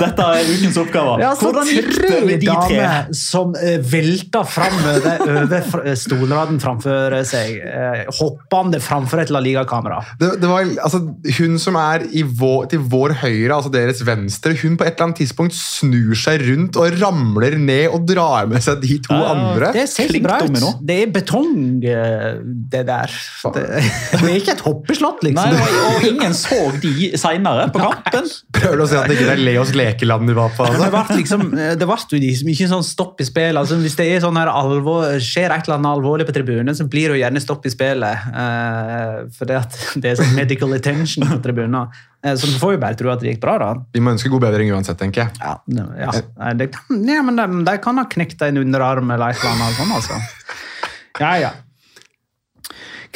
dette 0.00 0.30
er 0.36 0.52
ukens 0.54 0.80
oppgave. 0.82 1.18
Ja, 1.22 1.34
så 1.38 1.50
Hvordan 1.50 1.70
gikk 1.70 1.92
det 1.92 1.98
tre 2.00 2.22
med 2.26 2.40
de 2.42 2.50
tre? 2.50 2.80
damer 2.80 3.16
som 3.16 3.54
velter 3.56 4.16
velta 4.16 4.42
framover 4.44 5.20
over 5.22 5.86
eh, 5.86 5.96
stolraden 5.98 6.60
framfor 6.60 7.16
seg, 7.26 7.58
eh, 7.60 8.04
hoppende 8.18 8.80
framfor 8.82 9.22
et 9.22 9.32
La 9.34 9.40
Liga-kamera. 9.42 10.00
Det, 10.20 10.36
det 10.42 10.50
var, 10.50 10.66
altså, 10.82 11.02
hun 11.38 11.58
som 11.62 11.78
er 11.80 12.06
i 12.12 12.22
vår, 12.26 12.68
til 12.72 12.82
vår 12.92 13.16
høyre, 13.22 13.54
altså 13.56 13.72
deres 13.72 14.02
venstre, 14.06 14.56
hun 14.62 14.76
på 14.76 14.86
et 14.86 14.94
eller 14.94 15.08
annet 15.08 15.20
tidspunkt 15.22 15.56
snur 15.56 16.16
seg 16.18 16.44
rundt 16.46 16.78
og 16.80 16.98
ramler 17.00 17.58
ned 17.58 17.88
og 17.92 18.06
drar 18.08 18.48
med 18.50 18.64
seg 18.64 18.80
de 18.82 18.98
to 19.06 19.14
uh, 19.14 19.30
andre. 19.34 19.72
Det 19.76 19.86
ser 19.90 20.10
ikke 20.10 20.26
bra 20.26 20.40
ut. 20.44 20.82
Det 20.86 20.98
er 21.04 21.12
betong, 21.14 21.56
eh, 21.84 22.40
det 22.44 22.84
der. 22.88 23.16
Det, 23.56 23.66
det 24.20 24.22
er 24.22 24.40
ikke 24.40 24.56
et 24.56 24.66
hoppeslott, 24.66 25.24
Nei, 25.26 25.32
liksom. 25.32 25.62
og, 25.62 25.86
og 25.96 26.10
ingen 26.10 26.36
så 26.36 26.60
de 26.82 27.12
seinere 27.18 27.70
på 27.74 27.82
kampen. 27.82 28.30
Prøver 28.56 28.82
å 28.82 28.86
si 28.88 28.96
at 28.98 29.08
det 29.10 29.16
ikke 29.18 29.34
er 29.34 29.40
Leos 29.42 29.72
lekeland 29.76 30.30
du 30.30 30.34
var 30.36 30.52
på. 30.56 30.66
Det 30.66 30.76
Altså. 30.76 30.90
ble 30.94 31.18
liksom, 31.20 31.44
det 31.56 31.88
ble 31.88 31.96
jo 32.12 32.20
liksom 32.22 32.50
ikke 32.52 32.68
sånn 32.70 32.84
stopp 32.86 33.20
i 33.22 33.26
spillet. 33.28 33.58
Altså, 33.60 33.78
hvis 33.82 33.96
det 33.98 34.06
er 34.12 34.22
sånn 34.24 34.38
her 34.40 34.50
alvor, 34.52 35.08
skjer 35.22 35.52
et 35.54 35.66
eller 35.66 35.78
annet 35.78 35.92
alvorlig 35.92 36.28
på 36.28 36.34
tribunen, 36.36 36.74
så 36.76 36.86
blir 36.90 37.10
det 37.10 37.18
jo 37.18 37.22
gjerne 37.24 37.42
stopp 37.42 37.66
i 37.68 37.72
spillet. 37.74 38.26
Uh, 38.32 39.26
for 39.36 39.50
det, 39.50 39.60
at 39.64 39.80
det 40.02 40.12
er 40.12 40.20
sånn 40.22 40.36
medical 40.38 40.76
attention 40.76 41.28
på 41.30 41.40
tribunen. 41.44 41.90
Uh, 42.24 42.32
så 42.34 42.48
du 42.48 42.56
får 42.62 42.76
jo 42.76 42.82
bare 42.86 42.98
tro 42.98 43.12
at 43.12 43.22
det 43.24 43.34
gikk 43.34 43.42
bra, 43.44 43.58
da. 43.62 43.70
Vi 43.94 44.02
må 44.04 44.14
ønske 44.16 44.32
god 44.32 44.46
bedring 44.48 44.72
uansett, 44.76 44.98
tenker 45.02 45.26
jeg. 45.26 45.36
Ja, 45.42 45.58
ja. 46.00 46.16
Nei, 46.40 46.54
Det 46.62 46.70
ja 47.16 47.22
men 47.26 47.38
de, 47.38 47.46
de 47.66 47.76
kan 47.82 48.00
ha 48.00 48.06
knekt 48.10 48.42
en 48.46 48.62
underarm 48.62 49.10
eller 49.14 49.34
et 49.34 49.42
eller 49.42 49.56
annet 49.56 49.80
sånt, 49.80 49.96
altså. 50.00 50.20
Ja, 51.16 51.30
ja. 51.40 51.50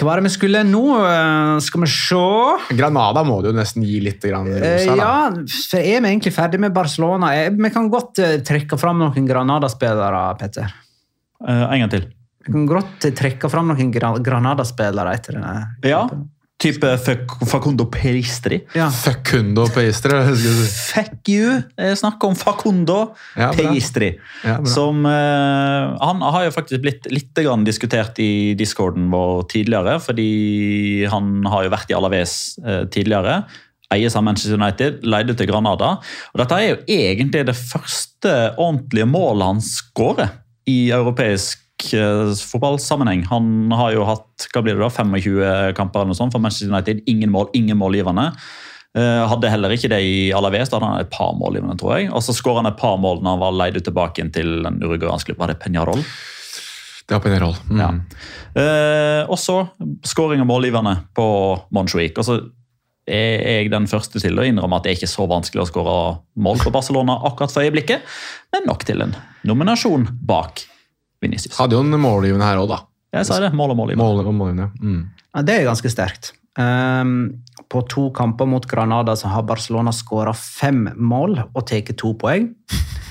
Hva 0.00 0.06
var 0.08 0.20
det 0.20 0.30
vi 0.30 0.32
skulle 0.32 0.62
nå? 0.64 0.80
Eh, 1.04 1.58
Skal 1.60 1.82
vi 1.84 1.88
se 1.92 2.74
Granada 2.78 3.20
må 3.26 3.42
du 3.44 3.50
jo 3.50 3.56
nesten 3.56 3.84
gi 3.84 3.98
litt 4.00 4.22
grann 4.24 4.48
ros 4.48 4.64
Eh. 4.64 4.86
Ja, 4.96 5.28
for 5.68 5.76
er 5.80 6.00
vi 6.00 6.08
egentlig 6.08 6.32
ferdig 6.32 6.60
med 6.62 6.72
Barcelona? 6.72 7.34
Eh, 7.36 7.50
Vi 7.52 7.70
kan 7.74 7.90
godt 7.92 8.16
trekke 8.48 8.78
fram 8.80 8.98
noen 9.02 9.28
Granada-spillere, 9.28 10.22
Petter. 10.40 10.72
Eh, 11.46 11.64
en 11.74 11.80
gang 11.84 11.90
til. 11.92 12.08
Vi 12.46 12.52
kan 12.54 12.66
godt 12.66 13.04
trekke 13.20 13.50
fram 13.52 13.68
noen 13.68 13.92
Granada-spillere 13.92 15.12
etter 15.18 15.36
denne. 15.36 15.66
Ja, 15.84 16.06
type 16.60 16.90
Fac- 17.00 17.38
Facundo 17.48 17.86
Peristri. 17.90 18.60
Ja. 18.76 18.90
Facundo 18.92 19.64
jeg 19.72 19.94
si. 19.96 20.68
Fuck 20.92 21.30
you! 21.32 21.60
Snakk 21.76 22.20
snakker 22.20 22.28
om 22.28 22.36
Facundo 22.36 22.98
Ja. 23.36 23.50
Peristri. 23.54 24.18
Ja, 24.44 24.58
som 24.68 25.04
uh, 25.06 25.96
Han 26.00 26.20
har 26.22 26.44
jo 26.44 26.50
faktisk 26.54 26.82
blitt 26.84 27.06
litt 27.10 27.34
grann 27.34 27.64
diskutert 27.64 28.18
i 28.20 28.54
discorden 28.58 29.08
vår 29.12 29.46
tidligere, 29.48 29.98
fordi 30.00 31.06
han 31.10 31.44
har 31.48 31.64
jo 31.64 31.70
vært 31.72 31.90
i 31.90 31.96
Alaves 31.96 32.36
uh, 32.64 32.84
tidligere. 32.92 33.44
Eies 33.90 34.14
av 34.14 34.22
Manchester 34.22 34.54
United, 34.54 35.00
leide 35.02 35.34
til 35.34 35.48
Granada. 35.50 35.96
Og 36.32 36.38
Dette 36.38 36.54
er 36.60 36.68
jo 36.68 36.78
egentlig 36.86 37.46
det 37.48 37.56
første 37.58 38.34
ordentlige 38.60 39.08
målet 39.10 39.48
han 39.48 39.64
skårer 39.64 40.36
i 40.70 40.90
europeisk 40.94 41.58
eh, 41.58 41.69
fotballsammenheng. 41.88 43.24
Han 43.30 43.70
har 43.76 43.94
jo 43.94 44.06
hatt 44.08 44.48
hva 44.52 44.62
blir 44.64 44.76
det 44.76 44.84
da, 44.84 44.90
25 44.92 45.76
kamper 45.78 46.02
eller 46.02 46.12
noe 46.12 46.18
sånt 46.18 46.34
for 46.34 46.42
Manchester 46.42 46.72
United. 46.72 47.04
Ingen 47.10 47.32
mål, 47.34 47.50
ingen 47.56 47.80
målgivende. 47.80 48.30
Eh, 48.98 49.22
hadde 49.30 49.50
heller 49.52 49.70
ikke 49.70 49.90
det 49.92 50.00
i 50.02 50.14
Alaves, 50.34 50.70
da 50.70 50.80
hadde 50.80 50.88
han 50.90 51.04
et 51.04 51.12
par 51.14 51.36
målgivende, 51.38 51.76
tror 51.78 51.96
jeg. 51.96 52.10
Og 52.10 52.24
så 52.26 52.34
skåra 52.34 52.64
han 52.64 52.70
et 52.72 52.80
par 52.80 52.98
mål 52.98 53.22
når 53.22 53.36
han 53.36 53.42
var 53.44 53.58
leid 53.58 53.78
ut 53.78 53.86
tilbake 53.86 54.24
til 54.34 54.66
en 54.66 54.80
uruguayanske 54.82 55.30
klubben. 55.30 55.44
Var 55.44 55.52
det 55.52 55.60
Peñarol? 55.62 56.02
Det 57.06 57.14
var 57.14 57.22
Peñarol. 57.22 57.54
Mm. 57.70 57.82
Ja. 57.82 57.90
Eh, 58.62 59.22
og 59.30 59.38
så 59.38 59.62
skåring 60.06 60.42
av 60.42 60.50
målgiverne 60.50 60.96
på 61.14 61.28
Montjuic. 61.74 62.18
Og 62.18 62.26
så 62.26 62.40
er 63.10 63.46
jeg 63.46 63.70
den 63.72 63.86
første 63.90 64.22
til 64.22 64.38
å 64.38 64.46
innrømme 64.46 64.78
at 64.78 64.86
det 64.86 64.92
er 64.92 64.98
ikke 64.98 65.10
så 65.10 65.26
vanskelig 65.30 65.64
å 65.64 65.70
skåre 65.70 65.96
mål 66.42 66.60
på 66.62 66.74
Barcelona 66.74 67.16
akkurat 67.26 67.54
for 67.54 67.66
øyeblikket, 67.66 68.04
men 68.54 68.68
nok 68.68 68.84
til 68.86 69.02
en 69.02 69.16
nominasjon 69.46 70.06
bak 70.26 70.62
Vinicius. 71.20 71.56
Hadde 71.58 71.76
jo 71.76 71.84
en 71.84 72.00
målgivende 72.00 72.46
her 72.46 72.60
òg, 72.60 72.70
da. 72.72 72.82
Jeg 73.16 73.26
sa 73.26 73.40
det, 73.42 73.50
mål 73.58 73.74
og 73.74 73.80
målgivende. 73.80 74.04
Mål, 74.04 74.34
målgivende. 74.38 74.68
Mm. 74.80 75.00
Ja, 75.34 75.42
det 75.46 75.56
er 75.56 75.66
ganske 75.68 75.90
sterkt. 75.92 76.32
Um, 76.58 77.42
på 77.70 77.82
to 77.90 78.08
kamper 78.14 78.48
mot 78.50 78.66
Granada 78.66 79.14
så 79.18 79.30
har 79.30 79.46
Barcelona 79.46 79.92
skåra 79.94 80.34
fem 80.34 80.88
mål 80.98 81.38
og 81.42 81.66
tatt 81.70 81.92
to 82.00 82.12
poeng. 82.18 82.50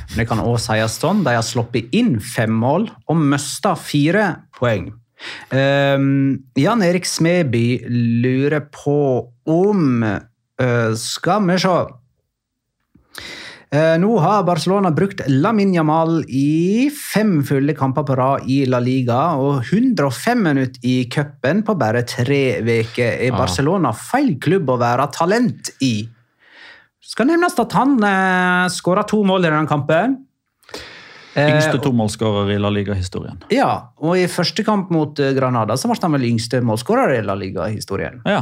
Men 0.09 0.23
det 0.23 0.27
kan 0.29 0.41
også 0.41 0.73
sies 0.73 0.97
sånn, 0.99 1.21
de 1.25 1.35
har 1.37 1.45
sluppet 1.45 1.91
inn 1.95 2.17
fem 2.23 2.51
mål 2.51 2.89
og 3.07 3.21
mista 3.29 3.75
fire 3.79 4.31
poeng. 4.57 4.89
Um, 5.51 6.39
Jan 6.55 6.83
Erik 6.85 7.07
Smeby 7.07 7.81
lurer 8.23 8.63
på 8.71 8.99
om 9.51 10.03
uh, 10.05 10.91
Skal 10.95 11.43
vi 11.43 11.57
se 11.59 11.73
Nå 13.69 14.15
har 14.17 14.47
Barcelona 14.47 14.89
brukt 14.89 15.19
Lamin 15.29 15.75
Jamal 15.75 16.23
i 16.25 16.89
fem 16.89 17.35
fulle 17.45 17.75
kamper 17.77 18.01
på 18.07 18.15
rad 18.17 18.47
i 18.49 18.63
La 18.65 18.79
Liga 18.81 19.35
og 19.37 19.61
105 19.67 20.41
minutter 20.41 20.87
i 20.89 21.03
cupen 21.05 21.61
på 21.67 21.75
bare 21.77 22.01
tre 22.09 22.63
uker. 22.65 23.19
Er 23.27 23.35
Barcelona 23.37 23.91
feil 23.93 24.39
klubb 24.41 24.73
å 24.73 24.79
være 24.81 25.05
talent 25.13 25.69
i? 25.85 26.01
Skal 27.09 27.29
nevnes 27.29 27.61
at 27.61 27.77
han 27.77 27.93
eh, 28.01 28.65
skåra 28.73 29.05
to 29.05 29.21
mål 29.25 29.45
i 29.45 29.53
den 29.53 29.69
kampen. 29.69 30.17
Eh, 31.39 31.49
Yngste 31.53 31.79
tomålsskårer 31.83 32.51
i 32.53 32.57
La 32.61 32.71
Liga-historien. 32.73 33.39
Ja, 33.53 33.69
og 34.03 34.17
i 34.19 34.25
første 34.31 34.65
kamp 34.67 34.91
mot 34.93 35.19
eh, 35.23 35.31
Granada 35.37 35.77
så 35.79 35.89
ble 35.89 35.97
han 36.01 36.15
vel 36.17 36.27
yngste 36.29 36.61
målskårer 36.65 37.15
i 37.17 37.21
La 37.25 37.35
Liga-historien. 37.39 38.19
Ja. 38.27 38.41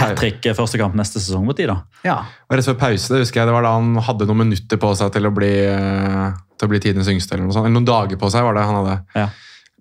Hat 0.00 0.16
trick 0.20 0.46
første 0.56 0.80
kamp 0.80 0.96
neste 0.98 1.22
sesong 1.22 1.46
mot 1.48 1.58
de, 1.58 1.68
da. 1.70 1.78
Ja. 2.06 2.18
var 2.48 2.60
rett 2.60 2.70
før 2.70 2.80
pause, 2.80 3.12
det 3.12 3.24
husker 3.24 3.42
jeg. 3.42 3.50
Det 3.50 3.56
var 3.56 3.66
da 3.66 3.74
han 3.76 3.94
hadde 4.08 4.28
noen 4.30 4.44
minutter 4.46 4.80
på 4.80 4.94
seg 4.98 5.12
til 5.14 5.28
å 5.28 5.34
bli, 5.34 5.52
eh, 5.68 6.28
til 6.58 6.68
å 6.68 6.72
bli 6.72 6.82
tidens 6.82 7.10
yngste. 7.12 7.36
Eller 7.36 7.48
noe 7.48 7.56
sånt. 7.56 7.68
Eller 7.68 7.78
noen 7.78 7.90
dager 7.92 8.20
på 8.20 8.32
seg 8.32 8.46
var 8.46 8.56
det 8.56 8.66
han 8.68 8.80
hadde. 8.82 8.98
Ja. 9.18 9.28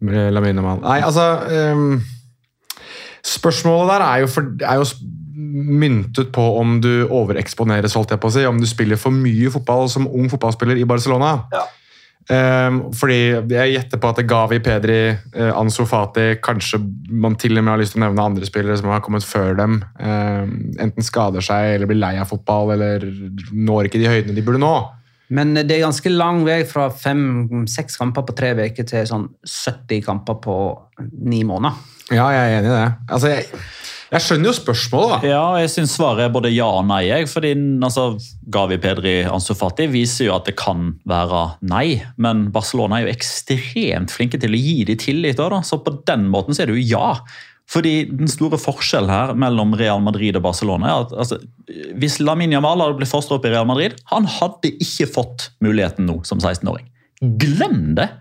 Nei, 0.04 0.98
altså 1.00 1.24
um, 1.48 2.02
Spørsmålet 3.24 3.94
der 3.94 4.04
er 4.04 4.24
jo, 4.26 4.28
for, 4.34 4.50
er 4.68 4.82
jo 4.82 4.88
myntet 5.54 6.34
på 6.36 6.44
om 6.60 6.82
du 6.84 7.06
overeksponeres, 7.08 7.96
holdt 7.96 8.12
jeg 8.12 8.20
på 8.20 8.28
å 8.28 8.34
si. 8.36 8.44
Om 8.50 8.60
du 8.60 8.68
spiller 8.68 9.00
for 9.00 9.16
mye 9.16 9.52
fotball 9.54 9.88
som 9.92 10.10
ung 10.10 10.28
fotballspiller 10.32 10.82
i 10.82 10.88
Barcelona. 10.90 11.38
Ehm, 11.54 11.80
fordi 12.30 13.18
jeg 13.52 13.74
gjetter 13.74 14.00
på 14.00 14.12
at 14.14 14.22
Gavi, 14.28 14.60
Pedri, 14.64 15.00
eh, 15.12 15.52
Ansu 15.52 15.84
Fati 15.90 16.38
Kanskje 16.44 16.80
man 17.12 17.36
til 17.36 17.58
og 17.58 17.66
med 17.66 17.74
har 17.74 17.82
lyst 17.82 17.96
til 17.96 18.02
å 18.02 18.06
nevne 18.06 18.28
andre 18.30 18.48
spillere 18.48 18.78
som 18.80 18.92
har 18.94 19.04
kommet 19.04 19.26
før 19.28 19.58
dem. 19.60 19.84
ehm, 20.00 20.74
enten 20.80 21.04
skader 21.04 21.44
seg 21.44 21.76
eller 21.76 21.90
blir 21.90 22.00
lei 22.00 22.16
av 22.18 22.30
fotball 22.32 22.72
eller 22.78 23.04
når 23.52 23.90
ikke 23.90 24.00
de 24.00 24.12
høydene 24.12 24.36
de 24.36 24.46
burde 24.46 24.64
nå. 24.64 24.74
Men 25.34 25.54
det 25.54 25.72
er 25.72 25.86
ganske 25.86 26.12
lang 26.12 26.44
vei 26.46 26.64
fra 26.68 26.90
fem-seks 26.90 27.98
kamper 27.98 28.26
på 28.28 28.36
tre 28.38 28.54
uker 28.54 28.86
til 28.86 29.08
sånn 29.10 29.28
70 29.44 30.04
kamper 30.06 30.40
på 30.44 30.58
ni 31.26 31.44
måneder. 31.48 31.76
Ja, 32.12 32.28
jeg 32.36 32.44
er 32.44 32.58
enig 32.60 32.70
i 32.70 32.76
det. 32.76 32.90
Altså, 33.10 33.32
jeg, 33.32 33.46
jeg 34.14 34.22
skjønner 34.22 34.50
jo 34.52 34.56
spørsmålet, 34.56 35.14
da. 35.24 35.30
Ja, 35.32 35.46
jeg 35.64 35.72
syns 35.74 35.96
svaret 35.98 36.28
er 36.28 36.34
både 36.34 36.52
ja 36.54 36.68
og 36.70 36.86
nei. 36.86 37.02
Jeg, 37.08 37.26
fordi 37.32 37.54
altså, 37.82 38.12
Gavi, 38.54 38.78
Pedri, 38.82 39.16
Ansu 39.26 39.56
Fati 39.58 39.88
viser 39.90 40.28
jo 40.28 40.36
at 40.36 40.46
det 40.50 40.54
kan 40.60 40.92
være 41.10 41.42
nei. 41.66 42.04
Men 42.22 42.46
Barcelona 42.54 43.00
er 43.00 43.08
jo 43.08 43.16
ekstremt 43.16 44.14
flinke 44.14 44.38
til 44.42 44.54
å 44.54 44.62
gi 44.62 44.78
dem 44.90 45.02
tillit. 45.02 45.42
Da. 45.42 45.64
Så 45.66 45.82
på 45.82 45.96
den 46.06 46.28
måten 46.34 46.54
så 46.54 46.64
er 46.64 46.70
det 46.70 46.78
jo 46.78 46.86
ja. 46.94 47.16
Fordi 47.74 47.94
Den 48.12 48.30
store 48.30 48.60
forskjellen 48.60 49.10
her 49.10 49.34
mellom 49.40 49.74
Real 49.80 50.02
Madrid 50.04 50.36
og 50.38 50.46
Barcelona 50.46 50.90
er 50.90 51.06
at 51.06 51.14
altså, 51.26 51.40
hvis 51.98 52.20
Laminia 52.22 52.60
Mala 52.62 52.90
hadde 52.90 53.00
blitt 53.00 53.12
først 53.14 53.32
opp 53.34 53.48
i 53.48 53.54
Real 53.54 53.66
Madrid, 53.70 53.96
han 54.12 54.28
hadde 54.30 54.76
ikke 54.84 55.08
fått 55.10 55.48
muligheten 55.64 56.06
nå 56.10 56.20
som 56.28 56.44
16-åring. 56.44 56.86
Glem 57.40 57.96
det! 57.98 58.12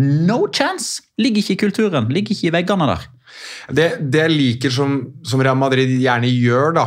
No 0.00 0.46
chance! 0.52 1.04
Ligger 1.20 1.44
ikke 1.44 1.54
i 1.54 1.62
kulturen, 1.68 2.08
ligger 2.12 2.34
ikke 2.34 2.50
i 2.50 2.56
veggene 2.56 2.88
der. 2.90 3.04
Det, 3.72 3.88
det 4.00 4.22
jeg 4.26 4.34
liker 4.34 4.72
som, 4.72 5.00
som 5.26 5.42
Real 5.42 5.58
Madrid 5.58 5.90
gjerne 6.00 6.30
gjør, 6.30 6.76
da 6.76 6.86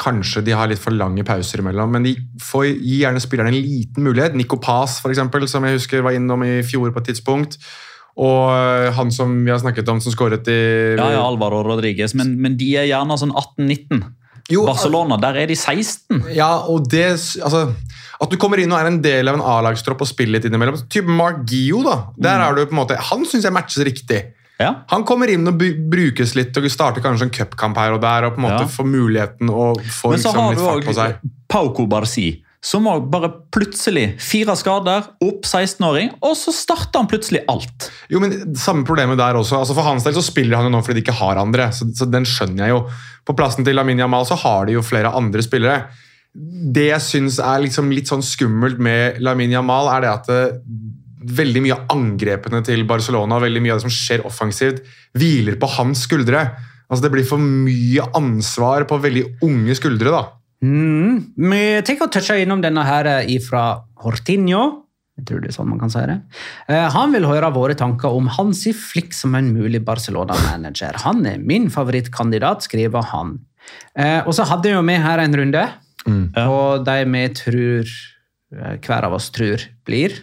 Kanskje 0.00 0.40
de 0.46 0.54
har 0.56 0.70
litt 0.70 0.80
for 0.80 0.96
lange 0.96 1.20
pauser 1.28 1.60
imellom, 1.60 1.90
men 1.92 2.06
de 2.06 2.14
får 2.40 2.70
gir 2.70 3.02
gjerne 3.02 3.20
spillerne 3.20 3.50
en 3.52 3.58
liten 3.60 4.06
mulighet. 4.06 4.32
Nico 4.38 4.56
Paz, 4.56 4.94
for 5.02 5.12
eksempel, 5.12 5.44
som 5.50 5.66
jeg 5.68 5.76
husker 5.76 6.00
var 6.06 6.16
innom 6.16 6.40
i 6.46 6.62
fjor 6.64 6.88
på 6.94 7.02
et 7.02 7.10
tidspunkt. 7.10 7.58
Og 8.16 8.48
øh, 8.54 8.88
han 8.96 9.12
som 9.12 9.34
vi 9.44 9.52
har 9.52 9.60
snakket 9.60 9.90
om, 9.92 10.00
som 10.00 10.14
skåret 10.14 10.48
i 10.48 10.56
Ja, 10.96 11.10
ja, 11.12 11.20
Alvaro 11.20 11.60
Rodriguez, 11.66 12.14
men, 12.16 12.32
men 12.40 12.56
de 12.56 12.72
er 12.80 12.88
gjerne 12.88 13.20
sånn 13.20 13.34
18-19. 13.36 14.00
Jo, 14.50 14.64
Barcelona, 14.66 15.20
der 15.20 15.42
er 15.44 15.50
de 15.50 15.56
16. 15.56 16.32
Ja, 16.34 16.50
og 16.66 16.88
det 16.90 17.04
altså, 17.12 17.68
At 18.20 18.32
du 18.32 18.38
kommer 18.40 18.58
inn 18.58 18.72
og 18.72 18.80
er 18.80 18.88
en 18.90 18.98
del 19.04 19.30
av 19.30 19.38
en 19.38 19.44
A-lagstropp 19.46 20.02
og 20.02 20.10
spiller 20.10 20.38
litt 20.38 20.48
innimellom. 20.48 20.80
Typ 20.90 21.06
Mark 21.06 21.44
Gio, 21.48 21.84
da. 21.86 21.98
Der 22.18 22.42
er 22.42 22.56
du 22.56 22.64
på 22.64 22.74
en 22.74 22.80
måte, 22.82 22.98
Han 23.12 23.28
syns 23.28 23.46
jeg 23.46 23.54
matches 23.54 23.84
riktig. 23.86 24.24
Ja. 24.60 24.74
Han 24.92 25.06
kommer 25.08 25.30
inn 25.32 25.48
og 25.48 25.56
brukes 25.90 26.34
litt 26.36 26.56
og 26.60 26.68
starter 26.70 27.00
kanskje 27.04 27.28
en 27.30 27.32
cupkamp 27.32 27.78
her 27.80 27.96
og 27.96 28.02
der. 28.04 28.28
og 28.28 28.36
på 28.36 28.42
en 28.42 28.46
måte 28.50 28.66
Ja. 28.66 28.70
får 28.76 28.86
muligheten 28.92 29.48
å 29.48 29.72
få 29.80 30.10
Men 30.12 30.20
så 30.20 30.30
liksom 30.30 30.40
har 30.40 30.54
litt 30.54 30.64
fart 30.66 30.84
på 30.90 30.94
seg. 30.98 31.18
Pauko 31.48 31.86
Barsi, 31.88 32.42
som 32.62 32.84
òg 32.84 33.06
bare 33.10 33.30
plutselig 33.50 34.20
Fire 34.20 34.52
skader, 34.54 35.06
opp 35.24 35.46
16-åring, 35.48 36.10
og 36.22 36.36
så 36.36 36.52
starter 36.52 37.00
han 37.00 37.08
plutselig 37.08 37.40
alt. 37.48 37.88
Jo, 38.12 38.20
men 38.20 38.54
Samme 38.54 38.84
problemet 38.84 39.16
der 39.16 39.34
også. 39.40 39.56
Altså 39.62 39.74
For 39.74 39.82
hans 39.82 40.04
del 40.04 40.12
så 40.12 40.22
spiller 40.22 40.56
han 40.60 40.68
jo 40.68 40.76
nå 40.76 40.82
fordi 40.84 41.00
de 41.00 41.06
ikke 41.06 41.16
har 41.22 41.40
andre. 41.40 41.70
Så, 41.72 41.88
så 41.96 42.04
den 42.10 42.28
skjønner 42.28 42.66
jeg 42.66 42.74
jo. 42.76 42.82
På 43.24 43.34
plassen 43.34 43.64
til 43.64 43.74
Lamin 43.74 43.98
Jamal 43.98 44.26
så 44.28 44.36
har 44.36 44.66
de 44.66 44.76
jo 44.76 44.82
flere 44.84 45.08
andre 45.16 45.40
spillere. 45.42 45.86
Det 46.34 46.90
jeg 46.90 47.00
syns 47.00 47.40
er 47.42 47.64
liksom 47.64 47.88
litt 47.90 48.06
sånn 48.12 48.22
skummelt 48.22 48.78
med 48.78 49.18
Lamin 49.24 49.50
Jamal, 49.50 49.88
er 49.96 50.04
det 50.04 50.10
at 50.12 50.28
det, 50.30 50.60
veldig 51.20 51.62
mye 51.64 51.76
av 51.76 51.94
angrepene 51.94 52.62
til 52.64 52.84
Barcelona 52.88 53.40
veldig 53.42 53.62
mye 53.62 53.74
av 53.74 53.80
det 53.80 53.86
som 53.88 53.94
skjer 53.94 54.26
offensivt, 54.28 54.82
hviler 55.18 55.58
på 55.60 55.68
hans 55.76 56.04
skuldre. 56.06 56.44
Altså 56.90 57.04
Det 57.04 57.12
blir 57.14 57.26
for 57.28 57.38
mye 57.38 58.06
ansvar 58.18 58.86
på 58.88 58.98
veldig 58.98 59.24
unge 59.46 59.76
skuldre. 59.78 60.10
da. 60.10 60.22
Mm. 60.64 61.34
Vi 61.36 61.64
tenker 61.86 62.08
å 62.08 62.12
touche 62.12 62.40
innom 62.42 62.62
denne 62.62 62.84
her 62.84 63.08
fra 63.46 63.82
Hortinho. 64.02 64.86
Jeg 65.20 65.26
tror 65.28 65.40
det 65.40 65.50
er 65.50 65.56
sånn 65.58 65.68
man 65.68 65.80
kan 65.80 65.92
si 65.92 66.00
det. 66.08 66.16
Eh, 66.68 66.88
han 66.88 67.12
vil 67.12 67.28
høre 67.28 67.52
våre 67.52 67.76
tanker 67.76 68.08
om 68.08 68.26
Hansi 68.26 68.72
Flick 68.72 69.12
som 69.12 69.34
en 69.36 69.52
mulig 69.52 69.82
Barcelona-manager. 69.84 70.96
Han 71.04 71.26
er 71.26 71.36
min 71.38 71.68
favorittkandidat, 71.68 72.64
skriver 72.64 73.04
han. 73.12 73.38
Eh, 73.94 74.24
og 74.24 74.32
så 74.32 74.48
hadde 74.48 74.72
jo 74.72 74.80
vi 74.82 74.96
her 74.96 75.20
en 75.20 75.36
runde 75.36 75.68
og 76.08 76.86
de 76.86 77.04
vi 77.04 77.22
tror 77.36 77.84
eh, 77.84 78.76
hver 78.80 79.06
av 79.06 79.16
oss 79.18 79.28
tror 79.34 79.60
blir. 79.84 80.14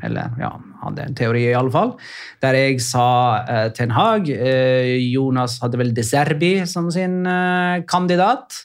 Eller 0.00 0.32
ja, 0.40 0.50
hadde 0.82 1.04
en 1.04 1.16
teori 1.16 1.42
i 1.50 1.56
alle 1.56 1.72
fall. 1.74 1.92
Der 2.40 2.56
jeg 2.56 2.80
sa 2.84 3.06
eh, 3.44 3.66
Ten 3.76 3.92
Hag. 3.92 4.30
Eh, 4.32 4.96
Jonas 5.12 5.58
hadde 5.62 5.80
vel 5.80 5.92
De 5.96 6.04
Serbi 6.06 6.54
som 6.68 6.88
sin 6.94 7.20
eh, 7.28 7.82
kandidat. 7.88 8.62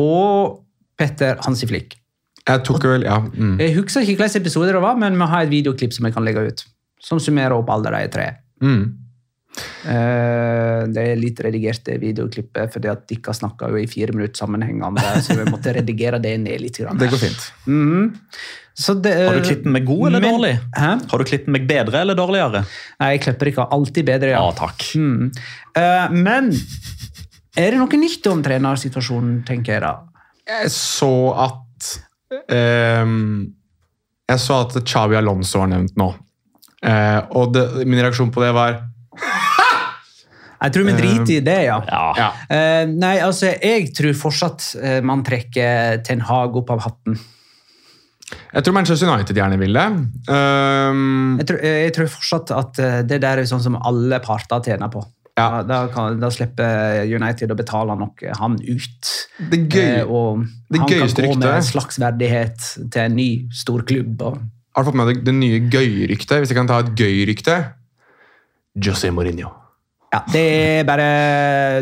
Og 0.00 0.64
Petter 0.98 1.38
Hansi 1.44 1.68
Flick. 1.70 1.94
Jeg 2.44 2.60
tok 2.66 2.84
vel, 2.84 3.06
ja. 3.06 3.20
Mm. 3.22 3.56
Jeg 3.62 3.76
husker 3.78 4.04
ikke 4.04 4.26
hvilke 4.26 4.42
episoder 4.42 4.76
det 4.76 4.82
var, 4.84 4.98
men 5.00 5.16
vi 5.16 5.28
har 5.30 5.46
et 5.46 5.52
videoklipp 5.52 5.94
som 5.96 6.08
jeg 6.08 6.16
kan 6.16 6.26
legge 6.26 6.42
ut. 6.44 6.64
Som 7.00 7.20
summerer 7.22 7.54
opp 7.56 7.70
alle 7.72 7.92
de 7.94 8.10
tre. 8.12 8.26
Mm. 8.64 8.84
Eh, 9.84 10.80
det 10.90 11.02
er 11.12 11.16
litt 11.20 11.40
redigert 11.44 11.84
det 11.86 12.00
videoklippet, 12.02 12.72
fordi 12.74 12.90
at 12.90 13.04
dere 13.10 13.34
snakka 13.36 13.68
jo 13.70 13.78
i 13.80 13.86
fire 13.90 14.14
minutter 14.16 14.42
sammenhengende, 14.42 15.04
så 15.22 15.36
vi 15.38 15.46
måtte 15.50 15.74
redigere 15.76 16.20
det 16.22 16.36
ned 16.42 16.60
litt. 16.60 16.78
grann. 16.78 16.98
Det 16.98 17.10
går 17.12 17.22
fint. 17.22 17.52
Mhm. 17.66 18.14
Så 18.74 18.96
det, 19.00 19.12
Har 19.28 19.34
du 19.38 19.44
klippet 19.46 19.70
meg 19.70 19.84
god 19.86 20.06
eller 20.08 20.20
men- 20.20 20.34
dårlig? 20.34 20.54
Hæ? 20.74 20.88
Har 21.10 21.18
du 21.18 21.24
klippet 21.24 21.46
meg 21.48 21.68
bedre 21.68 22.00
eller 22.00 22.16
dårligere? 22.18 22.64
Nei, 22.98 23.10
jeg 23.12 23.20
klipper 23.22 23.46
ikke 23.52 23.68
alltid 23.70 24.04
bedre, 24.08 24.30
ja. 24.34 24.40
Ah, 24.42 24.50
takk. 24.52 24.82
Mm. 24.98 25.30
Uh, 25.78 26.08
men 26.10 26.50
er 27.56 27.70
det 27.70 27.78
noe 27.78 28.00
nytt 28.00 28.26
om 28.26 28.42
trenersituasjonen, 28.42 29.44
tenker 29.46 29.76
jeg 29.76 29.82
da? 29.82 29.92
Jeg 30.48 30.72
så 30.74 31.12
at 31.38 32.00
um, 32.50 33.54
Jeg 34.28 34.38
så 34.42 34.58
at 34.66 34.74
Chavi 34.84 35.14
Alonso 35.16 35.60
var 35.60 35.68
nevnt 35.70 35.94
nå. 35.96 36.10
Uh, 36.84 37.20
og 37.30 37.54
det, 37.54 37.86
min 37.86 38.00
reaksjon 38.02 38.32
på 38.34 38.42
det 38.42 38.52
var 38.56 38.80
Jeg 40.64 40.72
tror 40.74 40.86
vi 40.88 40.96
driter 40.96 41.34
i 41.36 41.40
det, 41.44 41.58
ja. 41.68 41.78
Ja. 42.16 42.28
Eh, 42.48 42.82
nei, 42.88 43.14
altså, 43.20 43.52
jeg 43.52 43.90
tror 43.96 44.16
fortsatt 44.16 44.70
eh, 44.80 45.00
man 45.04 45.22
trekker 45.26 46.00
Ten 46.06 46.24
Hag 46.24 46.56
opp 46.56 46.72
av 46.74 46.84
hatten. 46.86 47.18
Jeg 48.54 48.64
tror 48.64 48.74
Manchester 48.74 49.10
United 49.10 49.36
gjerne 49.36 49.58
vil 49.60 49.76
det. 49.76 49.84
Um... 50.32 51.36
Jeg 51.42 51.46
tror, 51.50 51.58
jeg 51.68 51.92
tror 51.98 52.08
fortsatt 52.14 52.54
at 52.56 52.80
eh, 52.80 53.02
det 53.06 53.20
der 53.22 53.42
er 53.42 53.50
sånn 53.50 53.62
som 53.62 53.76
alle 53.84 54.18
parter 54.24 54.64
tjener 54.64 54.90
på. 54.92 55.04
Ja. 55.34 55.48
Da, 55.50 55.62
da, 55.66 55.78
kan, 55.90 56.20
da 56.22 56.30
slipper 56.30 57.02
United 57.10 57.50
å 57.50 57.56
betale 57.58 57.96
nok 57.98 58.22
han 58.38 58.54
ut. 58.62 59.12
det 59.50 59.64
gøy, 59.66 59.82
Eh, 59.84 60.04
og 60.06 60.44
det 60.70 60.78
han 60.80 60.88
kan 60.88 61.00
gå 61.02 61.08
med 61.08 61.24
ryktet- 61.26 61.56
en 61.56 61.66
slags 61.68 61.98
verdighet 61.98 62.68
til 62.94 63.00
en 63.02 63.16
ny 63.18 63.28
stor 63.52 63.82
klubb. 63.82 64.22
Og, 64.22 64.38
Har 64.74 64.84
du 64.84 64.90
fått 64.90 64.98
med 64.98 65.10
deg 65.10 65.24
det 65.26 65.34
nye 65.34 65.58
gøy-ryktet? 65.70 66.38
Hvis 66.40 66.54
jeg 66.54 66.56
kan 66.56 66.70
ta 66.70 66.78
et 66.82 66.94
gøy-rykte? 66.98 67.58
José 68.78 69.10
Mourinho. 69.14 69.50
Ja, 70.14 70.20
det 70.32 70.44
er 70.44 70.86
bare 70.88 71.08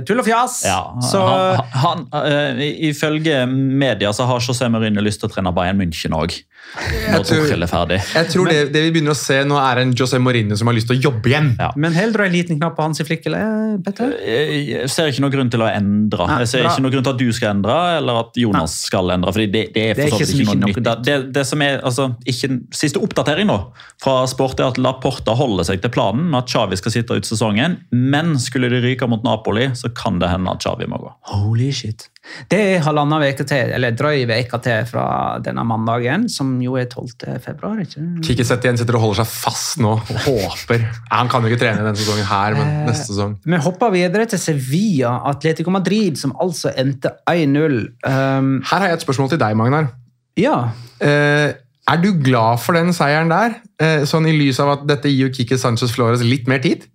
tull 0.09 0.22
og 0.22 0.26
fjas. 0.28 0.62
Ja, 0.68 0.80
så 1.05 1.22
han, 1.26 1.76
han, 1.85 2.07
uh, 2.14 2.62
Ifølge 2.93 3.45
media 3.49 4.12
så 4.16 4.26
har 4.28 4.43
José 4.43 4.68
Mourinho 4.72 5.05
lyst 5.05 5.22
til 5.22 5.30
å 5.30 5.35
trene 5.35 5.53
Bayern 5.55 5.80
München 5.80 6.16
òg. 6.16 6.41
Jeg 6.72 7.24
tror-. 7.28 7.51
Jeg 7.53 8.28
tror 8.33 8.49
det, 8.49 8.59
det 8.72 8.85
vi 8.87 8.93
begynner 8.95 9.12
å 9.12 9.18
se 9.18 9.43
nå, 9.45 9.57
er 9.61 9.83
en 9.83 9.93
José 9.99 10.20
Mourinho 10.22 10.57
som 10.59 10.70
har 10.70 10.76
lyst 10.76 10.89
til 10.91 10.99
å 10.99 11.03
jobbe 11.11 11.33
igjen. 11.33 11.53
Ja. 11.61 11.72
Men 11.76 11.95
holder 11.97 12.22
du 12.22 12.26
en 12.28 12.35
liten 12.35 12.61
knapp 12.61 12.78
på 12.78 12.87
hans 12.87 13.03
i 13.03 13.07
eller, 13.12 13.76
Petter? 13.85 14.14
Jeg 14.24 14.62
jeg 14.72 14.91
ser 14.93 15.11
ikke 15.11 15.24
noen 15.24 15.35
grunn 15.35 15.51
til 15.53 15.62
å 15.64 15.68
endre. 15.70 16.26
Nei, 16.28 16.39
Jeg 16.43 16.51
ser 16.53 16.64
bra. 16.64 16.72
ikke 16.72 16.85
noen 16.85 16.95
grunn 16.95 17.07
til 17.07 17.12
at 17.12 17.20
du 17.20 17.33
skal 17.37 17.51
endre, 17.57 17.76
eller 17.99 18.20
at 18.22 18.39
Jonas 18.41 18.76
skal 18.89 19.12
endre. 19.14 19.33
fordi 19.35 19.47
Det, 19.53 19.64
det 19.74 19.85
er 19.91 19.95
Det 19.99 20.05
er 20.07 20.14
ikke 20.16 20.28
ikke 20.28 20.47
noe 20.49 20.70
nytt. 20.70 20.80
Det, 21.07 21.16
det 21.35 21.45
som 21.49 21.64
er, 21.64 21.80
altså, 21.83 22.09
ikke, 22.26 22.51
Siste 22.72 23.03
oppdatering 23.03 23.49
nå 23.51 23.59
fra 24.03 24.22
Sport 24.30 24.61
er 24.61 24.70
at 24.72 24.78
Laporta 24.83 25.35
holder 25.39 25.68
seg 25.68 25.83
til 25.83 25.93
planen 25.95 26.30
med 26.33 26.43
at 26.43 26.51
Xavi 26.51 26.78
skal 26.80 26.95
sitte 26.95 27.18
ut 27.18 27.28
sesongen. 27.28 27.78
Men 27.91 28.22
skulle 28.41 28.70
de 28.73 28.81
ryke 28.85 29.07
mot 29.11 29.23
Napoli, 29.27 29.68
så 29.79 29.91
kan 29.97 30.18
det 30.23 30.31
hende 30.33 30.53
at 30.53 30.64
Xavi 30.64 30.89
må 30.91 30.99
gå. 31.03 31.12
Holy 31.33 31.70
shit. 31.75 32.09
Det 32.51 32.59
er 32.59 32.83
halvannen 32.85 33.18
veke 33.18 33.45
til, 33.49 33.73
eller 33.75 33.95
drøy 33.99 34.23
uke 34.31 34.61
til 34.62 34.85
fra 34.87 35.07
denne 35.43 35.64
mandagen, 35.66 36.29
som 36.31 36.53
jo 36.62 36.77
er 36.79 36.87
12. 36.87 37.41
februar. 37.43 37.81
ikke? 37.83 38.05
Kikki 38.23 38.47
igjen 38.47 38.79
sitter 38.79 38.99
og 38.99 39.07
holder 39.07 39.23
seg 39.23 39.33
fast 39.33 39.81
nå 39.83 39.97
og 39.99 40.20
håper. 40.29 40.87
Han 41.11 41.33
kan 41.33 41.43
jo 41.43 41.51
ikke 41.51 41.64
trene 41.64 41.83
denne 41.83 41.99
sesongen 41.99 42.29
her, 42.31 42.59
men 42.59 42.70
neste 42.87 43.11
sesong. 43.11 43.35
Vi 43.43 43.62
hopper 43.66 43.91
videre 43.95 44.29
til 44.31 44.39
Sevilla, 44.39 45.16
Atletico 45.33 45.75
Madrid, 45.75 46.20
som 46.20 46.37
altså 46.41 46.70
endte 46.79 47.16
1-0. 47.31 47.77
Um, 48.07 48.55
Her 48.70 48.79
har 48.79 48.93
jeg 48.93 49.01
et 49.01 49.09
spørsmål 49.09 49.35
til 49.35 49.43
deg, 49.43 49.59
Magnar. 49.59 49.91
Ja. 50.39 50.70
Eh, 51.03 51.53
er 51.91 51.99
du 52.01 52.12
glad 52.23 52.62
for 52.62 52.79
den 52.79 52.95
seieren 52.95 53.33
der? 53.33 53.59
Eh, 53.83 54.07
sånn 54.09 54.29
i 54.31 54.35
lys 54.37 54.61
av 54.62 54.77
at 54.77 54.87
dette 54.89 55.11
gir 55.11 55.27
jo 55.27 55.35
Kike 55.35 55.59
Sanchez 55.59 55.93
Flores 55.95 56.23
litt 56.25 56.47
mer 56.49 56.62
tid? 56.62 56.87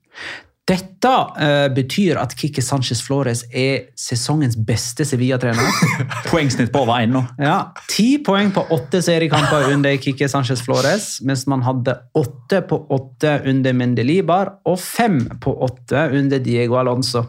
Dette 0.68 1.11
uh, 1.39 1.68
betyr 1.72 2.18
at 2.20 2.34
Kikki 2.36 2.61
Sanchez 2.65 2.99
Flores 3.05 3.45
er 3.55 3.88
sesongens 3.95 4.57
beste 4.68 5.05
Sevilla-trener. 5.07 5.78
Poengsnitt 6.32 6.74
på 6.74 6.82
over 6.84 7.05
én 7.05 7.13
nå. 7.15 7.22
Ja, 7.39 7.72
Ti 7.88 8.18
poeng 8.26 8.51
på 8.55 8.65
åtte 8.76 8.99
seriekamper 9.05 9.70
under 9.72 9.95
Kikki 10.01 10.28
Sanchez 10.28 10.65
Flores, 10.65 11.22
mens 11.24 11.45
man 11.47 11.63
hadde 11.63 11.95
åtte 12.20 12.59
på 12.68 12.82
åtte 12.97 13.38
under 13.47 13.78
Mendelibar 13.80 14.57
og 14.68 14.76
fem 14.84 15.22
på 15.43 15.55
åtte 15.70 16.09
under 16.18 16.43
Diego 16.43 16.82
Alonso. 16.82 17.24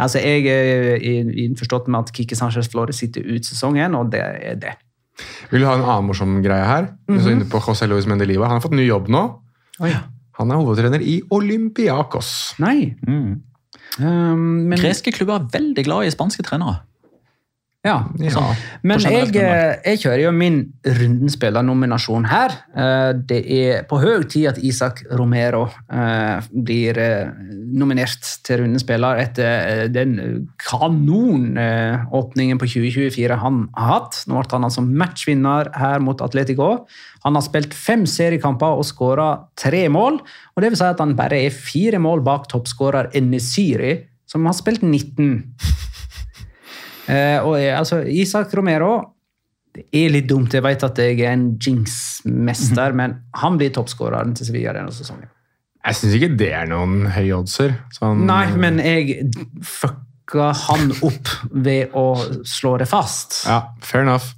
Altså, 0.00 0.18
Jeg 0.24 0.48
er 0.48 0.96
innforstått 1.44 1.92
med 1.92 2.08
at 2.08 2.16
Kikki 2.16 2.38
Sanchez 2.38 2.72
Flores 2.72 2.98
sitter 3.04 3.28
ut 3.28 3.44
sesongen, 3.46 3.94
og 3.94 4.10
det 4.14 4.24
er 4.24 4.58
det. 4.62 4.74
Vil 5.52 5.62
du 5.62 5.68
ha 5.68 5.76
en 5.76 5.84
annen 5.84 6.08
morsom 6.08 6.40
greie 6.42 6.64
her? 6.64 6.88
Du 7.06 7.18
er 7.18 7.22
så 7.22 7.36
inne 7.36 7.46
på 7.46 7.60
José 7.62 7.86
Luis 7.86 8.08
Mendeliva. 8.10 8.48
Han 8.48 8.58
har 8.58 8.64
fått 8.64 8.74
ny 8.74 8.88
jobb 8.88 9.12
nå. 9.12 9.28
Han 10.38 10.50
er 10.50 10.60
hovedtrener 10.60 11.02
i 11.04 11.20
Olympiakos. 11.34 12.30
Nei. 12.62 12.94
Mm. 13.06 13.42
Um, 14.00 14.38
men, 14.70 14.78
Greske 14.80 15.12
klubber 15.14 15.38
er 15.38 15.50
veldig 15.54 15.84
glad 15.86 16.08
i 16.08 16.14
spanske 16.14 16.42
trenere. 16.46 16.80
Ja. 17.84 17.98
Ja. 18.16 18.42
Men 18.82 19.02
jeg, 19.04 19.34
eh, 19.36 19.74
jeg 19.84 20.00
kjører 20.00 20.22
jo 20.22 20.30
min 20.32 20.56
rundenspillernominasjon 20.86 22.24
her. 22.30 22.54
Eh, 22.72 23.12
Det 23.28 23.40
er 23.44 23.82
på 23.88 23.98
høy 24.00 24.24
tid 24.24 24.46
at 24.54 24.58
Isak 24.64 25.02
Romero 25.12 25.66
eh, 25.92 26.40
blir 26.50 26.96
nominert 27.74 28.24
til 28.46 28.62
rundespiller 28.62 29.20
etter 29.20 29.88
den 29.92 30.48
kanonåpningen 30.64 32.60
på 32.60 32.70
2024 32.72 33.36
han 33.44 33.68
har 33.76 33.92
hatt. 33.92 34.22
Nå 34.28 34.40
ble 34.40 34.56
han 34.56 34.68
altså 34.70 34.84
matchvinner 34.84 35.70
her 35.76 36.00
mot 36.00 36.24
Atletico. 36.24 36.86
Han 37.24 37.36
har 37.36 37.44
spilt 37.44 37.74
fem 37.76 38.04
seriekamper 38.08 38.80
og 38.80 38.84
skåra 38.88 39.28
tre 39.60 39.86
mål. 39.92 40.20
og 40.56 40.62
Det 40.62 40.72
vil 40.72 40.80
si 40.80 40.88
at 40.88 41.00
han 41.00 41.16
bare 41.16 41.44
er 41.46 41.50
fire 41.54 42.00
mål 42.00 42.24
bak 42.24 42.48
toppskårer 42.48 43.12
Enesiri, 43.16 43.98
som 44.26 44.44
har 44.46 44.56
spilt 44.56 44.82
19. 44.82 45.54
Eh, 47.10 47.38
og 47.44 47.58
jeg, 47.60 47.74
altså, 47.76 48.00
Isak 48.08 48.54
Romero 48.56 48.94
det 49.74 49.88
er 49.90 50.12
litt 50.14 50.28
dumt. 50.30 50.54
Jeg 50.54 50.62
vet 50.62 50.84
at 50.86 50.98
jeg 51.02 51.18
er 51.18 51.32
en 51.34 51.46
jinx-mester, 51.58 52.94
men 52.94 53.16
han 53.40 53.56
blir 53.58 53.72
toppskåreren 53.74 54.34
til 54.38 54.46
Sevilla 54.46 54.74
denne 54.76 54.94
sesongen. 54.94 55.26
Jeg 55.84 55.98
syns 55.98 56.14
ikke 56.16 56.30
det 56.40 56.50
er 56.56 56.68
noen 56.70 57.08
høye 57.12 57.34
oddser. 57.36 57.74
Sånn, 57.92 58.22
Nei, 58.28 58.46
men 58.56 58.78
jeg 58.80 59.26
fucka 59.66 60.52
han 60.68 60.94
opp 61.04 61.32
ved 61.50 61.92
å 61.98 62.06
slå 62.48 62.76
det 62.80 62.86
fast. 62.88 63.42
Ja, 63.50 63.58
Fair 63.84 64.06
enough. 64.06 64.30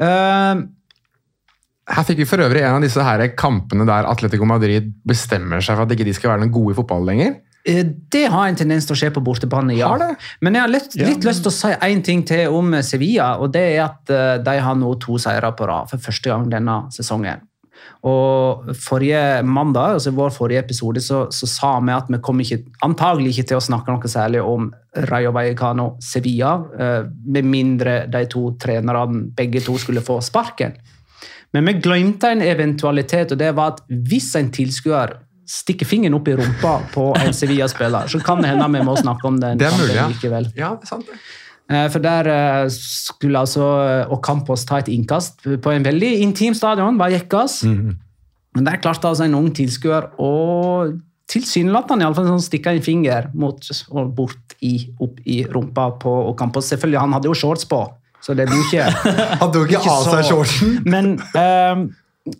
Uh, 0.00 0.64
Her 1.86 2.08
fikk 2.08 2.24
vi 2.24 2.26
for 2.28 2.42
øvrig 2.42 2.64
en 2.66 2.80
av 2.80 2.82
disse 2.82 3.04
her 3.06 3.22
kampene 3.38 3.86
der 3.86 4.08
Atletico 4.10 4.48
Madrid 4.48 4.88
bestemmer 5.06 5.62
seg 5.62 5.76
for 5.76 5.86
at 5.86 5.94
ikke 5.94 6.08
de 6.08 6.16
skal 6.16 6.32
være 6.32 6.42
noen 6.42 6.56
gode 6.56 6.74
i 6.74 6.80
fotball 6.80 7.06
lenger. 7.06 7.36
Eh, 7.66 7.82
det 8.12 8.26
har 8.32 8.48
en 8.48 8.58
tendens 8.58 8.86
til 8.88 8.96
å 8.96 9.00
skje 9.00 9.10
på 9.16 9.24
bortebane, 9.26 9.74
ja. 9.76 9.90
Har 9.92 10.02
det? 10.02 10.12
Men 10.40 10.56
jeg 10.58 10.66
har 10.66 10.72
litt, 10.72 10.96
litt 11.00 11.26
lyst 11.26 11.44
til 11.44 11.52
å 11.52 11.56
si 11.56 11.74
én 11.88 12.04
ting 12.06 12.24
til 12.26 12.54
om 12.54 12.78
Sevilla, 12.86 13.34
og 13.42 13.52
det 13.56 13.66
er 13.74 13.82
at 13.88 14.14
eh, 14.14 14.38
de 14.46 14.56
har 14.62 14.78
nå 14.78 14.94
to 15.02 15.18
seire 15.22 15.52
på 15.56 15.68
rad 15.68 15.92
for 15.92 16.08
første 16.08 16.32
gang 16.32 16.48
denne 16.52 16.84
sesongen. 16.94 17.44
Og 18.06 18.70
forrige 18.78 19.42
mandag, 19.46 19.96
altså 19.96 20.12
vår 20.14 20.32
forrige 20.34 20.62
episode, 20.62 21.00
så, 21.02 21.26
så 21.34 21.48
sa 21.50 21.72
vi 21.82 21.94
at 21.94 22.10
vi 22.12 22.20
kom 22.22 22.40
ikke, 22.42 22.60
antagelig 22.86 23.34
ikke 23.34 23.48
til 23.50 23.60
å 23.60 23.66
snakke 23.66 23.92
noe 23.92 24.10
særlig 24.10 24.42
om 24.46 24.68
Rayo 25.10 25.32
Vallecano 25.34 25.88
Sevilla, 26.02 26.56
eh, 26.78 27.00
med 27.06 27.48
mindre 27.50 27.98
de 28.12 28.24
to 28.30 28.50
trenerne 28.62 29.26
begge 29.36 29.64
to 29.64 29.76
skulle 29.80 30.04
få 30.04 30.20
sparken. 30.24 30.76
Men 31.54 31.68
vi 31.70 31.78
glemte 31.80 32.30
en 32.30 32.42
eventualitet, 32.44 33.32
og 33.32 33.40
det 33.40 33.52
var 33.56 33.74
at 33.74 33.84
hvis 33.88 34.34
en 34.38 34.50
tilskuer 34.52 35.14
stikker 35.46 35.86
fingeren 35.88 36.16
opp 36.18 36.28
i 36.28 36.36
rumpa 36.38 36.76
på 36.94 37.08
en 37.20 37.34
Sevilla-spiller, 37.36 38.10
så 38.10 38.20
kan 38.24 38.42
det 38.42 38.52
hende 38.52 38.68
vi 38.74 38.84
må 38.86 38.96
snakke 38.98 39.28
om 39.28 39.40
den 39.42 39.58
Det 39.60 39.68
er 39.68 39.76
mulig, 39.78 39.96
ja. 39.96 40.06
likevel. 40.10 40.48
Ja, 40.58 40.74
det 40.76 40.88
er 40.88 40.92
sant 40.92 41.10
det. 41.10 41.18
Eh, 41.66 41.88
For 41.90 42.02
der 42.02 42.28
eh, 42.30 42.68
skulle 42.70 43.42
altså 43.42 43.64
eh, 43.82 44.12
Ocampos 44.14 44.66
ta 44.68 44.78
et 44.82 44.90
innkast 44.92 45.42
på 45.42 45.72
en 45.72 45.86
veldig 45.86 46.12
intim 46.22 46.54
stadion, 46.54 46.98
Vallecas. 46.98 47.62
Men 47.66 48.64
der 48.64 48.78
klarte 48.80 49.08
altså 49.10 49.26
en 49.26 49.34
ung 49.36 49.50
tilskuer 49.54 50.10
å 50.22 50.32
tilsynelatende 51.30 52.04
i 52.04 52.06
alle 52.06 52.16
fall 52.16 52.28
sånn 52.30 52.44
stikke 52.44 52.72
en 52.76 52.84
finger 52.84 53.30
mot 53.34 53.58
og 53.90 54.12
bort 54.14 54.54
i, 54.64 54.76
opp 55.02 55.18
i 55.26 55.40
rumpa 55.50 55.90
på 56.00 56.12
Ocampos. 56.30 56.68
Selvfølgelig, 56.70 57.00
han 57.02 57.16
hadde 57.16 57.30
jo 57.30 57.34
shorts 57.36 57.66
på, 57.68 57.80
så 58.22 58.34
det 58.38 58.46
blir 58.48 58.62
ikke 58.62 58.86
Hadde 59.42 59.58
jo 59.60 59.66
ikke 59.66 59.82
av 59.90 60.06
seg 60.06 60.28
shortsen. 60.30 60.76
Men 60.86 61.16
eh, 61.34 61.82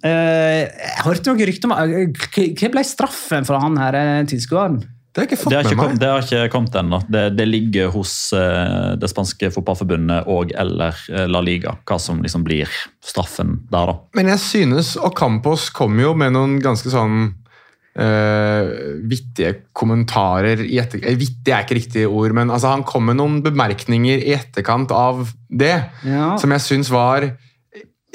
jeg 0.03 1.01
hørte 1.07 1.31
noen 1.31 1.47
rykter 1.47 1.71
om 1.71 1.75
eh, 1.79 2.53
Hva 2.59 2.71
ble 2.75 2.83
straffen 2.87 3.47
for 3.47 3.61
han 3.63 3.79
her 3.81 3.95
eh, 4.01 4.25
tilskueren? 4.31 4.81
Det 5.17 5.23
har 5.23 5.29
ikke 5.31 5.49
Det 5.49 5.57
har 5.57 5.63
ikke, 5.65 5.77
med 5.77 5.79
kommet, 5.81 5.93
meg. 5.95 6.01
det 6.03 6.09
har 6.13 6.25
ikke 6.27 6.53
kommet 6.53 6.75
ennå. 6.77 6.99
Det, 7.09 7.23
det 7.39 7.47
ligger 7.49 7.89
hos 7.95 8.11
eh, 8.37 8.97
det 9.01 9.09
spanske 9.09 9.49
fotballforbundet 9.55 10.27
og 10.29 10.53
eller 10.53 10.99
eh, 11.09 11.25
La 11.31 11.41
Liga, 11.41 11.73
hva 11.89 11.97
som 12.03 12.21
liksom 12.21 12.45
blir 12.45 12.69
straffen 13.01 13.55
der, 13.73 13.95
da. 13.95 13.97
Men 14.19 14.29
jeg 14.35 14.43
synes 14.45 14.93
Ocampos 15.01 15.71
kom 15.73 15.97
jo 16.03 16.13
med 16.19 16.35
noen 16.37 16.59
ganske 16.65 16.93
sånn 16.93 17.33
Uh, 17.97 19.01
vittige 19.09 19.55
kommentarer 19.73 20.61
i 20.61 20.75
etter... 20.83 21.01
eh, 21.01 21.15
Vittig 21.17 21.49
er 21.49 21.63
ikke 21.65 21.79
riktig 21.79 22.03
ord, 22.05 22.35
men 22.37 22.51
altså, 22.53 22.69
han 22.75 22.83
kom 22.85 23.07
med 23.09 23.17
noen 23.17 23.39
bemerkninger 23.41 24.21
i 24.21 24.35
etterkant 24.37 24.93
av 24.93 25.23
det 25.49 25.79
Ja. 26.05 26.35
som 26.37 26.53
jeg 26.53 26.61
syns 26.61 26.91
var 26.93 27.25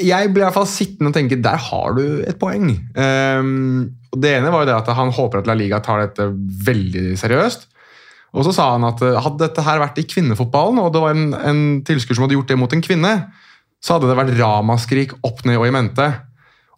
Jeg 0.04 0.32
ble 0.34 0.42
i 0.42 0.46
hvert 0.46 0.58
fall 0.58 0.70
sittende 0.70 1.12
og 1.12 1.18
tenke 1.18 1.40
der 1.42 1.60
har 1.70 1.98
du 1.98 2.06
et 2.28 2.40
poeng. 2.42 2.70
Um, 2.96 3.92
Det 4.12 4.34
ene 4.38 4.52
var 4.52 4.66
jo 4.66 4.72
det 4.72 4.80
at 4.80 4.90
han 4.98 5.14
håper 5.16 5.40
at 5.40 5.48
La 5.48 5.56
Liga 5.56 5.80
tar 5.80 6.02
dette 6.04 6.26
veldig 6.68 7.14
seriøst. 7.20 7.68
Og 8.36 8.46
så 8.48 8.54
sa 8.56 8.70
han 8.74 8.84
at 8.88 9.02
eh, 9.04 9.20
hadde 9.20 9.44
dette 9.44 9.64
her 9.64 9.80
vært 9.82 9.98
i 10.00 10.08
kvinnefotballen, 10.08 10.80
og 10.80 10.92
det 10.96 11.02
var 11.04 11.16
en, 11.16 11.32
en 11.36 11.62
tilskuer 11.88 12.16
som 12.16 12.26
hadde 12.26 12.38
gjort 12.38 12.52
det 12.52 12.60
mot 12.60 12.76
en 12.76 12.84
kvinne, 12.84 13.14
så 13.84 13.96
hadde 13.98 14.08
det 14.12 14.18
vært 14.20 14.38
ramaskrik 14.40 15.16
opp 15.28 15.42
ned 15.48 15.60
og 15.60 15.68
i 15.68 15.74
mente. 15.76 16.08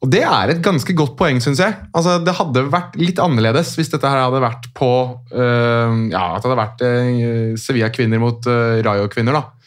Og 0.03 0.09
det 0.11 0.24
er 0.28 0.51
et 0.51 0.63
ganske 0.65 0.93
godt 0.97 1.13
poeng, 1.19 1.38
syns 1.43 1.61
jeg. 1.63 1.76
Altså, 1.95 2.17
det 2.26 2.34
hadde 2.36 2.65
vært 2.74 2.97
litt 2.99 3.21
annerledes 3.24 3.71
hvis 3.78 3.91
dette 3.93 4.09
her 4.09 4.26
hadde 4.26 4.41
vært 4.43 4.65
på 4.76 4.89
øh, 5.32 5.93
Ja, 6.11 6.24
at 6.34 6.43
det 6.43 6.49
hadde 6.49 6.59
vært 6.59 6.84
øh, 6.89 7.53
Sevilla-kvinner 7.59 8.19
mot 8.19 8.49
øh, 8.51 8.82
Rayo-kvinner, 8.84 9.38
da. 9.38 9.62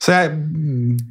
Så 0.00 0.14
jeg 0.16 0.30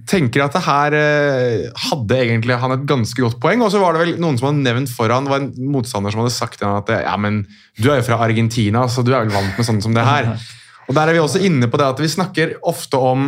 tenker 0.10 0.42
at 0.48 0.56
det 0.58 0.64
her 0.66 0.96
øh, 0.98 1.66
hadde 1.90 2.16
egentlig 2.24 2.56
han 2.58 2.72
et 2.74 2.88
ganske 2.90 3.22
godt 3.22 3.38
poeng. 3.44 3.62
Og 3.62 3.70
så 3.70 3.78
var 3.82 3.94
det 3.94 4.02
vel 4.02 4.16
noen 4.22 4.40
som 4.40 4.48
hadde 4.50 4.64
nevnt 4.66 4.90
foran, 4.90 5.28
det 5.28 5.34
var 5.36 5.44
en 5.44 5.52
motstander 5.76 6.10
som 6.16 6.24
hadde 6.24 6.34
sagt 6.34 6.58
til 6.58 6.66
han 6.66 6.80
at 6.82 6.90
ja, 7.06 7.14
men 7.22 7.44
du 7.78 7.92
er 7.92 8.00
jo 8.02 8.08
fra 8.10 8.18
Argentina, 8.26 8.88
så 8.90 9.04
du 9.06 9.12
er 9.14 9.28
vel 9.28 9.36
vant 9.36 9.54
med 9.60 9.68
sånn 9.68 9.82
som 9.86 9.94
det 9.94 10.08
her. 10.08 10.32
Og 10.90 10.96
der 10.98 11.06
er 11.12 11.14
vi 11.14 11.22
også 11.22 11.38
inne 11.46 11.70
på 11.70 11.78
det 11.78 11.86
at 11.86 12.00
vi 12.02 12.10
snakker 12.10 12.56
ofte 12.66 12.98
om 12.98 13.28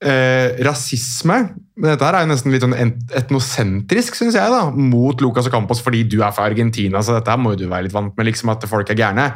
eh, 0.00 0.56
rasisme. 0.64 1.36
Men 1.76 1.90
dette 1.92 2.06
her 2.08 2.16
er 2.16 2.24
jo 2.24 2.30
nesten 2.30 2.54
litt 2.54 2.64
sånn 2.64 2.72
et- 2.80 3.12
etnosentrisk, 3.20 4.16
syns 4.16 4.38
jeg, 4.38 4.48
da, 4.48 4.70
mot 4.72 5.20
Lucas 5.20 5.50
Ocampos 5.50 5.82
fordi 5.84 6.06
du 6.08 6.22
er 6.24 6.32
fra 6.32 6.46
Argentina. 6.48 7.02
Så 7.04 7.12
dette 7.18 7.28
her 7.34 7.36
må 7.42 7.52
jo 7.52 7.66
du 7.66 7.68
være 7.68 7.84
litt 7.90 7.92
vant 7.96 8.16
med, 8.16 8.30
liksom 8.30 8.48
at 8.54 8.64
folk 8.70 8.88
er 8.94 8.96
gærne. 9.02 9.28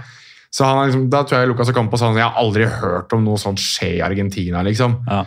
Så 0.50 0.64
han, 0.64 0.86
liksom, 0.88 1.04
Da 1.12 1.20
tror 1.28 1.42
jeg 1.42 1.52
Lucas 1.52 1.68
Ocampos 1.74 2.00
sa 2.00 2.08
sånn, 2.08 2.16
jeg 2.16 2.24
har 2.30 2.40
aldri 2.40 2.64
hørt 2.80 3.12
om 3.12 3.28
noe 3.28 3.36
sånt 3.38 3.60
skje 3.60 3.98
i 3.98 4.00
Argentina. 4.08 4.64
liksom. 4.64 4.96
Ja. 5.04 5.20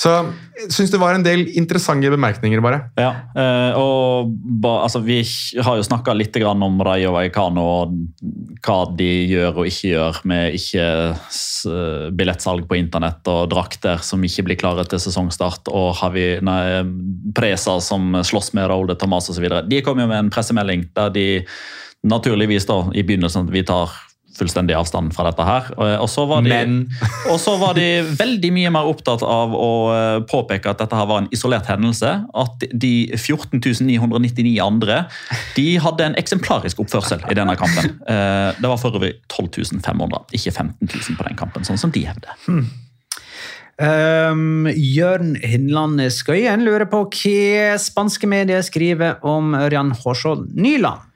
Så 0.00 0.10
jeg 0.56 0.70
syns 0.72 0.92
det 0.94 1.00
var 1.00 1.12
en 1.12 1.24
del 1.24 1.42
interessante 1.60 2.08
bemerkninger, 2.08 2.62
bare. 2.64 2.78
Ja, 2.96 3.10
eh, 3.36 3.76
og 3.76 4.30
altså, 4.64 5.02
Vi 5.04 5.18
har 5.60 5.76
jo 5.76 5.84
snakka 5.84 6.14
litt 6.16 6.38
om 6.40 6.80
Rayo 6.80 7.12
Vallecano 7.12 7.64
og 7.82 7.92
hva 8.64 8.78
de 8.96 9.10
gjør 9.28 9.60
og 9.60 9.68
ikke 9.68 9.92
gjør 9.92 10.20
med 10.24 10.56
ikke 10.56 10.86
billettsalg 12.16 12.64
på 12.68 12.78
internett 12.80 13.28
og 13.28 13.50
drakter 13.52 14.00
som 14.04 14.24
ikke 14.24 14.46
blir 14.48 14.60
klare 14.60 14.86
til 14.88 15.02
sesongstart, 15.02 15.68
og 15.68 15.92
har 16.00 16.14
vi, 16.16 16.26
nei, 16.44 16.80
Presa 17.36 17.76
som 17.84 18.16
slåss 18.24 18.54
med 18.56 18.70
Raúl 18.72 18.88
de 18.88 18.96
Tomàs 18.96 19.28
osv. 19.32 19.48
De 19.68 19.82
kom 19.84 20.00
jo 20.00 20.08
med 20.08 20.24
en 20.24 20.32
pressemelding 20.32 20.88
der 20.96 21.12
de 21.12 21.26
naturligvis 22.08 22.64
da, 22.68 22.86
i 22.96 23.04
begynnelsen 23.04 23.44
at 23.44 23.52
vi 23.52 23.66
tar 23.68 23.92
fullstendig 24.36 24.76
avstand 24.78 25.14
fra 25.14 25.26
dette 25.28 25.46
her. 25.46 25.70
Og, 25.76 25.86
og, 26.04 26.08
så 26.10 26.24
var 26.30 26.44
de, 26.46 26.52
Men 26.52 26.76
og 27.32 27.38
så 27.42 27.56
var 27.60 27.76
de 27.78 27.86
veldig 28.18 28.52
mye 28.56 28.72
mer 28.74 28.90
opptatt 28.90 29.24
av 29.26 29.54
å 29.56 29.70
eh, 29.94 30.18
påpeke 30.30 30.72
at 30.72 30.82
dette 30.82 30.96
her 30.96 31.08
var 31.10 31.24
en 31.24 31.30
isolert 31.34 31.68
hendelse. 31.70 32.12
At 32.44 32.66
de 32.70 32.94
14.999 33.16 34.54
andre 34.64 35.02
de 35.56 35.66
hadde 35.82 36.10
en 36.10 36.18
eksemplarisk 36.20 36.82
oppførsel 36.84 37.24
i 37.30 37.38
denne 37.38 37.56
kampen. 37.60 37.96
Eh, 38.06 38.50
Det 38.60 38.68
var 38.68 38.78
for 38.80 38.96
øvrig 38.96 39.16
12.500, 39.30 40.30
ikke 40.36 40.52
15.000 40.52 41.18
på 41.18 41.26
den 41.26 41.36
kampen, 41.38 41.66
sånn 41.66 41.80
som 41.80 41.92
de 41.94 42.04
hevder. 42.06 42.36
Um, 43.80 44.66
Jørn 44.68 45.38
Hindland 45.40 46.02
Skøyen 46.12 46.66
lurer 46.66 46.84
på 46.90 47.06
hva 47.08 47.78
spanske 47.80 48.28
medier 48.28 48.60
skriver 48.66 49.22
om 49.24 49.54
Ørjan 49.56 49.94
Hårsvold 50.02 50.50
Nyland. 50.60 51.09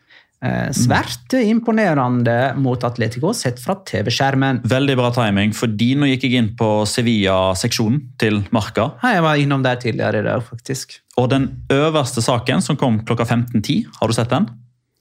Eh, 0.45 0.70
svært 0.76 1.32
imponerende 1.38 2.53
mot 2.61 2.82
Atletico 2.84 3.32
sett 3.36 3.62
fra 3.62 3.78
TV-skjermen. 3.88 4.61
Veldig 4.68 4.97
bra 4.99 5.09
timing, 5.16 5.55
fordi 5.57 5.95
nå 5.97 6.11
gikk 6.11 6.26
jeg 6.28 6.40
inn 6.42 6.51
på 6.59 6.68
Sevilla-seksjonen 6.88 8.03
til 8.20 8.42
Marka. 8.53 8.90
Ja, 9.03 9.14
Jeg 9.14 9.24
var 9.24 9.40
innom 9.40 9.64
der 9.64 9.80
tidligere 9.80 10.20
i 10.20 10.26
dag, 10.26 10.45
faktisk. 10.45 10.99
Og 11.16 11.30
den 11.30 11.49
øverste 11.72 12.20
saken, 12.20 12.61
som 12.61 12.76
kom 12.76 13.01
klokka 13.07 13.24
15.10, 13.24 13.86
har 14.01 14.09
du 14.09 14.12
sett 14.12 14.28
den? 14.34 14.51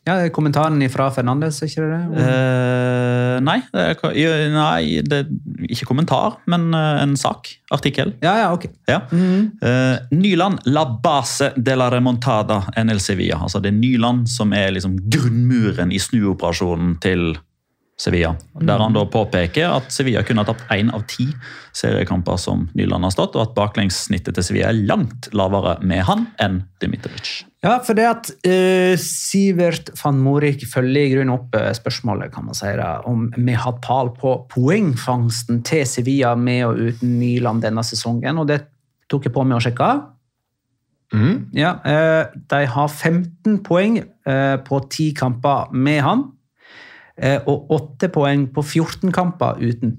Ja, 0.03 0.17
Kommentaren 0.35 0.81
fra 0.91 1.07
Fernandes, 1.15 1.61
er 1.63 1.69
ikke 1.69 1.85
det 1.85 1.97
det? 2.11 2.23
Eh, 2.27 3.37
nei, 3.43 3.59
det 3.71 3.85
nei, 4.51 4.99
det 5.07 5.21
ikke 5.71 5.87
kommentar, 5.87 6.41
men 6.51 6.73
eh, 6.75 7.03
en 7.05 7.15
sak. 7.19 7.53
Artikkel. 7.73 8.11
Ja, 8.21 8.33
ja, 8.41 8.49
ok. 8.53 8.67
Ja. 8.89 8.99
Eh, 9.07 9.95
Nyland 10.11 10.67
la 10.67 10.83
base 11.03 11.53
de 11.55 11.77
la 11.79 11.87
remontada 11.93 12.59
NL 12.83 12.99
Sevilla. 12.99 13.39
Altså 13.47 13.63
det 13.63 13.71
er 13.71 13.79
Nyland 13.79 14.27
som 14.29 14.51
er 14.53 14.75
liksom 14.75 14.99
grunnmuren 15.07 15.95
i 15.95 16.01
snuoperasjonen 16.03 16.97
til 17.03 17.31
Sevilla. 17.99 18.33
Der 18.57 18.81
han 18.81 18.95
da 18.95 19.03
påpeker 19.05 19.69
at 19.75 19.91
Sevilla 19.93 20.23
kunne 20.25 20.41
ha 20.41 20.49
tapt 20.49 20.65
én 20.73 20.89
av 20.93 21.05
ti 21.09 21.27
seriekamper 21.77 22.39
som 22.41 22.65
Nyland 22.73 23.05
har 23.05 23.13
stått, 23.13 23.37
og 23.37 23.45
at 23.45 23.55
baklengssnittet 23.57 24.33
til 24.33 24.45
Sevilla 24.45 24.71
er 24.71 24.79
langt 24.89 25.29
lavere 25.37 25.75
med 25.85 26.01
han 26.07 26.25
enn 26.41 26.63
Dimitrovic. 26.81 27.43
Ja, 27.63 27.77
for 27.85 27.95
det 27.95 28.07
at 28.09 28.31
uh, 28.43 28.95
Sivert 28.99 29.93
van 30.01 30.19
Morik 30.25 30.65
følger 30.67 31.05
i 31.05 31.13
grunnen 31.13 31.35
opp 31.37 31.55
eh, 31.55 31.69
spørsmålet 31.77 32.33
kan 32.33 32.49
man 32.49 32.57
si 32.57 32.73
da, 32.79 32.97
om 33.07 33.29
vi 33.37 33.55
har 33.55 33.77
tall 33.85 34.11
på 34.17 34.35
poengfangsten 34.51 35.61
til 35.67 35.85
Sevilla 35.87 36.33
med 36.35 36.65
og 36.67 36.81
uten 36.89 37.17
Nyland 37.21 37.63
denne 37.63 37.85
sesongen, 37.87 38.41
og 38.41 38.49
det 38.51 38.65
tok 39.11 39.29
jeg 39.29 39.35
på 39.35 39.45
meg 39.47 39.61
å 39.61 39.63
sjekke. 39.63 39.93
Mm. 41.13 41.35
Ja, 41.55 41.77
uh, 41.85 42.35
de 42.51 42.65
har 42.73 42.89
15 42.89 43.61
poeng 43.63 44.01
uh, 44.01 44.57
på 44.65 44.81
10 44.89 45.13
kamper 45.21 45.69
med 45.71 46.01
han, 46.03 46.31
og 47.45 47.69
8 47.75 48.09
poeng 48.13 48.47
på 48.53 48.63
14 48.65 49.13
kamper 49.13 49.59
uten. 49.61 49.97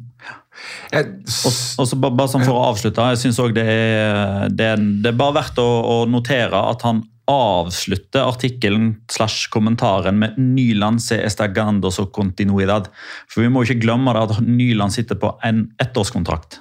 Og, 0.94 1.50
og 1.82 1.88
så 1.88 1.98
bare, 1.98 2.14
bare 2.14 2.30
sånn 2.30 2.44
for 2.46 2.58
å 2.58 2.68
avslutte, 2.70 3.08
jeg 3.14 3.24
synes 3.24 3.40
også 3.42 3.56
det 3.56 3.64
er, 3.66 4.52
det, 4.54 4.68
er, 4.74 4.84
det 5.02 5.10
er 5.10 5.18
bare 5.18 5.40
verdt 5.40 5.58
å, 5.62 5.66
å 5.66 5.96
notere 6.10 6.60
at 6.70 6.84
han 6.86 7.02
avslutter 7.30 8.26
artikkelen 8.26 8.90
slash 9.10 9.48
kommentaren 9.52 10.18
med 10.20 10.36
Nyland 10.36 11.00
se 11.02 11.16
estagandos 11.24 11.98
og 12.02 12.10
continuidad. 12.14 12.90
For 13.32 13.44
vi 13.44 13.52
må 13.52 13.64
ikke 13.64 13.80
glemme 13.80 14.12
det 14.12 14.26
at 14.26 14.44
Nyland 14.44 14.94
sitter 14.94 15.18
på 15.20 15.32
en 15.46 15.66
ettårskontrakt. 15.82 16.60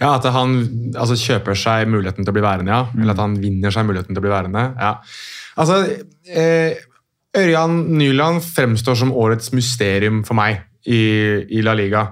Ja, 0.00 0.16
At 0.16 0.26
han 0.34 0.58
altså, 0.92 1.16
kjøper 1.18 1.56
seg 1.58 1.86
muligheten 1.90 2.26
til 2.26 2.34
å 2.34 2.36
bli 2.36 2.44
værende, 2.44 2.74
ja. 2.74 2.90
Eller 2.98 3.14
at 3.14 3.22
han 3.22 3.38
vinner 3.40 3.72
seg 3.74 3.86
muligheten 3.88 4.12
til 4.12 4.20
å 4.20 4.26
bli 4.26 4.34
værende. 4.34 4.66
ja. 4.80 4.96
Altså, 5.54 5.78
eh, 6.26 6.82
Ørjan 7.34 7.80
Nyland 7.98 8.44
fremstår 8.46 8.98
som 9.00 9.12
årets 9.12 9.50
mysterium 9.56 10.22
for 10.26 10.38
meg 10.38 10.62
i, 10.86 11.00
i 11.50 11.62
La 11.66 11.74
Liga. 11.76 12.06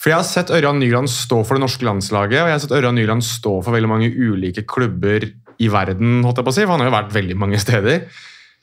For 0.00 0.12
Jeg 0.12 0.20
har 0.20 0.28
sett 0.28 0.52
Ørjan 0.52 0.80
Nyland 0.80 1.10
stå 1.12 1.40
for 1.44 1.56
det 1.56 1.64
norske 1.64 1.86
landslaget, 1.86 2.40
og 2.42 2.48
jeg 2.48 2.56
har 2.56 2.62
sett 2.64 2.76
Ørjan 2.76 2.96
Nyland 2.98 3.24
stå 3.24 3.58
for 3.64 3.76
veldig 3.76 3.90
mange 3.90 4.10
ulike 4.12 4.66
klubber 4.68 5.28
i 5.62 5.68
verden. 5.70 6.22
holdt 6.26 6.40
jeg 6.40 6.46
på 6.48 6.52
å 6.52 6.56
si, 6.56 6.64
for 6.64 6.74
Han 6.74 6.84
har 6.84 6.90
jo 6.90 6.96
vært 6.96 7.14
veldig 7.14 7.36
mange 7.40 7.60
steder. 7.62 8.08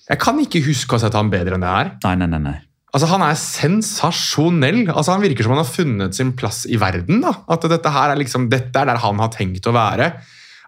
Jeg 0.09 0.19
kan 0.21 0.41
ikke 0.41 0.63
huske 0.65 0.93
å 0.93 0.99
ha 0.99 1.05
sett 1.05 1.17
ham 1.17 1.31
bedre 1.31 1.55
enn 1.55 1.63
det 1.63 1.71
her. 1.71 1.93
Nei, 2.03 2.15
nei, 2.19 2.29
nei. 2.33 2.41
nei. 2.49 2.57
Altså, 2.91 3.07
Han 3.13 3.23
er 3.23 3.37
sensasjonell. 3.39 4.83
Altså, 4.91 5.13
Han 5.15 5.23
virker 5.23 5.47
som 5.47 5.55
han 5.55 5.63
har 5.63 5.69
funnet 5.71 6.17
sin 6.17 6.33
plass 6.35 6.65
i 6.67 6.79
verden. 6.81 7.21
da. 7.23 7.33
At 7.47 7.63
dette 7.71 7.93
her 7.93 8.11
er 8.11 8.19
liksom, 8.19 8.49
dette 8.51 8.75
er 8.75 8.89
der 8.91 8.99
han 8.99 9.21
har 9.23 9.31
tenkt 9.31 9.69
å 9.69 9.75
være. 9.75 10.11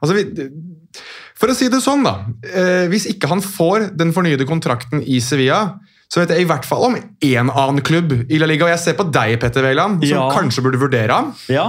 Altså, 0.01 0.15
vi, 0.15 0.47
For 1.43 1.51
å 1.51 1.55
si 1.59 1.67
det 1.67 1.81
sånn, 1.83 2.05
da. 2.07 2.13
Eh, 2.47 2.85
hvis 2.87 3.03
ikke 3.11 3.27
han 3.27 3.41
får 3.43 3.89
den 3.99 4.13
fornyede 4.15 4.45
kontrakten 4.47 5.01
i 5.03 5.17
Sevilla, 5.19 5.73
så 6.07 6.21
vet 6.21 6.31
jeg 6.31 6.45
i 6.45 6.47
hvert 6.47 6.63
fall 6.63 6.85
om 6.87 6.95
én 6.95 7.49
annen 7.51 7.81
klubb 7.83 8.13
i 8.31 8.39
La 8.39 8.47
Liga. 8.47 8.63
Og 8.63 8.71
jeg 8.71 8.79
ser 8.79 8.95
på 8.95 9.09
deg, 9.11 9.33
Petter 9.41 9.65
Wæland, 9.65 10.05
som 10.07 10.21
Ja. 10.21 10.29
kanskje 10.31 10.63
burde 10.63 10.79
vurdere 10.79 11.11
ham. 11.11 11.33
Ja. 11.51 11.65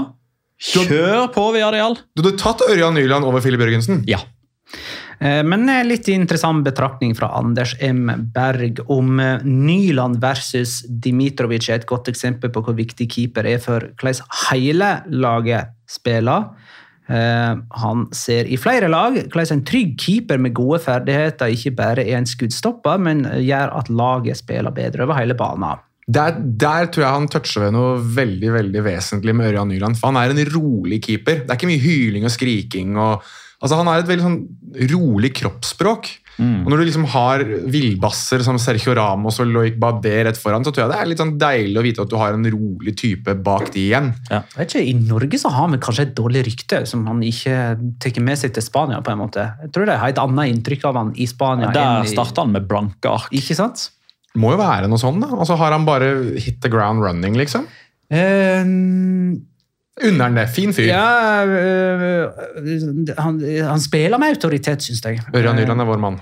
Kjør 0.62 1.26
på, 1.34 1.48
Viadial! 1.56 1.98
Du 2.14 2.22
hadde 2.22 2.38
tatt 2.38 2.62
Ørjan 2.70 2.94
Nyland 2.94 3.24
over 3.26 3.40
Filip 3.42 3.58
Jørgensen. 3.64 4.04
Ja. 4.06 4.20
Eh, 5.20 5.42
Men 5.42 5.68
eh, 5.68 5.82
litt 5.82 6.06
interessant 6.08 6.62
betraktning 6.62 7.16
fra 7.16 7.32
Anders 7.34 7.74
M. 7.80 8.30
Berg 8.32 8.78
om 8.88 9.16
Nyland 9.42 10.20
versus 10.20 10.84
Dimitrovic 10.86 11.68
er 11.68 11.80
et 11.82 11.86
godt 11.86 12.06
eksempel 12.12 12.50
på 12.54 12.62
hvor 12.62 12.76
viktig 12.78 13.08
keeper 13.10 13.44
er 13.44 13.58
for 13.58 13.90
hvordan 13.98 14.22
hele 14.52 15.02
laget 15.10 15.66
spiller. 15.90 16.52
Eh, 17.08 17.56
Han 17.84 18.06
ser 18.16 18.48
i 18.48 18.56
flere 18.60 18.88
lag 18.88 19.18
hvordan 19.26 19.58
en 19.58 19.64
trygg 19.68 19.96
keeper 20.00 20.40
med 20.40 20.54
gode 20.56 20.80
ferdigheter 20.84 21.52
ikke 21.52 21.74
bare 21.76 22.04
er 22.06 22.16
en 22.20 22.28
skuddstopper, 22.28 23.00
men 23.00 23.26
gjør 23.44 23.74
at 23.80 23.90
laget 23.92 24.40
spiller 24.40 24.72
bedre 24.74 25.04
over 25.04 25.20
hele 25.20 25.36
banen. 25.36 25.82
Der, 26.04 26.36
der 26.36 26.90
tror 26.92 27.04
jeg 27.04 27.16
han 27.16 27.30
toucher 27.32 27.62
ved 27.64 27.72
noe 27.76 27.94
veldig 28.16 28.50
veldig 28.52 28.82
vesentlig 28.84 29.34
med 29.36 29.52
Ørjan 29.52 29.70
Nyland. 29.72 29.96
For 29.96 30.12
han 30.12 30.20
er 30.20 30.34
en 30.34 30.52
rolig 30.52 31.00
keeper. 31.06 31.44
Det 31.44 31.48
er 31.48 31.56
ikke 31.56 31.70
mye 31.70 31.80
hyling 31.80 32.26
og 32.28 32.34
skriking. 32.34 32.98
Og, 33.00 33.24
altså 33.60 33.78
han 33.80 33.88
har 33.88 34.02
et 34.02 34.10
veldig 34.10 34.26
sånn 34.26 34.42
rolig 34.92 35.32
kroppsspråk. 35.40 36.10
Og 36.38 36.66
Når 36.72 36.80
du 36.80 36.84
liksom 36.84 37.04
har 37.12 37.44
villbasser 37.70 38.42
som 38.42 38.56
Sergio 38.58 38.94
Ramos 38.98 39.38
og 39.40 39.46
Loic 39.46 39.76
Badé 39.78 40.24
rett 40.26 40.38
foran, 40.40 40.64
så 40.66 40.72
tror 40.74 40.84
jeg 40.84 40.90
det 40.92 40.98
er 41.00 41.06
litt 41.12 41.20
sånn 41.22 41.34
deilig 41.38 41.78
å 41.78 41.84
vite 41.86 42.02
at 42.02 42.10
du 42.10 42.16
har 42.18 42.34
en 42.34 42.44
rolig 42.50 42.96
type 42.98 43.34
bak 43.44 43.70
de 43.74 43.84
igjen. 43.90 44.12
Jeg 44.30 44.42
vet 44.56 44.74
ikke, 44.74 44.82
I 44.90 44.94
Norge 44.98 45.38
så 45.38 45.52
har 45.54 45.68
vi 45.70 45.78
kanskje 45.78 46.06
et 46.08 46.14
dårlig 46.18 46.44
rykte 46.48 46.82
som 46.90 47.06
han 47.06 47.20
ikke 47.22 47.58
tar 48.02 48.20
med 48.20 48.38
seg 48.40 48.52
til 48.56 48.62
Spania. 48.66 49.00
på 49.04 49.12
en 49.12 49.18
måte. 49.18 49.44
Jeg 49.62 49.70
tror 49.72 49.86
de 49.86 49.96
har 50.00 50.08
et 50.08 50.18
annet 50.18 50.50
inntrykk 50.56 50.84
av 50.90 50.94
han 50.96 51.12
i 51.16 51.26
Spania. 51.26 51.70
Der 51.72 51.80
enn 52.00 52.04
i- 52.04 52.14
starta 52.14 52.42
han 52.42 52.52
med 52.52 52.66
blanke 52.66 53.06
ark. 53.10 53.30
Ikke 53.32 53.54
sant? 53.54 53.90
Må 54.36 54.50
jo 54.50 54.58
være 54.58 54.88
noe 54.88 54.98
sånn, 54.98 55.20
da. 55.20 55.28
Og 55.28 55.46
så 55.46 55.56
har 55.56 55.70
han 55.70 55.84
bare 55.86 56.34
hit 56.40 56.60
the 56.60 56.68
ground 56.68 57.00
running, 57.00 57.34
liksom. 57.38 57.66
Eh, 58.10 58.64
Det. 59.94 60.48
Fin 60.50 60.72
fyr. 60.74 60.88
ja, 60.90 61.44
øh, 61.46 63.14
han, 63.18 63.38
han 63.62 63.80
spiller 63.80 64.18
med 64.18 64.34
autoritet, 64.34 64.82
syns 64.82 65.04
jeg. 65.04 65.20
Ørjan 65.34 65.54
Nyland 65.56 65.80
er 65.80 65.86
vår 65.86 66.00
mann. 66.02 66.18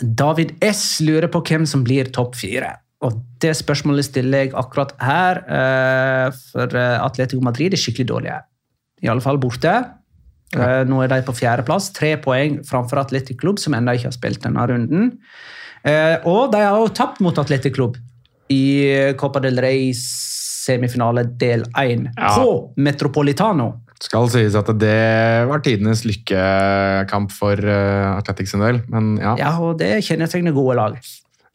David 0.00 0.52
S. 0.62 1.00
lurer 1.00 1.30
på 1.32 1.40
hvem 1.48 1.64
som 1.66 1.82
blir 1.84 2.12
topp 2.12 2.36
fire. 2.36 2.74
Og 3.00 3.16
Det 3.40 3.54
spørsmålet 3.56 4.04
stiller 4.04 4.44
jeg 4.44 4.52
akkurat 4.54 4.92
her, 5.00 5.40
øh, 5.48 6.34
for 6.52 6.76
eh, 6.76 6.98
Atletico 7.00 7.40
Madrid 7.40 7.72
er 7.72 7.80
skikkelig 7.80 8.08
dårlige. 8.08 8.36
I 9.02 9.08
alle 9.08 9.24
fall 9.24 9.40
borte. 9.40 9.72
Eh, 10.52 10.82
Nå 10.84 11.00
er 11.00 11.08
de 11.08 11.22
på 11.24 11.32
fjerdeplass, 11.32 11.88
tre 11.96 12.16
poeng 12.20 12.60
framfor 12.68 13.00
Atletic 13.00 13.38
Klubb, 13.40 13.58
som 13.58 13.72
ennå 13.74 13.96
ikke 13.96 14.10
har 14.10 14.16
spilt 14.18 14.44
denne 14.44 14.66
runden. 14.68 15.12
Uh, 15.80 16.20
Og 16.28 16.52
de 16.52 16.58
har 16.60 16.76
jo 16.76 16.90
tapt 16.92 17.22
mot 17.24 17.38
Atletic 17.40 17.72
Klubb 17.72 17.96
i 18.52 19.14
Copa 19.16 19.40
del 19.40 19.56
Rey 19.64 19.94
semifinale 20.70 21.26
del 21.40 21.66
1 21.76 22.08
Ja. 22.16 22.34
på 22.38 22.72
Metropolitano. 22.80 23.72
Skal 24.00 24.30
sies 24.32 24.54
at 24.56 24.70
det 24.80 24.96
var 25.50 25.60
tidenes 25.60 26.06
lykkekamp 26.08 27.32
for 27.36 27.58
uh, 27.60 28.14
Atletic 28.16 28.48
sin 28.48 28.62
del, 28.64 28.78
men 28.88 29.18
ja. 29.20 29.34
Ja, 29.36 29.50
og 29.60 29.76
det 29.82 29.98
kjennetegner 30.06 30.54
gode 30.56 30.78
lag. 30.78 30.96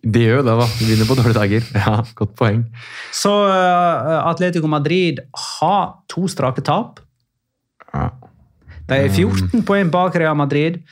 De 0.05 0.21
gjør 0.21 0.43
jo 0.43 0.45
det, 0.45 0.53
da. 0.59 0.67
De 0.77 0.85
vinner 0.91 1.07
på 1.09 1.15
dårlige 1.17 1.39
dager. 1.39 1.65
Ja, 1.81 1.95
Godt 2.19 2.35
poeng. 2.37 2.61
Så 3.15 3.31
uh, 3.49 4.29
Atletico 4.29 4.69
Madrid 4.69 5.23
har 5.57 5.95
to 6.13 6.27
strake 6.29 6.61
tap. 6.61 7.01
Ja. 7.95 8.11
De 8.85 8.99
er 9.07 9.09
14 9.09 9.63
poeng 9.65 9.89
bak 9.89 10.13
Real 10.21 10.37
Madrid. 10.37 10.83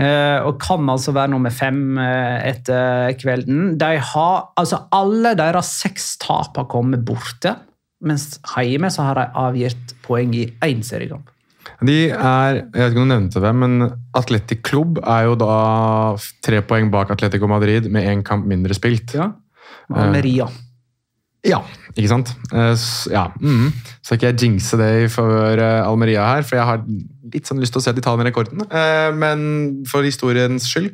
Eh, 0.00 0.38
og 0.46 0.56
kan 0.62 0.88
altså 0.90 1.14
være 1.16 1.32
nummer 1.34 1.52
fem 1.54 1.98
eh, 2.00 2.38
etter 2.50 3.16
kvelden. 3.20 3.74
De 3.80 3.96
har, 4.12 4.38
altså 4.60 4.84
Alle 4.96 5.34
deres 5.38 5.74
seks 5.82 6.14
tap 6.22 6.56
har 6.58 6.68
kommet 6.70 7.04
borte, 7.06 7.56
mens 8.00 8.38
hjemme 8.56 8.90
så 8.92 9.10
har 9.10 9.20
de 9.20 9.28
avgitt 9.42 9.94
poeng 10.06 10.32
i 10.36 10.48
én 10.64 10.80
seriekamp. 10.86 11.28
De 11.84 12.10
er 12.10 12.56
jeg 12.60 12.66
vet 12.74 12.90
ikke 12.90 13.02
om 13.02 13.08
du 13.08 13.14
nevnte 13.14 13.40
hvem, 13.40 13.62
men 13.62 13.92
Atletic 14.16 14.64
Klubb 14.66 14.98
er 15.00 15.28
jo 15.28 15.36
da 15.40 15.52
tre 16.44 16.60
poeng 16.66 16.90
bak 16.92 17.12
Atletico 17.14 17.48
Madrid 17.48 17.88
med 17.92 18.08
én 18.08 18.24
kamp 18.26 18.48
mindre 18.48 18.76
spilt. 18.76 19.14
Ja. 19.16 19.30
Almeria. 19.90 20.48
Ja, 21.46 21.62
ikke 21.94 22.10
sant? 22.10 22.34
Eh, 22.52 22.74
ja. 23.12 23.30
mhm. 23.40 23.72
Så 24.04 24.16
ikke 24.16 24.28
jeg 24.28 24.40
jinxe 24.44 24.76
det 24.80 25.08
favør 25.12 25.62
eh, 25.62 25.86
Almeria 25.86 26.26
her, 26.34 26.44
for 26.44 26.58
jeg 26.58 26.68
har 26.68 26.82
litt 27.34 27.48
sånn 27.48 27.60
lyst 27.62 27.74
til 27.76 27.82
å 27.82 27.84
se 27.86 27.94
de 27.96 28.04
tar 28.04 28.18
den 28.20 28.28
rekorden. 28.28 28.66
eh, 28.70 29.10
Men 29.16 29.84
for 29.90 30.06
historiens 30.06 30.66
skyld. 30.68 30.92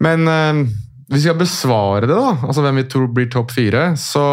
Men 0.00 0.28
eh, 0.28 0.64
hvis 1.10 1.24
vi 1.24 1.26
skal 1.28 1.40
besvare 1.40 2.06
det, 2.06 2.16
da, 2.16 2.36
altså 2.46 2.62
hvem 2.64 2.82
vi 2.82 2.88
tror 2.88 3.08
blir 3.14 3.30
topp 3.32 3.50
fire, 3.56 3.90
så 3.98 4.24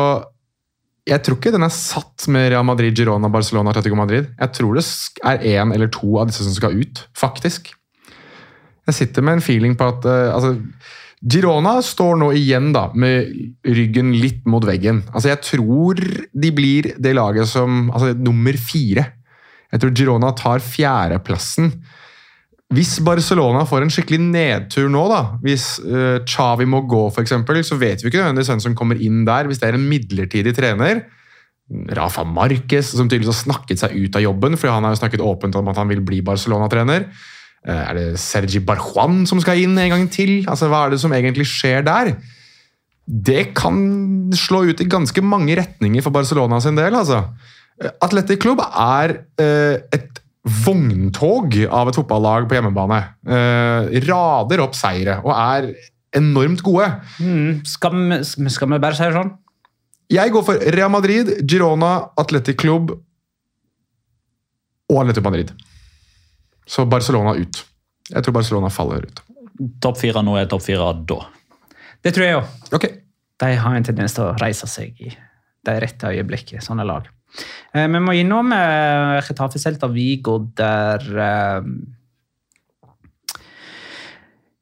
jeg 1.07 1.23
tror 1.23 1.37
ikke 1.39 1.53
den 1.55 1.63
er 1.63 1.71
satt 1.73 2.27
med 2.33 2.49
Real 2.51 2.65
Madrid, 2.67 2.95
Girona, 2.99 3.29
Barcelona 3.31 3.71
Atletico 3.71 3.95
Madrid. 3.95 4.27
Jeg 4.37 4.53
tror 4.57 4.75
det 4.75 4.83
er 5.23 5.43
én 5.55 5.73
eller 5.73 5.89
to 5.93 6.17
av 6.19 6.27
disse 6.27 6.43
som 6.43 6.55
skal 6.55 6.75
ut, 6.75 7.05
faktisk. 7.15 7.71
Jeg 8.87 8.95
sitter 8.95 9.23
med 9.23 9.37
en 9.37 9.43
feeling 9.43 9.75
på 9.79 9.87
at 9.87 10.07
eh, 10.07 10.29
altså, 10.35 10.55
Girona 11.25 11.79
står 11.81 12.19
nå 12.21 12.27
igjen 12.37 12.69
da, 12.75 12.91
med 12.93 13.31
ryggen 13.65 14.13
litt 14.21 14.43
mot 14.45 14.63
veggen. 14.67 15.01
Altså, 15.13 15.31
jeg 15.31 15.41
tror 15.47 15.97
de 16.43 16.51
blir 16.53 16.91
det 17.01 17.15
laget 17.17 17.49
som 17.49 17.87
altså, 17.89 18.13
nummer 18.13 18.59
fire. 18.61 19.07
Jeg 19.73 19.83
tror 19.83 19.95
Girona 19.99 20.31
tar 20.37 20.63
fjerdeplassen. 20.63 21.71
Hvis 22.75 22.97
Barcelona 23.03 23.61
får 23.67 23.85
en 23.85 23.91
skikkelig 23.93 24.19
nedtur 24.25 24.89
nå, 24.91 25.05
da, 25.07 25.21
hvis 25.43 25.77
uh, 25.87 26.19
Xavi 26.27 26.67
må 26.67 26.81
gå, 26.89 27.05
eksempel, 27.21 27.61
så 27.63 27.77
vet 27.79 28.03
vi 28.03 28.11
ikke 28.11 28.19
nødvendigvis 28.19 28.51
hvem 28.51 28.63
som 28.65 28.75
kommer 28.75 28.99
inn 28.99 29.21
der. 29.27 29.47
Hvis 29.47 29.61
det 29.61 29.69
er 29.69 29.77
en 29.79 29.87
midlertidig 29.87 30.55
trener 30.57 31.05
Rafa 31.95 32.23
Marquez, 32.27 32.93
som 32.95 33.07
tydeligvis 33.07 33.33
har 33.33 33.39
snakket 33.39 33.81
seg 33.81 33.95
ut 33.95 34.15
av 34.15 34.23
jobben, 34.23 34.55
for 34.59 34.71
han 34.71 34.87
har 34.87 34.95
jo 34.95 35.01
snakket 35.01 35.23
åpent 35.23 35.55
om 35.59 35.67
at 35.71 35.79
han 35.79 35.91
vil 35.91 36.03
bli 36.03 36.21
Barcelona-trener. 36.27 37.07
Uh, 37.67 37.83
Er 37.87 37.93
det 37.95 38.07
Sergi 38.23 38.59
Barjuan 38.63 39.25
som 39.27 39.39
skal 39.43 39.63
inn 39.63 39.75
en 39.79 39.93
gang 39.95 40.07
til? 40.11 40.41
Altså, 40.47 40.67
Hva 40.71 40.85
er 40.85 40.95
det 40.95 41.01
som 41.03 41.15
egentlig 41.15 41.47
skjer 41.47 41.87
der? 41.87 42.17
Det 43.07 43.53
kan 43.55 43.77
slå 44.35 44.65
ut 44.67 44.83
i 44.83 44.91
ganske 44.91 45.23
mange 45.23 45.55
retninger 45.55 46.03
for 46.03 46.11
Barcelona 46.11 46.59
sin 46.59 46.75
del. 46.75 46.95
altså. 46.95 47.23
Athletic 47.77 48.41
Club 48.41 48.61
er 48.65 49.19
eh, 49.41 49.83
et 49.93 50.23
vogntog 50.63 51.57
av 51.67 51.89
et 51.89 51.97
fotballag 51.97 52.47
på 52.47 52.57
hjemmebane. 52.57 53.01
Eh, 53.27 53.97
rader 54.07 54.63
opp 54.63 54.77
seire 54.77 55.19
og 55.25 55.33
er 55.35 55.71
enormt 56.17 56.63
gode. 56.65 56.87
Mm. 57.19 57.65
Skal, 57.67 57.97
vi, 57.97 58.49
skal 58.53 58.71
vi 58.71 58.79
bare 58.81 58.97
si 58.97 59.05
det 59.05 59.17
sånn? 59.17 59.33
Jeg 60.07 60.31
går 60.31 60.45
for 60.47 60.69
Real 60.71 60.91
Madrid, 60.91 61.33
Girona, 61.43 61.97
Atletic 62.17 62.61
Club 62.61 62.93
og 64.87 65.01
Atletico 65.01 65.27
Madrid. 65.27 65.51
Så 66.67 66.85
Barcelona 66.87 67.35
ut. 67.35 67.63
Jeg 68.07 68.23
tror 68.23 68.37
Barcelona 68.39 68.71
faller 68.71 69.07
ut. 69.07 69.19
Topp 69.83 69.99
fire 69.99 70.23
nå 70.23 70.37
er 70.39 70.47
topp 70.47 70.63
fire 70.63 70.93
da. 71.09 71.19
Det 72.03 72.13
tror 72.15 72.25
jeg 72.25 72.39
òg. 72.39 72.55
Ok. 72.77 72.87
De 73.37 73.51
har 73.59 73.75
en 73.75 73.85
tendens 73.85 74.15
til 74.15 74.29
å 74.29 74.35
reise 74.39 74.67
seg 74.69 74.95
i 75.03 75.11
det 75.67 75.75
rette 75.83 76.09
øyeblikket, 76.13 76.63
sånne 76.63 76.85
lag. 76.87 77.09
Eh, 77.73 77.87
Vi 77.87 78.01
må 78.01 78.15
innom 78.17 78.51
Getafe 79.27 79.59
Celta 79.61 79.89
Vigo, 79.91 80.39
der 80.57 81.07
eh, 81.27 81.69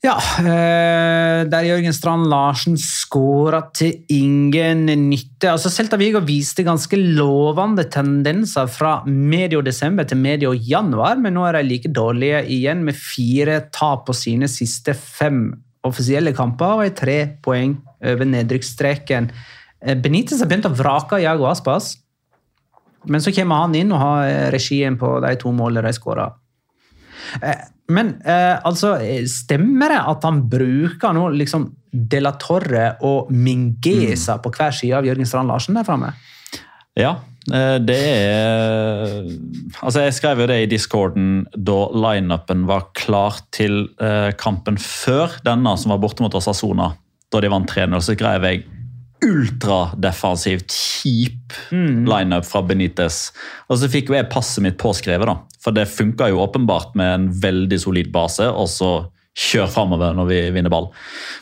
Ja, 0.05 0.19
eh, 0.37 1.47
der 1.49 1.65
Jørgen 1.65 1.93
Strand 1.95 2.27
Larsen 2.29 2.75
skåra 2.77 3.63
til 3.73 4.03
ingen 4.13 4.85
nytte. 4.85 5.49
Altså, 5.49 5.71
Celta 5.73 5.97
Vigo 5.97 6.19
viste 6.21 6.65
ganske 6.67 6.99
lovende 6.99 7.87
tendenser 7.89 8.69
fra 8.69 8.99
medio 9.07 9.63
desember 9.65 10.05
til 10.05 10.21
medio 10.21 10.53
januar, 10.53 11.17
men 11.17 11.33
nå 11.33 11.47
er 11.47 11.57
de 11.57 11.63
like 11.71 11.89
dårlige 11.89 12.43
igjen, 12.53 12.83
med 12.85 12.99
fire 12.99 13.63
tap 13.73 14.05
på 14.05 14.13
sine 14.13 14.49
siste 14.51 14.93
fem 14.93 15.47
offisielle 15.85 16.35
kamper 16.37 16.77
og 16.77 16.85
er 16.85 16.95
tre 16.97 17.19
poeng 17.41 17.79
over 18.05 18.29
nedrykksstreken. 18.29 19.31
Benitez 20.01 20.41
har 20.41 20.49
begynt 20.49 20.69
å 20.69 20.75
vrake 20.75 21.23
Jago 21.23 21.49
Aspas, 21.49 21.95
men 23.07 23.23
så 23.23 23.33
kommer 23.35 23.65
han 23.65 23.75
inn 23.77 23.93
og 23.93 24.01
har 24.01 24.27
eh, 24.27 24.49
regien 24.53 24.97
på 24.99 25.17
de 25.25 25.35
to 25.41 25.53
målene 25.55 25.87
de 25.87 25.95
skåra. 25.95 26.29
Men 27.93 28.15
eh, 28.25 28.55
altså, 28.65 28.95
eh, 29.01 29.25
stemmer 29.29 29.93
det 29.93 30.01
at 30.09 30.25
han 30.25 30.41
bruker 30.49 31.13
nå 31.13 31.27
liksom 31.37 31.69
De 31.91 32.19
La 32.21 32.33
Torre 32.41 32.95
og 33.05 33.29
Mingesa 33.31 34.39
på 34.41 34.51
hver 34.55 34.73
side 34.75 34.97
av 34.97 35.07
Jørgen 35.07 35.29
Strand 35.29 35.51
Larsen 35.51 35.77
der 35.77 35.85
framme? 35.87 36.11
Ja, 36.97 37.17
eh, 37.51 37.77
det 37.83 37.99
er 38.01 39.21
Altså, 39.83 40.01
jeg 40.07 40.15
skrev 40.17 40.41
jo 40.41 40.49
det 40.49 40.59
i 40.63 40.69
discorden 40.71 41.45
da 41.53 41.79
lineupen 41.93 42.65
var 42.69 42.89
klar 42.97 43.37
til 43.53 43.85
eh, 44.01 44.31
kampen 44.39 44.79
før 44.81 45.37
denne, 45.45 45.75
som 45.77 45.93
var 45.93 46.01
borte 46.01 46.25
mot 46.25 46.33
Osasona, 46.33 46.93
da 47.29 47.43
de 47.43 47.51
vant 47.53 47.69
3-0. 47.69 47.99
Så 48.01 48.17
skrev 48.17 48.49
jeg 48.49 48.65
ultradefensivt, 49.25 50.71
kjip 50.71 51.55
lineup 51.71 52.45
fra 52.47 52.61
Benitez. 52.65 53.29
Og 53.69 53.81
så 53.81 53.89
fikk 53.91 54.11
jo 54.11 54.17
jeg 54.17 54.29
passet 54.31 54.63
mitt 54.65 54.79
påskrevet, 54.81 55.27
da. 55.29 55.39
For 55.63 55.75
det 55.75 55.89
funka 55.89 56.29
jo 56.31 56.43
åpenbart 56.43 56.95
med 56.99 57.11
en 57.13 57.27
veldig 57.43 57.79
solid 57.81 58.11
base, 58.13 58.47
og 58.47 58.69
så 58.71 58.93
kjør 59.35 59.67
framover 59.67 60.15
når 60.15 60.29
vi 60.29 60.39
vinner 60.55 60.71
ball. 60.71 60.87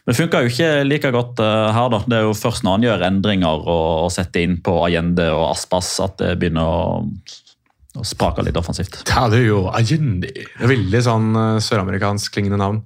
Men 0.01 0.13
det 0.13 0.17
funka 0.17 0.41
jo 0.41 0.49
ikke 0.49 0.69
like 0.87 1.11
godt 1.13 1.43
eh, 1.43 1.69
her, 1.75 1.91
da. 1.93 2.01
Det 2.07 2.19
er 2.19 2.25
jo 2.25 2.37
først 2.37 2.65
når 2.65 2.77
han 2.77 2.87
gjør 2.87 3.05
endringer 3.09 3.67
og, 3.67 3.89
og 4.07 4.13
setter 4.15 4.47
inn 4.47 4.57
på 4.65 4.79
Allende 4.81 5.29
og 5.35 5.51
Aspas 5.51 5.93
at 6.03 6.17
det 6.21 6.33
begynner 6.41 6.65
å, 6.65 6.79
og 7.93 8.07
sprake 8.09 8.45
litt 8.45 8.57
offensivt. 8.57 9.03
Ja, 9.11 9.27
det 9.29 9.43
er 9.43 9.51
jo 9.51 9.67
Allende. 9.69 10.33
Veldig 10.63 11.03
sånn 11.05 11.29
eh, 11.37 11.61
søramerikansk 11.61 12.33
klingende 12.33 12.61
navn. 12.63 12.81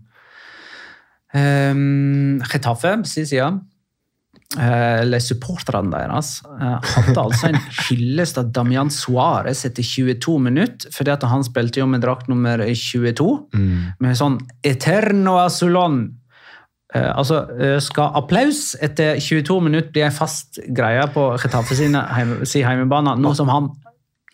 Um, 1.35 2.39
Getafe 2.47 2.93
sier 3.07 3.43
eh, 3.43 3.57
eller 4.55 5.19
supporterne 5.19 5.91
deres, 5.91 6.37
eh, 6.55 6.77
hadde 6.93 7.19
altså 7.19 7.49
en 7.49 7.57
hyllest 7.89 8.37
av 8.39 8.51
Damian 8.55 8.89
Suárez 8.93 9.65
etter 9.67 9.83
22 9.83 10.37
minutter, 10.39 10.93
fordi 10.95 11.11
at 11.13 11.25
han 11.27 11.43
spilte 11.43 11.81
jo 11.81 11.89
med 11.89 12.05
drakt 12.05 12.29
nummer 12.31 12.63
22, 12.63 13.27
med 13.99 14.17
sånn 14.17 14.39
Eterno 14.65 15.35
Azulon. 15.43 15.99
Eh, 16.95 17.09
altså, 17.11 17.43
eh, 17.59 17.75
Skal 17.83 18.15
applaus 18.15 18.71
etter 18.81 19.19
22 19.19 19.59
minutter 19.67 19.91
bli 19.91 20.05
en 20.07 20.15
fast 20.15 20.61
greie 20.71 21.03
på 21.11 21.29
Getafe 21.41 21.75
sin 21.75 21.97
heim, 21.99 22.37
si 22.47 22.63
heimebane, 22.63 23.17
nå 23.19 23.33
som 23.35 23.51
han 23.51 23.73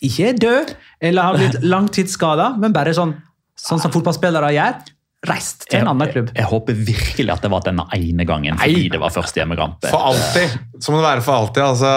ikke 0.03 0.29
er 0.29 0.37
død 0.37 0.73
eller 1.01 1.29
har 1.29 1.39
blitt 1.39 1.63
langtidsskada, 1.73 2.53
men 2.61 2.75
bare 2.75 2.93
sånn, 2.93 3.15
sånn 3.57 3.81
som 3.81 3.93
fotballspillere 3.93 4.53
gjør, 4.53 4.83
reist 5.27 5.65
til 5.71 5.79
en 5.79 5.87
annen 5.93 6.09
klubb. 6.11 6.31
Jeg, 6.33 6.41
jeg 6.41 6.49
håper 6.51 6.79
virkelig 6.89 7.29
at 7.31 7.41
det 7.45 7.51
var 7.53 7.63
denne 7.63 7.85
ene 7.95 8.25
gangen, 8.27 8.57
fordi 8.59 8.89
det 8.91 8.99
var 8.99 9.13
første 9.15 9.39
hjemmekamp. 9.39 9.85
For 9.87 10.09
alltid. 10.11 10.57
Så 10.83 10.91
må 10.91 10.99
det 10.99 11.05
være 11.07 11.23
for 11.23 11.37
alltid. 11.39 11.63
Altså, 11.63 11.91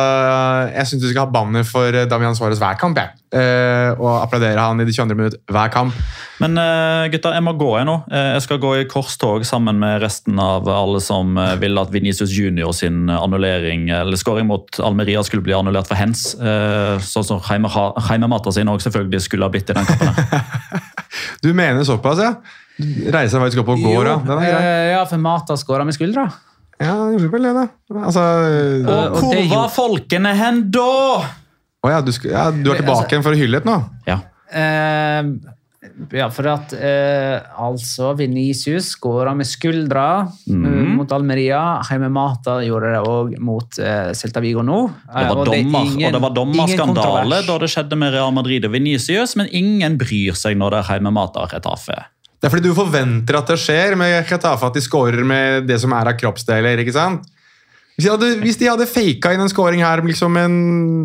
jeg 0.77 0.87
syns 0.93 1.03
du 1.03 1.09
skal 1.11 1.25
ha 1.25 1.33
banner 1.35 1.65
for 1.67 1.91
eh, 1.91 2.07
Damian 2.11 2.37
Suárez 2.39 2.61
hver 2.63 2.79
kamp. 2.79 3.01
Jeg. 3.01 3.11
Eh, 3.37 3.91
og 3.99 4.21
applaudere 4.23 4.63
han 4.63 4.81
i 4.81 4.87
det 4.87 4.95
22. 4.95 5.17
minutt 5.19 5.37
hver 5.51 5.73
kamp. 5.75 5.97
Men 6.41 6.53
gutta, 6.55 7.09
gutter, 7.17 7.35
jeg 7.39 7.45
må 7.47 7.53
gå 7.59 7.71
jeg 7.79 7.87
nå. 7.89 7.97
Eh, 8.13 8.29
Jeg 8.37 8.43
skal 8.45 8.61
gå 8.63 8.71
i 8.79 8.85
korstog 8.91 9.43
sammen 9.49 9.79
med 9.83 10.03
resten 10.05 10.39
av 10.43 10.69
alle 10.71 11.01
som 11.03 11.35
eh, 11.41 11.55
ville 11.61 11.81
at 11.83 11.91
Vinicius 11.95 12.31
Junior 12.37 12.71
sin 12.77 13.09
annullering, 13.11 13.89
eller 13.91 14.21
skåring 14.21 14.47
mot 14.47 14.79
Almeria 14.85 15.23
skulle 15.27 15.43
bli 15.47 15.57
annullert 15.57 15.89
for 15.91 15.99
hens. 15.99 16.29
eh, 16.39 17.01
Sånn 17.03 17.25
som 17.27 17.41
Heime- 17.49 17.73
Heimemata 18.11 18.53
sin 18.55 18.69
også 18.71 18.87
selvfølgelig 18.91 19.25
skulle 19.27 19.49
ha 19.49 19.53
blitt 19.57 19.73
i 19.75 19.77
den 19.81 19.89
kampen. 19.89 20.15
Du 21.43 21.51
mener 21.57 21.85
såpass, 21.87 22.19
ja? 22.21 22.35
Reiser 22.79 23.41
faktisk 23.41 23.63
opp 23.63 23.71
og 23.75 23.81
går, 23.81 24.07
ja. 24.11 24.17
Den 24.27 24.39
er 24.39 24.51
grei. 24.53 24.61
eh, 24.63 24.91
ja, 24.93 25.05
for 25.09 25.19
Mata 25.23 25.57
skåra 25.57 25.85
med 25.89 25.97
skuldra. 25.97 26.27
Ja, 26.79 26.93
han 26.93 27.15
gjorde 27.17 27.31
vel 27.33 27.43
det, 27.49 27.55
da. 27.57 27.67
Altså 28.05 28.21
Og- 28.21 28.93
Og 28.93 29.17
og 29.17 29.21
hvor 29.23 29.33
det 29.35 29.49
var 29.51 29.69
folkene 29.73 30.35
hen 30.37 30.71
da? 30.71 31.25
Å 31.87 31.91
ja, 31.93 32.01
du, 32.03 32.11
ja, 32.29 32.51
du 32.51 32.71
er 32.73 32.77
tilbake 32.83 32.91
Altså- 32.91 33.09
igjen 33.15 33.23
for 33.23 33.33
å 33.33 33.37
hylle 33.41 33.57
et 33.63 33.65
nå? 33.65 33.77
Ja. 34.07 34.19
Uh, 34.53 35.53
ja, 36.13 36.27
for 36.35 36.47
at 36.51 36.73
eh, 36.75 37.41
altså 37.63 38.11
Venicius 38.19 38.89
skåra 38.97 39.35
med 39.37 39.47
skuldra 39.47 40.27
eh, 40.27 40.53
mot 40.97 41.09
Almeria. 41.15 41.81
Jaime 41.89 42.09
Mata 42.11 42.59
gjorde 42.67 42.91
det 42.93 43.03
òg 43.07 43.37
mot 43.41 43.79
eh, 43.79 44.11
Celta 44.19 44.43
Vigo 44.43 44.63
nå. 44.67 44.81
Det 45.07 45.23
Eh, 45.23 45.29
var 45.31 45.37
og 45.37 45.47
er 45.47 45.63
dommer, 45.63 46.07
og 46.09 46.13
det 46.13 46.23
var 46.27 46.35
dommerskandale 46.35 47.39
da 47.47 47.59
det 47.63 47.71
skjedde 47.71 47.97
med 47.97 48.13
Real 48.13 48.33
Madrid 48.35 48.65
og 48.67 48.73
Vinicius, 48.75 49.37
men 49.39 49.47
ingen 49.53 49.97
bryr 49.97 50.35
seg 50.37 50.59
når 50.59 50.71
det 50.75 50.79
er 50.83 50.89
Heimemata 50.91 51.47
Retafe. 51.55 52.03
Det 52.37 52.49
er 52.49 52.53
fordi 52.53 52.69
du 52.69 52.77
forventer 52.77 53.39
at 53.39 53.49
det 53.49 53.57
skjer 53.61 53.97
med 53.99 54.19
Getafe, 54.29 54.69
at 54.69 54.77
de 54.77 54.83
scorer 54.85 55.25
med 55.25 55.65
det 55.69 55.79
som 55.83 55.95
er 55.97 56.13
av 56.13 56.19
kroppsdeler. 56.21 56.83
ikke 56.83 56.95
sant? 56.97 57.25
Hvis 57.97 58.05
de 58.05 58.13
hadde, 58.13 58.29
hvis 58.43 58.59
de 58.61 58.69
hadde 58.69 58.87
faka 58.91 59.33
inn 59.33 59.41
en 59.41 59.49
scoring 59.49 59.81
her, 59.81 60.03
liksom 60.05 60.37
en, 60.37 60.59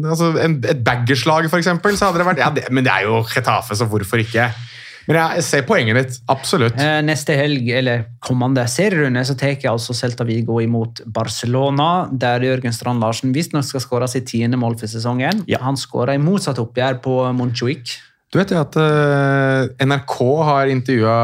altså 0.03 0.33
en, 0.43 0.57
et 0.67 0.81
baggerslag 0.83 1.47
f.eks., 1.47 1.69
så 1.71 2.09
hadde 2.09 2.19
det 2.19 2.27
vært 2.27 2.41
ja, 2.43 2.49
det, 2.51 2.65
Men 2.67 2.83
det 2.83 2.91
er 2.91 3.07
jo 3.07 3.21
Getafe, 3.31 3.77
så 3.79 3.87
hvorfor 3.87 4.19
ikke? 4.19 4.49
Men 5.07 5.17
jeg, 5.17 5.39
jeg 5.39 5.45
ser 5.47 5.63
poenget 5.65 5.97
ditt. 5.97 6.19
Absolutt. 6.29 6.75
Eh, 6.79 6.99
Neste 7.07 7.35
helg, 7.39 7.71
eller 7.79 8.03
kommende 8.23 8.67
serierunde, 8.69 9.23
så 9.25 9.37
tar 9.39 9.55
altså 9.71 9.95
Celta 9.97 10.27
Vigo 10.27 10.59
imot 10.61 11.01
Barcelona, 11.07 12.09
der 12.11 12.43
Jørgen 12.45 12.75
Strand 12.75 13.01
Larsen 13.01 13.33
visstnok 13.35 13.65
skal 13.65 13.83
skåre 13.83 14.11
sitt 14.11 14.27
tiende 14.29 14.59
mål 14.61 14.77
for 14.79 14.91
sesongen. 14.91 15.45
Ja. 15.49 15.63
Han 15.65 15.79
skåra 15.79 16.15
i 16.15 16.21
motsatt 16.21 16.61
oppgjør 16.61 17.01
på 17.07 17.17
Montjuic. 17.39 17.97
Du 18.31 18.39
vet 18.39 18.53
jo 18.53 18.61
at 18.61 18.77
eh, 18.79 19.85
NRK 19.85 20.15
har 20.47 20.71
intervjua 20.71 21.17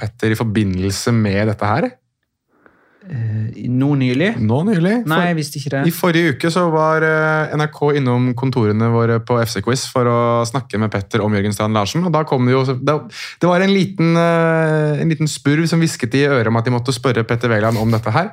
Petter 0.00 0.32
i 0.32 0.38
forbindelse 0.38 1.12
med 1.12 1.52
dette 1.52 1.68
her? 1.68 1.90
Nå 3.04 3.90
nylig. 4.00 4.30
Nå 4.40 4.62
nylig. 4.64 4.94
Nei, 5.08 5.20
jeg 5.28 5.36
visste 5.36 5.60
ikke 5.60 5.72
det. 5.74 5.82
I 5.90 5.92
forrige 5.92 6.34
uke 6.34 6.50
så 6.52 6.64
var 6.72 7.04
eh, 7.04 7.52
NRK 7.58 7.80
innom 8.00 8.30
kontorene 8.38 8.88
våre 8.92 9.18
på 9.24 9.36
FC-quiz 9.42 9.84
for 9.92 10.08
å 10.08 10.18
snakke 10.48 10.80
med 10.80 10.92
Petter 10.92 11.20
om 11.24 11.36
Jørgen 11.36 11.52
Strand 11.52 11.76
Larsen. 11.76 12.04
og 12.06 12.14
da 12.14 12.24
kom 12.28 12.48
Det 12.48 12.54
jo, 12.54 12.62
det, 12.80 13.44
var 13.48 13.60
en 13.60 13.74
liten, 13.74 14.16
eh, 14.16 15.02
en 15.04 15.12
liten 15.12 15.28
spurv 15.28 15.68
som 15.68 15.82
hvisket 15.84 16.16
i 16.16 16.24
øret 16.30 16.48
om 16.48 16.60
at 16.60 16.64
de 16.64 16.74
måtte 16.74 16.96
spørre 16.96 17.26
Petter 17.28 17.52
Wæland 17.52 17.80
om 17.80 17.92
dette 17.92 18.14
her. 18.14 18.32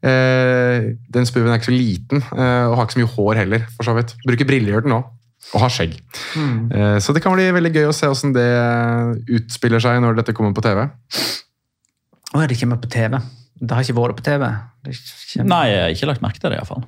Eh, 0.00 0.96
Den 1.12 1.28
spurven 1.28 1.52
er 1.52 1.60
ikke 1.60 1.72
så 1.72 1.76
liten, 1.76 2.24
eh, 2.32 2.64
og 2.70 2.76
har 2.78 2.86
ikke 2.86 2.96
så 2.96 3.04
mye 3.04 3.14
hår 3.16 3.34
heller. 3.42 3.66
for 3.76 3.84
så 3.84 3.96
vidt. 3.96 4.16
Bruker 4.24 4.48
briller 4.48 4.72
gjør 4.72 4.86
den 4.88 4.96
nå, 4.96 5.04
og 5.54 5.60
har 5.62 5.70
skjegg. 5.70 5.94
Mm. 6.34 6.72
Eh, 6.72 6.98
Så 6.98 7.14
det 7.14 7.22
kan 7.22 7.32
bli 7.36 7.46
veldig 7.54 7.72
gøy 7.74 7.86
å 7.90 7.94
se 7.94 8.06
hvordan 8.10 8.32
det 8.34 8.50
utspiller 9.38 9.80
seg 9.80 10.00
når 10.02 10.16
dette 10.20 10.34
kommer 10.34 10.52
på 10.56 10.62
TV. 10.66 10.86
Å, 12.34 12.40
ja, 12.42 12.46
det 12.50 12.58
kommer 12.60 12.80
på 12.82 12.90
TV. 12.90 13.20
Det 13.56 13.72
har 13.72 13.82
ikke 13.86 13.96
vært 13.96 14.18
på 14.18 14.24
TV. 14.26 14.48
Det 14.84 14.96
kommer- 15.32 15.48
Nei, 15.48 15.64
jeg 15.70 15.80
har 15.82 15.94
ikke 15.94 16.06
lagt 16.10 16.22
merke 16.22 16.40
til 16.40 16.50
det 16.50 16.58
iallfall. 16.58 16.82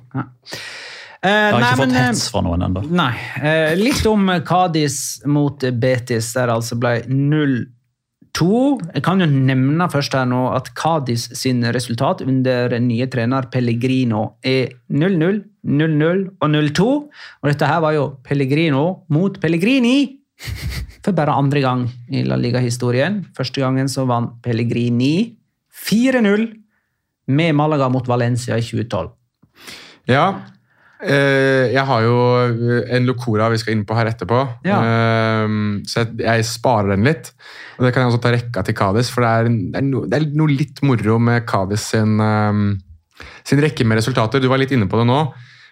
Eh, 1.21 1.29
Jeg 1.29 1.51
har 1.53 1.59
nei, 1.59 1.69
ikke 1.71 1.77
fått 1.81 1.87
men, 1.87 1.95
eh, 1.95 2.07
hets 2.07 2.29
fra 2.31 2.41
noen 2.41 2.61
ennå. 2.63 2.83
Nei. 2.89 3.13
Eh, 3.41 3.75
litt 3.75 4.05
om 4.05 4.27
Kadis 4.45 5.21
mot 5.25 5.59
Betis, 5.59 6.33
der 6.33 6.47
altså 6.47 6.77
ble 6.79 7.01
0-2. 7.09 8.79
Jeg 8.93 9.03
kan 9.03 9.19
jo 9.19 9.25
nevne 9.25 9.89
først 9.91 10.13
her 10.13 10.25
nå 10.25 10.55
at 10.55 10.69
Kadis 10.75 11.29
sin 11.35 11.61
resultat 11.63 12.21
under 12.21 12.69
nye 12.79 13.07
trener 13.07 13.49
Pellegrino 13.51 14.35
er 14.43 14.69
0-0, 14.91 15.43
0-0 15.65 16.21
og 16.39 16.47
0-2. 16.49 16.87
Og 17.41 17.49
dette 17.51 17.67
her 17.67 17.81
var 17.83 17.95
jo 17.97 18.05
Pellegrino 18.23 18.85
mot 19.09 19.39
Pellegrini 19.41 20.15
For 21.03 21.11
bare 21.15 21.33
andre 21.35 21.59
gang 21.63 21.81
i 22.15 22.21
La 22.27 22.37
Liga-historien. 22.39 23.21
Første 23.35 23.59
gangen 23.59 23.89
så 23.91 24.05
vant 24.07 24.37
Pellegrini 24.43 25.35
4-0 25.75 26.45
med 27.29 27.55
Malaga 27.55 27.89
mot 27.91 28.07
Valencia 28.07 28.55
i 28.59 28.63
2012. 28.63 29.09
Ja. 30.09 30.23
eh, 31.03 31.69
jeg 31.71 31.83
har 31.85 32.01
jo 32.03 32.15
en 32.91 33.05
Locora 33.07 33.49
vi 33.53 33.59
skal 33.61 33.75
inn 33.77 33.85
på 33.87 33.95
her 33.95 34.09
etterpå, 34.11 34.41
Ja. 34.67 34.79
Eh, 34.83 35.47
så 35.87 36.03
jeg, 36.03 36.19
jeg 36.23 36.45
sparer 36.49 36.95
den 36.95 37.03
litt. 37.07 37.31
Og 37.77 37.85
Det 37.85 37.93
kan 37.93 38.03
jeg 38.03 38.11
også 38.11 38.21
ta 38.23 38.31
rekka 38.35 38.63
til 38.67 38.75
Kadis, 38.75 39.11
for 39.13 39.23
det 39.23 39.29
er, 39.29 39.43
det, 39.49 39.75
er 39.79 39.87
no, 39.87 40.05
det 40.07 40.19
er 40.19 40.29
noe 40.35 40.51
litt 40.51 40.81
moro 40.83 41.19
med 41.19 41.45
Kadis 41.47 41.89
sin, 41.93 42.15
eh, 42.19 42.63
sin 43.47 43.61
rekke 43.63 43.85
med 43.87 43.99
resultater. 43.99 44.41
Du 44.41 44.49
var 44.51 44.61
litt 44.61 44.73
inne 44.75 44.89
på 44.89 44.99
det 44.99 45.07
nå. 45.09 45.21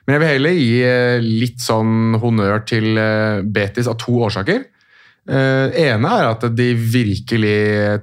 Men 0.08 0.16
jeg 0.16 0.24
vil 0.24 0.32
heller 0.32 0.56
gi 0.56 0.74
eh, 0.88 1.20
litt 1.20 1.60
sånn 1.60 2.16
honnør 2.22 2.64
til 2.68 2.96
eh, 2.96 3.44
Betis 3.44 3.90
av 3.92 4.00
to 4.00 4.16
årsaker. 4.28 4.66
Uh, 5.28 5.68
ene 5.76 6.08
er 6.08 6.30
at 6.30 6.46
de 6.56 6.70
virkelig 6.72 7.58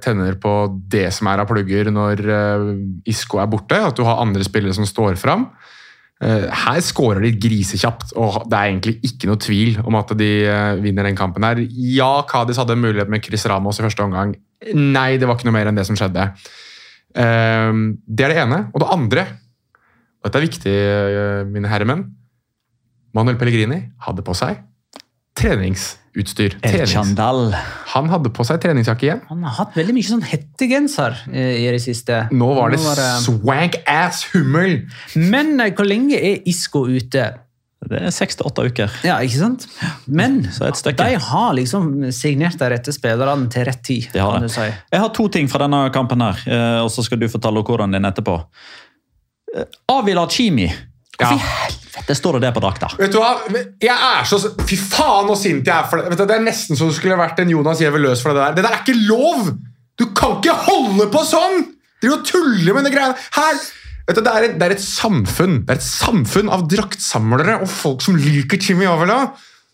tenner 0.05 0.35
på 0.37 0.51
det 0.93 1.07
som 1.09 1.25
er 1.31 1.39
av 1.41 1.47
plugger 1.49 1.87
når 1.89 2.19
Isco 3.09 3.39
er 3.41 3.49
borte. 3.49 3.79
At 3.81 3.97
du 3.97 4.03
har 4.05 4.21
andre 4.21 4.45
spillere 4.45 4.77
som 4.77 4.85
står 4.85 5.17
fram. 5.17 5.47
Her 6.21 6.77
skårer 6.85 7.25
de 7.25 7.31
grisekjapt, 7.41 8.13
og 8.21 8.45
det 8.45 8.59
er 8.59 8.69
egentlig 8.69 8.93
ikke 9.09 9.27
noe 9.27 9.41
tvil 9.41 9.81
om 9.81 9.97
at 9.97 10.13
de 10.15 10.29
vinner 10.85 11.09
den 11.09 11.17
kampen. 11.17 11.43
her. 11.43 11.63
Ja, 11.65 12.21
Kadis 12.29 12.61
hadde 12.61 12.77
en 12.77 12.85
mulighet 12.85 13.09
med 13.09 13.25
Chris 13.25 13.49
Ramos 13.49 13.81
i 13.81 13.87
første 13.87 14.05
omgang. 14.05 14.37
Nei, 14.77 15.17
det 15.17 15.25
var 15.25 15.39
ikke 15.39 15.49
noe 15.49 15.57
mer 15.57 15.73
enn 15.73 15.81
det 15.81 15.89
som 15.89 15.97
skjedde. 15.97 16.29
Eh, 17.15 17.71
det 18.07 18.25
er 18.27 18.33
det 18.35 18.41
ene. 18.43 18.61
Og 18.73 18.83
det 18.83 18.91
andre, 18.91 19.25
og 20.19 20.27
dette 20.29 20.41
er 20.41 20.47
viktig, 20.47 20.75
eh, 20.75 21.43
mine 21.49 21.69
herremenn 21.71 22.05
Manuel 23.15 23.37
Pellegrini 23.39 23.77
hadde 24.03 24.23
på 24.27 24.33
seg 24.35 24.57
treningsutstyr. 25.35 26.55
Trenings. 26.63 27.15
Han 27.93 28.09
hadde 28.11 28.31
på 28.35 28.43
seg 28.47 28.59
treningsjakke 28.63 29.07
igjen. 29.07 29.21
Han 29.29 29.43
har 29.43 29.55
hatt 29.59 29.75
veldig 29.77 29.95
mye 29.97 30.07
sånn 30.07 30.23
hettegenser 30.27 31.17
eh, 31.31 31.61
i 31.63 31.65
det 31.75 31.81
siste. 31.83 32.25
Nå 32.35 32.49
var 32.57 32.71
det 32.73 32.79
det- 32.79 33.09
swank 33.25 33.77
ass 33.87 34.23
hummel! 34.33 34.81
Men 35.15 35.59
eh, 35.59 35.71
hvor 35.75 35.87
lenge 35.87 36.15
er 36.19 36.41
Isco 36.47 36.85
ute? 36.87 37.27
Det 37.89 38.01
er 38.01 38.13
seks 38.15 38.35
til 38.39 38.47
åtte 38.49 38.65
uker. 38.65 38.93
Ja, 39.05 39.17
ikke 39.21 39.37
sant? 39.41 39.67
Men 40.07 40.39
Så 40.51 40.65
et 40.67 40.79
stykke. 40.79 41.05
de 41.05 41.19
har 41.21 41.53
liksom 41.57 42.11
signert 42.15 42.57
de 42.59 42.69
rette 42.73 42.93
spillerne 42.95 43.49
til 43.53 43.65
rett 43.67 43.83
tid. 43.85 44.07
De 44.13 44.19
har 44.23 44.31
kan 44.37 44.41
det. 44.45 44.49
du 44.49 44.55
si. 44.55 44.65
Jeg 44.93 44.99
har 45.03 45.09
to 45.13 45.27
ting 45.29 45.47
fra 45.51 45.61
denne 45.65 45.83
kampen, 45.93 46.21
her, 46.25 46.41
eh, 46.47 46.81
og 46.83 46.89
så 46.93 47.03
skal 47.05 47.19
du 47.21 47.27
fortelle 47.29 47.61
hvordan 47.65 47.91
din 47.93 48.05
etterpå. 48.09 48.39
Eh, 49.55 49.63
Avila 49.93 50.27
Chimi. 50.29 50.67
Hvorfor 51.15 51.37
Det 51.39 51.45
helvete 51.47 52.15
står 52.17 52.33
det 52.33 52.41
det 52.41 52.53
på 52.57 52.59
drakta? 52.65 52.89
Vet 52.99 53.13
du 53.13 53.19
hva? 53.21 53.29
Jeg 53.79 53.95
er 53.95 54.25
så 54.27 54.39
Fy 54.67 54.75
faen 54.75 55.29
så 55.31 55.37
sint 55.39 55.65
jeg 55.69 55.75
er 55.77 55.85
for 55.87 56.01
det. 56.01 56.09
Vet 56.11 56.19
du, 56.19 56.25
det 56.27 56.35
er 56.35 56.43
nesten 56.43 56.75
så 56.75 56.89
det 56.89 56.97
skulle 56.97 57.15
vært 57.15 57.39
en 57.39 57.53
Jonas 57.53 57.79
Giæver 57.79 58.03
løs 58.03 58.21
for 58.25 58.33
det 58.35 58.41
der. 58.43 58.57
Det 58.57 58.65
der 58.65 58.75
er 58.75 58.81
ikke 58.83 58.97
lov! 59.07 59.53
Du 59.95 60.09
kan 60.11 60.41
ikke 60.41 60.57
holde 60.65 61.07
på 61.13 61.21
sånn! 61.23 61.61
Driver 62.03 62.17
og 62.19 62.25
tuller 62.27 62.73
med 62.75 62.83
de 62.83 62.91
greiene 62.91 63.15
her. 63.37 63.61
Det, 64.05 64.21
er 64.21 64.45
et, 64.45 64.55
det 64.59 64.65
er 64.67 64.73
et 64.75 64.83
samfunn 64.83 65.63
Det 65.65 65.73
er 65.73 65.79
et 65.79 65.85
samfunn 65.85 66.51
av 66.53 66.67
draktsamlere 66.69 67.57
og 67.63 67.69
folk 67.71 68.03
som 68.05 68.17
liker 68.19 68.61
Jimmy 68.61 68.85
Avila. 68.89 69.31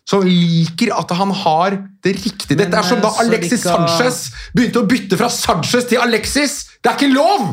Som 0.08 0.24
liker 0.26 0.94
at 0.96 1.12
han 1.14 1.30
har 1.42 1.76
det 2.02 2.16
riktige. 2.16 2.56
Dette 2.58 2.78
er 2.78 2.86
som 2.86 3.02
da 3.02 3.12
eh, 3.12 3.20
Alexis 3.26 3.62
Sanchez 3.62 4.24
begynte 4.56 4.82
å 4.82 4.88
bytte 4.88 5.18
fra 5.20 5.28
Sanchez 5.30 5.86
til 5.90 6.02
Alexis! 6.02 6.56
Det 6.82 6.90
er 6.90 6.98
ikke 6.98 7.12
lov! 7.12 7.52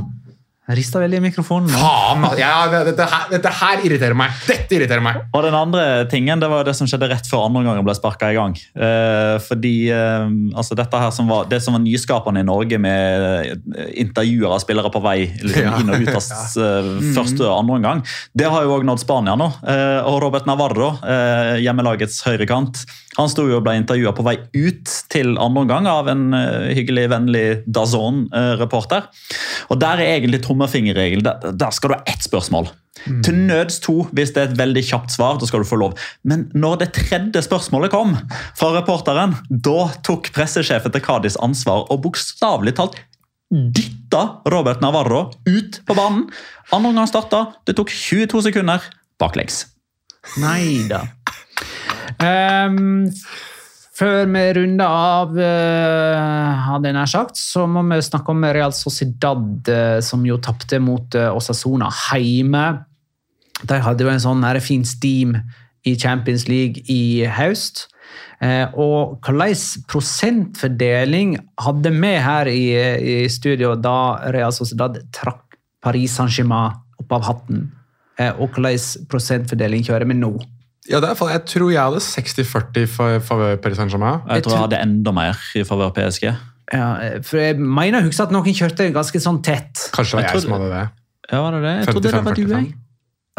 Rista 0.70 1.00
veldig 1.02 1.18
i 1.18 1.24
mikrofonen. 1.24 1.70
Faen! 1.74 2.26
Ja, 2.38 2.68
det, 2.70 2.80
dette, 2.92 3.06
her, 3.10 3.24
dette 3.32 3.50
her 3.58 3.80
irriterer 3.88 4.14
meg. 4.18 4.36
Dette 4.46 4.76
irriterer 4.78 5.02
meg. 5.02 5.16
Og 5.34 5.42
den 5.48 5.56
andre 5.58 5.86
tingen, 6.12 6.38
det 6.44 6.50
var 6.52 6.68
det 6.68 6.76
som 6.78 6.86
skjedde 6.90 7.10
rett 7.10 7.26
før 7.30 7.48
andre 7.48 7.64
gangen 7.66 7.88
ble 7.88 7.96
sparka 7.98 8.30
i 8.30 8.38
gang. 8.38 8.54
Eh, 8.78 9.40
fordi 9.48 9.74
eh, 9.90 10.28
altså 10.54 10.78
dette 10.78 11.02
her 11.02 11.10
som 11.16 11.26
var, 11.32 11.48
Det 11.50 11.58
som 11.66 11.74
var 11.74 11.82
nyskapende 11.82 12.44
i 12.44 12.48
Norge 12.48 12.78
med 12.78 13.26
eh, 13.50 13.90
intervjuer 14.04 14.54
av 14.54 14.62
spillere 14.62 14.92
på 14.94 15.02
vei 15.02 15.18
liksom, 15.26 15.66
Ja. 15.66 15.74
inn 15.82 15.90
og 15.90 16.06
ut 16.06 16.14
av 16.14 16.22
s- 16.28 16.56
eh, 16.62 16.92
første 17.18 17.44
og 17.50 17.58
andre 17.64 17.80
omgang, 17.82 18.06
det 18.38 18.52
har 18.54 18.68
jo 18.68 18.78
òg 18.78 18.86
nådd 18.88 19.02
Spania 19.02 19.34
nå. 19.40 19.50
Eh, 19.66 20.00
og 20.06 20.22
Robert 20.24 20.46
Navarro, 20.50 20.92
eh, 21.02 21.58
hjemmelagets 21.66 22.22
høyrekant, 22.28 22.86
han 23.20 23.32
sto 23.32 23.46
jo 23.50 23.60
og 23.60 23.66
ble 23.66 23.76
intervjua 23.80 24.14
på 24.16 24.26
vei 24.26 24.38
ut 24.56 24.92
til 25.12 25.36
andre 25.36 25.66
omgang 25.66 25.88
av 25.90 26.10
en 26.12 26.30
eh, 26.36 26.70
hyggelig, 26.78 27.08
vennlig 27.12 27.46
Dazon-reporter. 27.68 29.10
Og 29.70 29.82
der 29.82 30.02
er 30.02 30.16
egentlig 30.18 30.42
tommefingerregelen. 30.46 31.26
Der, 31.26 31.52
der 31.52 31.76
skal 31.76 31.92
du 31.92 31.98
ha 31.98 32.04
ett 32.10 32.24
spørsmål. 32.26 32.72
Til 33.24 33.36
nøds 33.48 33.78
to 33.84 34.02
hvis 34.16 34.34
det 34.36 34.42
er 34.42 34.50
et 34.50 34.58
veldig 34.60 34.82
kjapt 34.90 35.14
svar. 35.14 35.38
da 35.40 35.48
skal 35.48 35.64
du 35.64 35.70
få 35.70 35.80
lov. 35.80 35.96
Men 36.24 36.50
når 36.54 36.82
det 36.82 36.90
tredje 36.98 37.44
spørsmålet 37.46 37.94
kom 37.94 38.18
fra 38.58 38.74
reporteren, 38.76 39.38
da 39.50 39.90
tok 40.04 40.32
pressesjefen 40.36 40.92
til 40.96 41.04
Kadis 41.06 41.40
ansvar 41.40 41.86
og 41.88 42.04
bokstavelig 42.08 42.76
talt 42.80 43.00
dytta 43.50 44.42
Robert 44.52 44.82
Navarro 44.82 45.30
ut 45.48 45.82
på 45.86 45.98
banen. 45.98 46.28
Andre 46.72 46.92
omgang 46.92 47.10
starta, 47.10 47.46
det 47.66 47.78
tok 47.80 47.90
22 47.90 48.46
sekunder 48.50 48.84
baklengs. 49.22 49.66
Nei 50.38 50.86
da. 50.90 51.06
Ehm, 52.24 53.08
før 54.00 54.26
vi 54.32 54.44
runder 54.56 54.86
av, 54.88 55.34
uh, 55.36 56.66
hadde 56.70 56.90
jeg 56.90 56.96
nær 56.96 57.12
sagt, 57.12 57.40
så 57.40 57.66
må 57.68 57.84
vi 57.90 58.00
snakke 58.04 58.32
om 58.32 58.44
Real 58.44 58.76
Sociedad, 58.76 59.68
eh, 59.68 60.00
som 60.06 60.24
jo 60.28 60.38
tapte 60.40 60.80
mot 60.80 61.16
Osasona 61.34 61.90
hjemme. 62.14 62.66
De 63.68 63.80
hadde 63.84 64.06
jo 64.06 64.12
en 64.12 64.24
sånn 64.24 64.46
fin 64.64 64.86
steam 64.88 65.36
i 65.88 65.96
Champions 66.00 66.48
League 66.48 66.84
i 66.88 67.26
høst. 67.28 67.88
Eh, 68.40 68.72
og 68.80 69.20
hvilken 69.26 69.84
prosentfordeling 69.92 71.36
hadde 71.60 71.92
vi 71.92 72.14
her 72.24 72.48
i, 72.48 72.64
i 72.74 73.18
studio 73.32 73.74
da 73.76 74.32
Real 74.32 74.56
Sociedad 74.56 74.96
trakk 75.16 75.58
Paris 75.84 76.16
Saint-Germain 76.16 76.78
opp 77.02 77.18
av 77.18 77.28
hatten? 77.28 77.68
Eh, 78.20 78.32
og 78.40 78.56
hvilken 78.56 79.10
prosentfordeling 79.12 79.84
kjører 79.88 80.08
vi 80.08 80.20
nå? 80.22 80.34
Ja, 80.90 81.00
det 81.04 81.12
er, 81.12 81.32
Jeg 81.36 81.44
tror 81.46 81.70
jeg 81.70 81.82
hadde 81.86 82.02
60-40 82.02 82.88
for 82.90 83.26
favør 83.28 83.60
Paris 83.62 83.78
Saint-Germain. 83.78 84.24
Jeg 84.26 84.46
tror 84.46 84.56
jeg 84.56 84.66
hadde 84.68 84.80
enda 84.88 85.14
mer 85.14 85.44
i 85.56 85.64
favør 85.68 85.94
PSG. 85.94 86.32
Ja, 86.74 86.88
for 87.26 87.42
jeg 87.42 87.58
mener 87.62 88.02
å 88.02 88.08
huske 88.08 88.26
at 88.26 88.34
noen 88.34 88.58
kjørte 88.58 88.90
ganske 88.94 89.22
sånn 89.22 89.40
tett. 89.46 89.88
Kanskje 89.94 90.18
det 90.18 90.20
var 90.20 90.28
Jeg 90.28 90.36
jeg, 90.38 90.44
som 90.46 90.56
hadde 90.58 90.72
det. 90.74 90.84
Ja, 91.30 91.40
var 91.44 91.56
det 91.56 91.62
det? 91.66 91.76
Jeg 91.78 91.88
trodde 91.90 92.10
det 92.10 92.26
var 92.26 92.38
du, 92.38 92.44
jeg. 92.50 92.68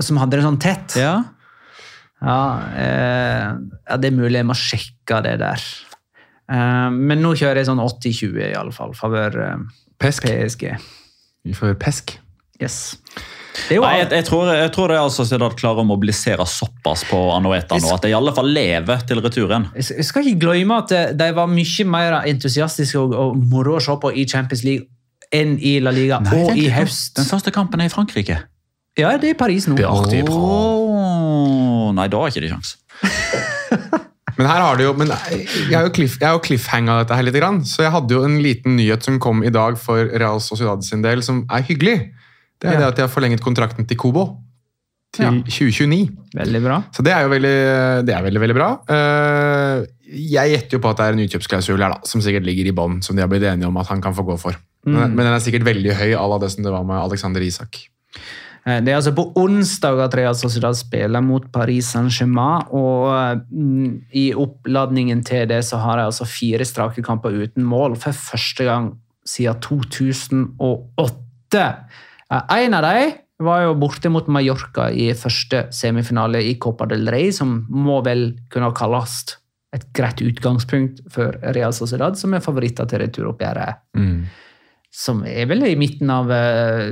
Som 0.06 0.22
hadde 0.22 0.38
det 0.38 0.46
sånn 0.46 0.62
tett. 0.62 0.96
Ja. 0.98 1.14
Ja, 2.20 2.40
eh, 2.76 3.46
ja, 3.88 3.96
det 3.96 4.10
er 4.10 4.16
mulig 4.16 4.40
jeg 4.42 4.48
må 4.48 4.56
sjekke 4.58 5.20
det 5.24 5.36
der. 5.40 5.66
Eh, 6.50 6.88
men 6.94 7.22
nå 7.22 7.32
kjører 7.38 7.62
jeg 7.62 7.70
sånn 7.70 7.82
80-20 7.82 8.42
i 8.50 8.56
alle 8.58 8.74
fall, 8.76 8.94
favør 8.98 9.38
eh. 9.46 9.62
PSG. 10.00 10.70
Vi 11.46 11.56
får 11.56 11.78
pesk. 11.80 12.18
Yes. 12.60 12.98
Det 13.50 13.74
er 13.74 13.78
jo 13.80 13.82
Nei, 13.84 13.96
jeg, 13.98 14.08
jeg, 14.14 14.26
tror, 14.28 14.50
jeg 14.54 14.70
tror 14.74 14.90
det 14.90 14.96
er 14.96 15.02
altså 15.02 15.24
Sociedad 15.24 15.54
klarer 15.58 15.82
å 15.82 15.86
mobilisere 15.88 16.44
såpass 16.46 17.02
på 17.08 17.18
Anueta 17.34 17.78
nå 17.80 17.90
at 17.94 18.04
de 18.04 18.12
i 18.12 18.16
alle 18.16 18.32
fall 18.36 18.50
lever 18.54 19.02
til 19.08 19.22
returen. 19.24 19.66
Jeg 19.74 20.06
skal 20.06 20.26
ikke 20.26 20.46
glemme 20.46 20.78
at 20.84 20.94
eh, 20.94 21.10
de 21.18 21.28
var 21.36 21.50
mye 21.50 21.86
mer 21.90 22.20
entusiastiske 22.20 23.00
og, 23.00 23.16
og 23.18 23.42
moro 23.50 23.78
å 23.78 23.82
se 23.84 23.96
på 24.02 24.12
i 24.14 24.26
Champions 24.30 24.64
League 24.66 24.86
enn 25.34 25.56
i 25.62 25.76
La 25.82 25.92
Liga 25.94 26.20
Nei, 26.24 26.42
og 26.42 26.58
i 26.58 26.68
høst. 26.74 27.14
Den 27.18 27.28
første 27.28 27.54
kampen 27.54 27.82
er 27.82 27.90
i 27.90 27.92
Frankrike. 27.92 28.40
Ja, 28.98 29.14
det 29.18 29.34
er 29.34 29.38
Paris 29.38 29.68
nå. 29.70 29.78
Det 29.78 30.24
bra. 30.26 30.36
Åh, 30.36 31.90
nei, 31.96 32.06
da 32.10 32.22
har 32.22 32.32
ikke 32.32 32.42
de 32.44 32.50
sjans. 32.50 32.76
Men 34.40 34.48
her 34.48 34.62
har 34.64 34.78
det 34.78 34.86
jo, 34.86 34.92
men 34.96 35.10
jeg 35.10 35.74
har 35.74 35.84
jo, 35.84 35.90
cliff, 35.92 36.14
jeg 36.16 36.24
har 36.24 36.38
jo 36.38 36.40
cliffhanga 36.40 36.94
dette 37.02 37.16
her 37.18 37.26
litt, 37.26 37.36
så 37.68 37.82
jeg 37.84 37.92
hadde 37.92 38.14
jo 38.14 38.22
en 38.24 38.38
liten 38.40 38.78
nyhet 38.78 39.04
som 39.04 39.18
kom 39.20 39.42
i 39.44 39.52
dag 39.52 39.76
for 39.76 40.08
Real 40.16 40.40
Sociedad 40.40 40.80
sin 40.86 41.02
del, 41.04 41.20
som 41.26 41.42
er 41.52 41.66
hyggelig. 41.66 41.96
Det 42.60 42.68
er 42.68 42.72
Ja. 42.74 42.78
det 42.78 42.86
at 42.88 42.96
de 42.96 43.02
har 43.02 43.08
forlenget 43.08 43.40
kontrakten 43.40 43.86
til 43.88 43.96
Kobo 43.96 44.36
til 45.12 45.24
Ja. 45.24 45.30
2029. 45.30 46.08
Veldig 46.34 46.62
bra. 46.62 46.82
Så 46.92 47.02
det 47.02 47.12
er 47.12 47.22
jo 47.24 47.28
veldig, 47.32 48.04
det 48.06 48.14
er 48.14 48.22
veldig, 48.22 48.40
veldig 48.40 48.54
bra. 48.54 48.70
Eh, 48.88 49.86
Jeg 50.12 50.50
gjetter 50.50 50.72
jo 50.76 50.80
på 50.82 50.90
at 50.90 50.96
det 50.98 51.04
er 51.06 51.12
en 51.12 51.28
utkjøpsklausul 51.28 51.78
her 51.78 51.90
da, 51.94 52.00
som 52.04 52.20
sikkert 52.20 52.42
ligger 52.44 52.66
i 52.66 52.72
bånn, 52.74 53.00
som 53.02 53.14
de 53.14 53.22
har 53.22 53.28
blitt 53.28 53.44
enige 53.46 53.66
om 53.68 53.76
at 53.76 53.86
han 53.86 54.00
kan 54.02 54.12
få 54.12 54.24
gå 54.26 54.36
for. 54.38 54.56
Men, 54.84 55.14
men 55.14 55.24
den 55.26 55.32
er 55.34 55.38
sikkert 55.38 55.62
veldig 55.62 55.94
høy, 55.94 56.14
à 56.18 56.26
la 56.28 56.38
det 56.38 56.50
som 56.50 56.64
det 56.64 56.72
var 56.72 56.82
med 56.84 56.96
Alexander 56.98 57.40
Isak. 57.40 57.86
Eh, 58.66 58.80
Det 58.80 58.88
er 58.88 58.96
altså 58.96 59.14
på 59.14 59.32
onsdag 59.36 60.00
at 60.04 60.14
Real 60.14 60.34
Sociedad 60.34 60.74
spiller 60.76 61.20
mot 61.22 61.50
Paris 61.52 61.86
Saint-Germain. 61.94 62.66
Og 62.72 63.40
mm, 63.52 64.02
i 64.12 64.32
oppladningen 64.34 65.22
til 65.24 65.46
det 65.46 65.62
så 65.64 65.78
har 65.78 65.96
de 65.96 66.02
altså 66.10 66.26
fire 66.26 66.64
strake 66.64 67.02
kamper 67.02 67.30
uten 67.30 67.62
mål 67.64 67.94
for 67.96 68.10
første 68.12 68.64
gang 68.64 68.96
siden 69.24 69.54
2008. 69.60 71.76
Eh, 72.30 72.42
En 72.64 72.74
av 72.74 72.82
dem 72.86 73.12
var 73.40 73.62
jo 73.64 73.74
borte 73.80 74.10
mot 74.12 74.26
Mallorca 74.28 74.90
i 74.92 75.10
første 75.16 75.68
semifinale 75.72 76.42
i 76.44 76.58
Copa 76.60 76.86
del 76.86 77.08
Rey, 77.08 77.30
som 77.32 77.66
må 77.70 78.02
vel 78.04 78.34
kunne 78.52 78.72
kalles 78.76 79.36
et 79.72 79.86
greit 79.94 80.20
utgangspunkt 80.20 81.00
for 81.10 81.32
Real 81.54 81.72
Sociedad, 81.72 82.18
som 82.18 82.34
er 82.34 82.40
favoritter 82.44 82.86
til 82.90 83.00
returoppgjøret 83.04 83.78
som 84.90 85.22
er 85.22 85.46
vel 85.46 85.62
i 85.68 85.76
midten 85.78 86.10
av 86.10 86.30
eh, 86.34 86.88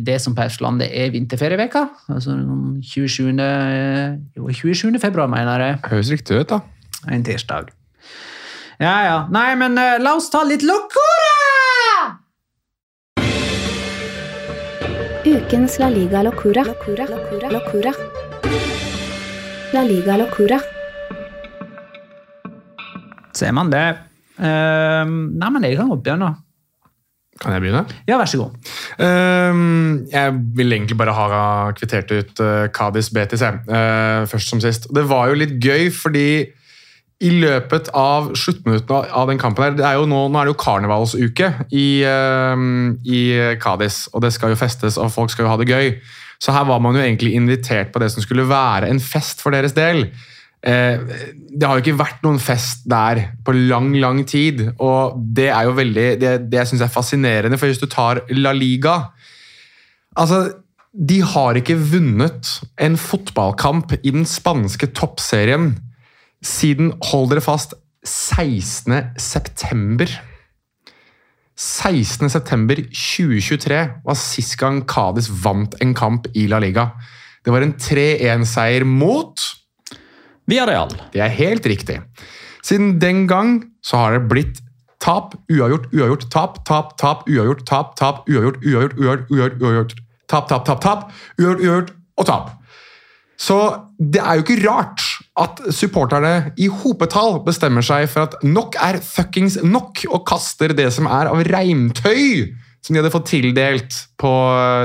det 0.00 0.16
som 0.24 0.34
på 0.34 0.46
Østlandet 0.48 0.88
er 0.88 1.10
vinterferieveka. 1.12 1.82
Altså 2.08 2.32
27. 2.80 3.36
eh, 3.38 4.16
Jo, 4.38 4.48
27. 4.48 4.96
februar, 5.02 5.28
mener 5.28 5.60
jeg. 5.60 5.78
Høres 5.90 6.10
riktig 6.14 6.40
ut, 6.40 6.48
da. 6.54 6.60
En 7.12 7.22
tirsdag. 7.26 7.68
Ja, 8.80 8.94
ja. 9.04 9.18
Nei, 9.32 9.50
men 9.60 9.76
eh, 9.80 9.98
la 10.00 10.16
oss 10.16 10.30
ta 10.32 10.42
litt 10.48 10.64
locora! 10.64 11.15
Ukens 15.26 15.80
La 15.80 15.88
Liga 15.90 16.22
Locura. 16.22 16.62
Locura. 16.62 17.04
Locura. 17.10 17.48
Locura. 17.50 17.92
La 19.72 19.82
Liga 19.82 20.14
Locura. 20.16 20.58
Ser 23.34 23.50
man 23.50 23.72
det. 23.72 23.88
Uh, 24.38 25.02
nei, 25.34 25.48
men 25.50 25.66
jeg 25.66 25.80
kan 25.80 25.90
godt 25.90 26.04
begynne. 26.06 26.28
Kan 27.42 27.56
jeg 27.56 27.64
begynne? 27.64 27.82
Ja, 28.06 28.20
vær 28.20 28.30
så 28.30 28.38
god. 28.44 28.70
Uh, 29.02 30.06
jeg 30.12 30.36
vil 30.60 30.78
egentlig 30.78 31.00
bare 31.02 31.16
ha 31.18 31.42
kvittert 31.74 32.14
ut 32.14 32.44
uh, 32.46 32.68
Kadis 32.70 33.10
Betis, 33.10 33.42
jeg. 33.42 33.64
Uh, 33.66 34.22
først 34.30 34.54
som 34.54 34.62
sist. 34.62 34.86
Det 34.94 35.08
var 35.10 35.32
jo 35.32 35.40
litt 35.42 35.58
gøy, 35.58 35.90
fordi 35.90 36.28
i 37.24 37.30
løpet 37.32 37.88
av 37.96 38.34
sluttminuttene 38.36 39.08
av 39.16 39.30
den 39.30 39.40
kampen 39.40 39.64
her, 39.64 39.76
det 39.78 39.84
er 39.88 39.96
jo 39.96 40.04
nå, 40.08 40.26
nå 40.28 40.40
er 40.40 40.48
det 40.48 40.52
jo 40.52 40.60
karnevalsuke 40.60 41.48
i, 41.72 42.04
ehm, 42.04 42.98
i 43.08 43.20
Cádiz, 43.62 44.04
og 44.12 44.20
det 44.26 44.34
skal 44.36 44.52
jo 44.52 44.60
festes, 44.60 44.98
og 45.00 45.12
folk 45.14 45.32
skal 45.32 45.46
jo 45.46 45.52
ha 45.54 45.56
det 45.60 45.70
gøy. 45.70 45.94
Så 46.42 46.52
her 46.52 46.66
var 46.68 46.82
man 46.84 46.98
jo 46.98 47.00
egentlig 47.00 47.32
invitert 47.38 47.94
på 47.94 48.02
det 48.02 48.10
som 48.12 48.24
skulle 48.24 48.44
være 48.48 48.90
en 48.92 49.00
fest 49.00 49.40
for 49.40 49.56
deres 49.56 49.72
del. 49.76 50.10
Eh, 50.60 51.00
det 51.56 51.64
har 51.64 51.78
jo 51.78 51.84
ikke 51.84 51.96
vært 52.02 52.20
noen 52.26 52.40
fest 52.42 52.84
der 52.90 53.22
på 53.46 53.54
lang, 53.56 53.94
lang 54.02 54.20
tid, 54.28 54.66
og 54.76 55.16
det 55.16 55.48
er 55.54 55.68
jo 55.68 55.76
veldig 55.76 56.06
Det, 56.20 56.36
det 56.50 56.58
jeg 56.58 56.80
er 56.82 56.92
fascinerende, 56.92 57.56
for 57.56 57.70
hvis 57.70 57.80
du 57.80 57.86
tar 57.86 58.24
La 58.34 58.52
Liga 58.52 59.12
Altså, 60.16 60.48
de 60.92 61.20
har 61.20 61.58
ikke 61.60 61.76
vunnet 61.76 62.48
en 62.80 62.96
fotballkamp 62.96 63.92
i 64.00 64.10
den 64.10 64.24
spanske 64.24 64.88
toppserien 64.96 65.74
siden, 66.46 66.94
hold 67.10 67.30
dere 67.32 67.42
fast, 67.44 67.74
16. 68.06 69.18
september. 69.18 70.10
16. 71.56 72.28
september 72.30 72.82
2023 72.92 73.78
var 74.04 74.18
sist 74.20 74.58
gang 74.60 74.82
Cádiz 74.86 75.30
vant 75.42 75.74
en 75.80 75.94
kamp 75.96 76.28
i 76.36 76.46
La 76.50 76.60
Liga. 76.62 76.90
Det 77.42 77.54
var 77.54 77.64
en 77.64 77.74
3-1-seier 77.80 78.84
mot 78.86 79.40
Villarreal. 80.46 80.92
Det 81.14 81.22
er 81.24 81.32
helt 81.38 81.66
riktig. 81.66 82.00
Siden 82.62 82.98
den 83.00 83.24
gang 83.30 83.60
så 83.82 84.02
har 84.02 84.16
det 84.16 84.28
blitt 84.30 84.60
tap, 85.02 85.34
uavgjort, 85.50 85.88
uavgjort, 85.94 86.28
tap, 86.30 86.60
tap, 86.66 86.96
tap, 87.00 87.24
uavgjort, 87.30 87.64
tap, 87.66 87.94
tap, 87.98 88.26
uavgjort, 88.28 88.60
uavgjort, 88.62 88.98
uavgjort, 88.98 89.30
uavgjort, 89.30 89.58
uavgjort, 89.62 89.96
tap, 90.28 90.48
tap, 90.50 90.66
tap, 90.66 90.82
tap, 90.82 91.08
uavgjort, 91.38 91.62
uavgjort 91.62 91.92
og 92.16 92.28
tap. 92.28 92.52
Så 93.36 93.56
det 94.00 94.22
er 94.22 94.38
jo 94.38 94.44
ikke 94.44 94.62
rart 94.64 95.02
at 95.36 95.58
supporterne 95.74 96.54
i 96.56 96.70
hopetall 96.72 97.42
bestemmer 97.44 97.84
seg 97.84 98.06
for 98.08 98.24
at 98.24 98.38
nok 98.46 98.78
er 98.80 99.02
fuckings 99.04 99.58
nok, 99.64 100.06
og 100.08 100.24
kaster 100.28 100.72
det 100.76 100.88
som 100.96 101.08
er 101.10 101.28
av 101.32 101.42
reimtøy 101.44 102.54
som 102.86 102.94
de 102.94 103.00
hadde 103.00 103.10
fått 103.10 103.32
tildelt 103.32 103.96
på 104.20 104.30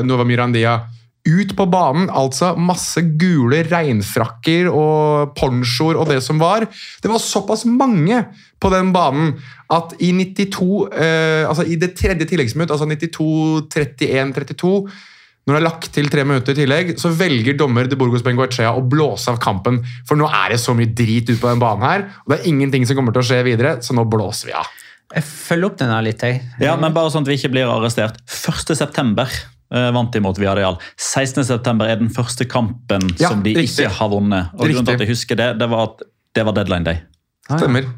Nova 0.08 0.24
Mirandia, 0.26 0.80
ut 1.22 1.52
på 1.54 1.68
banen. 1.70 2.08
Altså 2.10 2.56
masse 2.58 2.97
gule 3.22 3.62
regnfrakker 3.70 4.66
og 4.74 5.36
ponchoer 5.38 5.99
og 6.02 6.10
det 6.10 6.18
som 6.26 6.41
var. 6.41 6.66
Det 7.02 7.12
var 7.12 7.22
såpass 7.22 7.66
mange 7.70 8.24
på 8.62 8.70
den 8.74 8.89
banen 8.95 9.36
at 9.72 9.93
i 10.02 10.12
92 10.18 10.89
eh, 10.91 11.47
Altså 11.47 11.64
i 11.70 11.76
det 11.80 11.93
tredje 11.97 12.26
tilleggsminutt, 12.30 12.72
altså 12.74 12.86
92-31-32 12.89 14.89
når 15.48 15.56
det 15.56 15.60
er 15.62 15.66
lagt 15.66 15.88
til 15.96 16.10
tre 16.14 16.24
minutter 16.28 16.54
i 16.54 16.60
tillegg, 16.62 16.92
så 17.02 17.10
velger 17.18 17.56
dommer 17.58 17.88
de 17.89 17.98
Burgos 17.98 18.22
Benguachea 18.26 18.76
å 18.78 18.84
blåse 18.86 19.32
av 19.32 19.39
kampen. 19.42 19.80
For 20.08 20.20
nå 20.20 20.28
er 20.30 20.54
det 20.54 20.60
så 20.62 20.76
mye 20.78 20.92
drit 20.94 21.32
ute 21.32 21.39
på 21.42 21.50
den 21.50 21.62
banen 21.64 21.82
her, 21.88 22.04
og 22.24 22.34
det 22.34 22.38
er 22.39 22.52
ingenting 22.52 22.86
som 22.86 23.00
kommer 23.00 23.16
til 23.16 23.24
å 23.24 23.28
skje 23.32 23.39
videre, 23.48 23.78
så 23.82 23.96
nå 23.98 24.06
blåser 24.10 24.52
vi 24.52 24.56
av. 24.60 24.70
Jeg 25.12 25.26
følger 25.28 25.68
opp 25.72 25.80
den 25.82 25.89
her 25.92 26.06
litt, 26.06 26.22
jeg. 26.24 26.44
Ja, 26.62 26.78
men 26.80 26.94
bare 26.96 27.10
sånn 27.12 27.26
at 27.26 27.32
vi 27.34 27.39
ikke 27.39 27.52
blir 27.52 27.68
arrestert. 27.68 28.22
1. 28.32 28.76
september 28.80 29.28
eh, 29.28 29.89
vant 29.98 30.14
de 30.14 30.22
mot 30.24 30.38
Viadial. 30.39 30.78
16. 30.96 31.44
september 31.50 31.89
er 31.92 32.00
den 32.00 32.14
første 32.14 32.46
kampen 32.48 33.10
Ja, 33.20 33.34
som 33.34 33.42
de 33.44 33.58
riktig. 33.58 33.82
ikke 33.89 33.96
har 33.98 34.14
vunnet. 34.14 34.54
Og 34.56 34.70
grunnen 34.70 34.88
til 34.88 34.96
at 34.96 35.04
jeg 35.04 35.12
husker 35.12 35.42
det, 35.42 35.50
det 35.60 35.68
var 35.74 35.89
at 35.89 36.06
det 36.38 36.46
var 36.48 36.56
deadline 36.56 36.88
day. 36.88 37.02
Stemmer. 37.50 37.89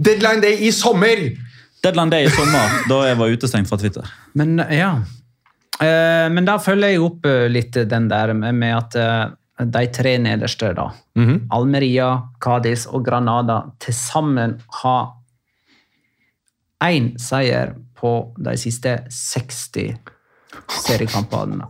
Deadline 0.00 0.40
day 0.40 0.62
i 0.64 0.70
sommer! 0.72 1.26
Deadline 1.84 2.12
day 2.12 2.24
i 2.28 2.32
sommer, 2.32 2.78
da 2.92 3.02
jeg 3.10 3.18
var 3.20 3.34
utestengt 3.36 3.68
fra 3.68 3.76
Twitter. 3.80 4.08
Men 4.36 4.56
ja. 4.72 4.94
Eh, 5.80 6.26
men 6.32 6.44
da 6.44 6.58
følger 6.60 6.92
jeg 6.92 7.04
opp 7.04 7.28
eh, 7.28 7.46
litt 7.48 7.76
den 7.88 8.08
der 8.10 8.34
med, 8.36 8.68
at 8.76 8.96
eh, 9.00 9.30
de 9.60 9.84
tre 9.92 10.14
nederste, 10.20 10.72
da, 10.76 10.90
Almeria, 11.52 12.10
Cádiz 12.40 12.86
og 12.88 13.04
Granada, 13.04 13.62
til 13.80 13.96
sammen 13.96 14.56
har 14.80 15.10
én 16.84 17.10
seier 17.20 17.74
på 18.00 18.12
de 18.40 18.54
siste 18.60 18.94
60 19.12 19.98
seriekampene. 20.80 21.68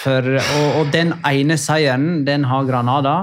For, 0.00 0.30
og, 0.40 0.78
og 0.80 0.94
den 0.94 1.12
ene 1.28 1.58
seieren, 1.60 2.24
den 2.24 2.48
har 2.48 2.64
Granada 2.68 3.16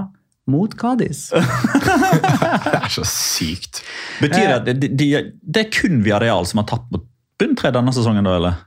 mot 0.47 0.77
Cádiz. 0.77 1.31
Det 2.67 2.77
er 2.77 2.93
så 2.93 3.03
sykt. 3.09 3.81
Betyr 4.21 4.45
det 4.45 4.53
at 4.53 4.67
det, 4.69 4.91
det, 4.97 5.09
det 5.41 5.65
er 5.65 5.73
kun 5.73 6.03
Viareal 6.05 6.45
som 6.47 6.61
har 6.61 6.69
tapt 6.69 6.93
mot 6.93 7.03
bunntre 7.37 7.73
denne 7.73 7.93
sesongen, 7.93 8.25
da, 8.25 8.37
eller? 8.37 8.61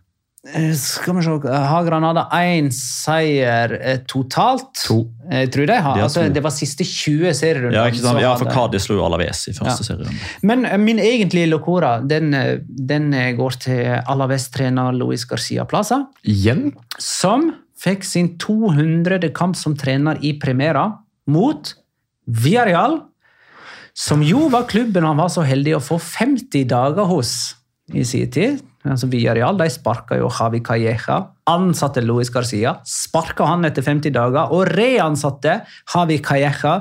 Eh, 0.48 0.72
Skal 0.72 1.16
vi 1.18 1.22
se, 1.22 1.34
Har 1.52 1.84
Granada 1.84 2.22
én 2.32 2.70
seier 2.72 3.74
eh, 3.76 3.98
totalt? 4.08 4.70
To. 4.86 5.02
Jeg 5.28 5.50
tror 5.52 5.66
de 5.68 5.74
har. 5.76 5.94
De 5.98 6.00
har 6.00 6.06
altså, 6.08 6.22
det 6.32 6.42
var 6.42 6.54
siste 6.56 6.84
20 6.88 7.34
serierunder. 7.36 7.76
Ja, 7.76 7.82
ikke 7.90 8.00
sant? 8.00 8.22
ja 8.24 8.30
for 8.40 8.48
Cádiz 8.48 8.86
slo 8.88 9.02
Alaves 9.04 9.42
i 9.50 9.52
første 9.52 9.84
Ja. 9.84 9.88
serierunde. 9.90 10.30
Men 10.48 10.64
eh, 10.64 10.78
min 10.80 10.98
egentlige 10.98 11.50
locora 11.52 11.98
den, 12.00 12.32
eh, 12.34 12.56
den 12.64 13.12
eh, 13.12 13.34
går 13.36 13.58
til 13.66 13.82
Alaves-trener 14.08 14.96
Luis 14.96 15.26
Garcia 15.28 15.66
Plaza, 15.68 16.06
Igjen? 16.24 16.70
som 16.98 17.50
fikk 17.80 18.02
sin 18.04 18.38
200. 18.38 19.28
kamp 19.36 19.56
som 19.56 19.76
trener 19.76 20.16
i 20.24 20.38
Primera 20.40 20.88
mot 21.28 21.74
Villarreal, 22.26 23.02
som 23.92 24.22
jo 24.24 24.48
var 24.48 24.64
klubben 24.70 25.04
han 25.04 25.16
var 25.20 25.28
så 25.28 25.42
heldig 25.44 25.76
å 25.76 25.84
få 25.84 25.98
50 26.00 26.64
dager 26.68 27.04
hos 27.04 27.56
i 27.94 28.04
sin 28.06 28.30
tid. 28.32 28.60
Altså 28.86 29.10
Villarreal 29.12 29.58
de 29.60 29.66
sparka 29.68 30.16
jo 30.16 30.30
Javi 30.32 30.62
Calleja, 30.64 31.18
ansatte 31.50 32.00
Luis 32.00 32.30
Garcia, 32.32 32.78
sparka 32.88 33.44
han 33.44 33.66
etter 33.68 33.84
50 33.84 34.14
dager 34.14 34.52
og 34.56 34.70
reansatte 34.72 35.60
Javi 35.94 36.20
Calleja. 36.24 36.78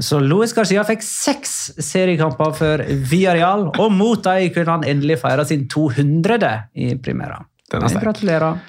Så 0.00 0.18
Luis 0.18 0.54
Garcia 0.56 0.82
fikk 0.88 1.04
seks 1.06 1.74
seriekamper 1.78 2.54
for 2.56 2.82
Villarreal, 3.10 3.68
og 3.78 3.92
mot 3.94 4.24
dem 4.24 4.48
kunne 4.54 4.78
han 4.78 4.86
endelig 4.88 5.20
feire 5.22 5.44
sin 5.46 5.68
200. 5.70 6.48
i 6.74 6.94
Primera. 6.98 7.44
Sterk. 7.68 8.00
Gratulerer. 8.02 8.62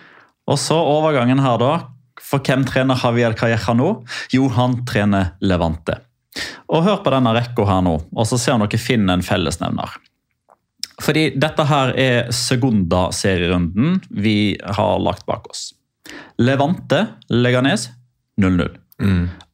Og 0.46 0.60
så 0.62 0.78
overgangen 0.78 1.42
her, 1.42 1.58
da. 1.62 1.74
For 2.22 2.44
hvem 2.46 2.66
trener 2.68 3.00
Javier 3.02 3.34
Calleja 3.38 3.74
nå? 3.78 3.90
Jo, 4.34 4.50
han 4.54 4.84
trener 4.86 5.34
Levante. 5.42 5.98
Og 6.70 6.84
Hør 6.86 7.02
på 7.06 7.14
denne 7.14 7.34
rekka 7.36 7.66
her 7.70 7.82
nå, 7.86 7.96
og 8.12 8.28
så 8.28 8.38
ser 8.42 8.60
dere 8.62 8.82
finne 8.82 9.16
en 9.16 9.26
fellesnevner. 9.26 9.96
Fordi 11.02 11.30
dette 11.36 11.66
her 11.68 11.92
er 12.00 12.32
Segunda-serierunden 12.32 14.00
vi 14.10 14.56
har 14.64 15.00
lagt 15.04 15.26
bak 15.28 15.50
oss. 15.50 15.74
Levante 16.38 17.02
Leganes 17.30 17.90
0-0. 18.42 18.70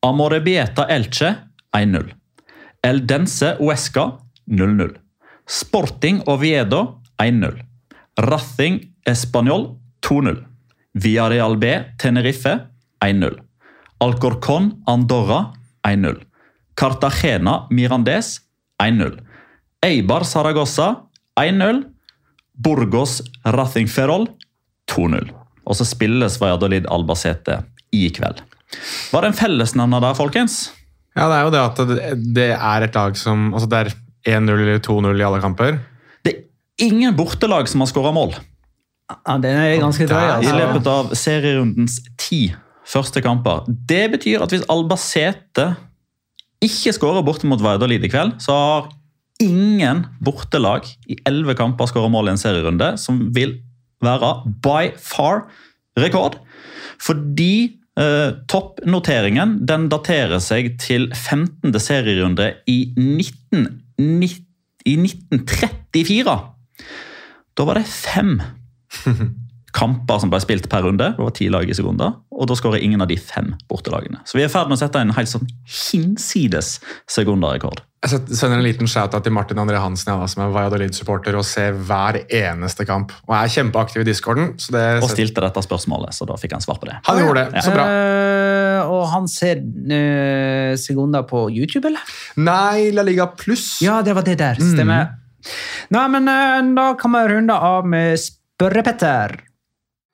Amorebieta 0.05 0.85
Elche 0.89 1.35
1-0. 1.73 2.11
Eldense 2.83 3.55
Uesca 3.59 4.19
0-0. 4.47 4.95
Sporting 5.47 6.21
Oviedo 6.27 7.01
1-0. 7.17 7.61
Rathing 8.17 8.81
Español 9.05 9.79
2-0. 10.01 10.45
Villarreal 10.93 11.57
B 11.57 11.65
Tenerife 11.97 12.67
1-0. 12.99 13.39
Alcorcón 13.99 14.83
Andorra 14.85 15.53
1-0. 15.83 16.21
Cartagena 16.75 17.67
Mirandes 17.69 18.41
1-0. 18.77 19.17
Eibar 19.81 20.25
Saragossa 20.25 21.07
1-0. 21.49 21.81
Burgos 22.61 23.21
Rathing 23.45 23.89
Ferrol 23.89 24.27
2-0. 24.91 25.31
Og 25.65 25.77
så 25.77 25.85
spilles 25.87 26.35
Valladolid 26.41 26.85
Albacete 26.91 27.61
i 27.95 28.07
kveld. 28.13 28.41
Var 29.11 29.23
det 29.25 29.31
en 29.33 29.37
fellesnevner 29.39 30.03
der, 30.03 30.15
folkens? 30.17 30.69
Ja, 31.17 31.25
det 31.27 31.37
er 31.37 31.43
jo 31.47 31.51
det 31.51 31.61
at 31.61 31.81
det, 32.37 32.49
er 32.55 32.85
et 32.85 32.95
lag 32.95 33.17
som 33.19 33.49
Altså, 33.53 33.67
det 33.67 33.79
er 33.81 33.89
1-0 34.39 34.51
eller 34.53 34.79
2-0 34.85 35.19
i 35.19 35.25
alle 35.27 35.41
kamper. 35.43 35.79
Det 36.23 36.33
er 36.37 36.85
ingen 36.87 37.15
bortelag 37.17 37.67
som 37.67 37.83
har 37.83 37.89
skåra 37.91 38.13
mål. 38.15 38.35
Ja, 39.11 39.35
den 39.43 39.57
er 39.59 39.73
ganske 39.81 40.07
drøy. 40.07 40.21
i 40.23 40.31
Altså. 40.37 40.55
løpet 40.55 40.87
av 40.87 41.09
serierundens 41.19 41.97
ti 42.21 42.53
første 42.87 43.21
kamper. 43.23 43.65
Det 43.67 44.05
betyr 44.13 44.43
at 44.45 44.53
hvis 44.55 44.63
Albacete 44.71 45.71
ikke 46.63 46.93
skårer 46.95 47.25
borte 47.25 47.47
mot 47.49 47.59
Valladolid 47.63 48.03
i 48.05 48.11
kveld, 48.11 48.37
så 48.43 48.55
har 48.55 48.89
ingen 49.41 50.05
bortelag 50.23 50.87
i 51.09 51.17
elleve 51.27 51.55
kamper 51.59 51.89
skåra 51.89 52.09
mål 52.11 52.29
i 52.29 52.33
en 52.35 52.41
serierunde, 52.41 52.93
som 53.01 53.19
vil 53.35 53.57
være 54.03 54.31
by 54.63 54.91
far 55.01 55.43
rekord. 55.99 56.37
Fordi 57.01 57.77
eh, 57.99 58.31
toppnoteringen 58.49 59.59
den 59.69 59.89
daterer 59.91 60.41
seg 60.43 60.75
til 60.81 61.09
15. 61.13 61.73
serierunde 61.81 62.53
i 62.69 62.79
ni- 62.97 63.27
i 64.85 64.95
1934. 64.97 66.35
Da 67.57 67.65
var 67.67 67.77
det 67.77 67.85
fem 67.85 68.37
kamper 69.77 70.19
som 70.19 70.31
ble 70.31 70.39
spilt 70.43 70.67
per 70.71 70.83
runde. 70.87 71.11
Det 71.15 71.21
var 71.23 71.35
ti 71.37 71.47
lag 71.53 71.69
i 71.69 71.75
sekunder, 71.77 72.15
og 72.33 72.49
da 72.49 72.57
skårer 72.57 72.81
ingen 72.83 73.03
av 73.03 73.09
de 73.11 73.17
fem 73.21 73.53
bortelagene. 73.71 74.23
Så 74.25 74.37
vi 74.37 74.43
er 74.45 74.49
i 74.49 74.53
ferd 74.53 74.71
med 74.71 74.79
å 74.79 74.81
sette 74.81 75.01
en 75.03 75.13
helt 75.15 75.31
sånn 75.31 75.47
hinsides 75.69 76.79
sekunderrekord. 77.11 77.83
Jeg 78.01 78.33
sender 78.33 78.57
en 78.57 78.63
liten 78.65 78.87
shout-out 78.89 79.21
til 79.21 79.33
Martin 79.35 79.59
André 79.61 79.77
Hansen, 79.77 80.09
ja, 80.09 80.15
da, 80.17 80.29
som 80.31 80.41
er 80.41 80.53
Valladolid-supporter, 80.55 81.35
og 81.37 81.45
ser 81.45 81.75
hver 81.77 82.17
eneste 82.25 82.81
kamp. 82.89 83.11
Og 83.27 83.35
er 83.37 83.51
kjempeaktiv 83.53 84.01
i 84.01 84.07
discorden. 84.07 84.55
Så 84.57 84.73
det 84.73 84.85
Og 85.03 85.11
stilte 85.11 85.43
dette 85.43 85.61
spørsmålet, 85.61 86.15
så 86.17 86.25
da 86.25 86.37
fikk 86.41 86.55
han 86.57 86.65
svar 86.65 86.79
på 86.81 86.89
det. 86.89 86.97
Han 87.05 87.21
gjorde 87.21 87.43
det. 87.51 87.61
Så 87.61 87.75
bra. 87.75 87.85
Uh, 87.85 88.89
og 88.95 89.05
han 89.11 89.29
ser 89.29 89.61
uh, 89.61 90.73
sekunder 90.81 91.27
på 91.29 91.43
YouTube, 91.53 91.91
eller? 91.91 92.01
Nei, 92.41 92.89
La 92.95 93.05
Liga 93.05 93.29
pluss. 93.37 93.75
Ja, 93.85 93.99
det 94.01 94.17
var 94.17 94.25
det 94.25 94.39
der. 94.41 94.57
Stemmer. 94.57 95.13
Nei, 95.93 96.07
men 96.17 96.25
uh, 96.25 96.57
da 96.81 96.89
kan 96.97 97.13
vi 97.13 97.23
runde 97.35 97.53
av 97.53 97.85
med 97.85 98.17
Spørre-Petter. 98.17 99.37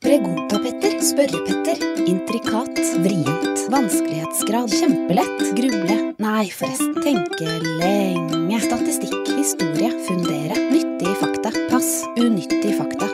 Pregunta-Petter, 0.03 0.99
Spørre-Petter, 1.07 1.87
intrikat, 2.03 2.83
vrient, 3.01 3.56
vanskelighetsgrad, 3.71 4.71
kjempelett, 4.71 5.41
gruble, 5.57 5.97
nei 6.23 6.47
forresten, 6.55 6.93
tenke 7.03 7.47
lenge, 7.81 8.59
statistikk, 8.63 9.17
historie, 9.35 9.91
fundere, 10.07 10.55
Nyttig 10.71 11.13
fakta, 11.19 11.51
pass, 11.71 11.89
Unyttig 12.19 12.73
fakta. 12.77 13.09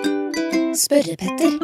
Spørre-Petter. 0.77 1.57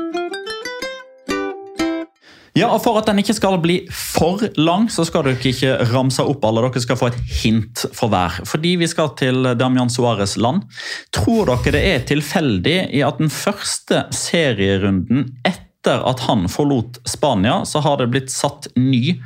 Ja, 2.57 2.71
og 2.73 2.81
For 2.83 2.97
at 2.99 3.07
den 3.07 3.21
ikke 3.21 3.37
skal 3.37 3.55
bli 3.61 3.77
for 3.93 4.41
lang, 4.59 4.89
så 4.91 5.05
skal 5.07 5.29
dere 5.29 5.53
ikke 5.53 5.77
ramse 5.93 6.25
opp 6.25 6.43
alle. 6.49 6.65
Dere 6.65 6.83
skal 6.83 6.99
få 6.99 7.11
et 7.13 7.21
hint 7.43 7.85
for 7.95 8.11
hver. 8.11 8.41
Fordi 8.49 8.75
vi 8.81 8.89
skal 8.89 9.13
til 9.19 9.53
Damian 9.59 9.93
Suárez 9.93 10.35
land. 10.41 10.65
Tror 11.15 11.53
dere 11.53 11.77
det 11.77 11.85
er 11.93 12.05
tilfeldig 12.09 12.77
i 12.97 13.05
at 13.05 13.21
den 13.21 13.31
første 13.31 14.07
serierunden 14.15 15.27
etter 15.45 15.68
at 15.87 16.25
han 16.27 16.47
forlot 16.51 16.99
Spania, 17.07 17.63
så 17.65 17.79
har 17.79 18.01
det 18.01 18.09
blitt 18.11 18.33
satt 18.33 18.67
ny 18.75 19.19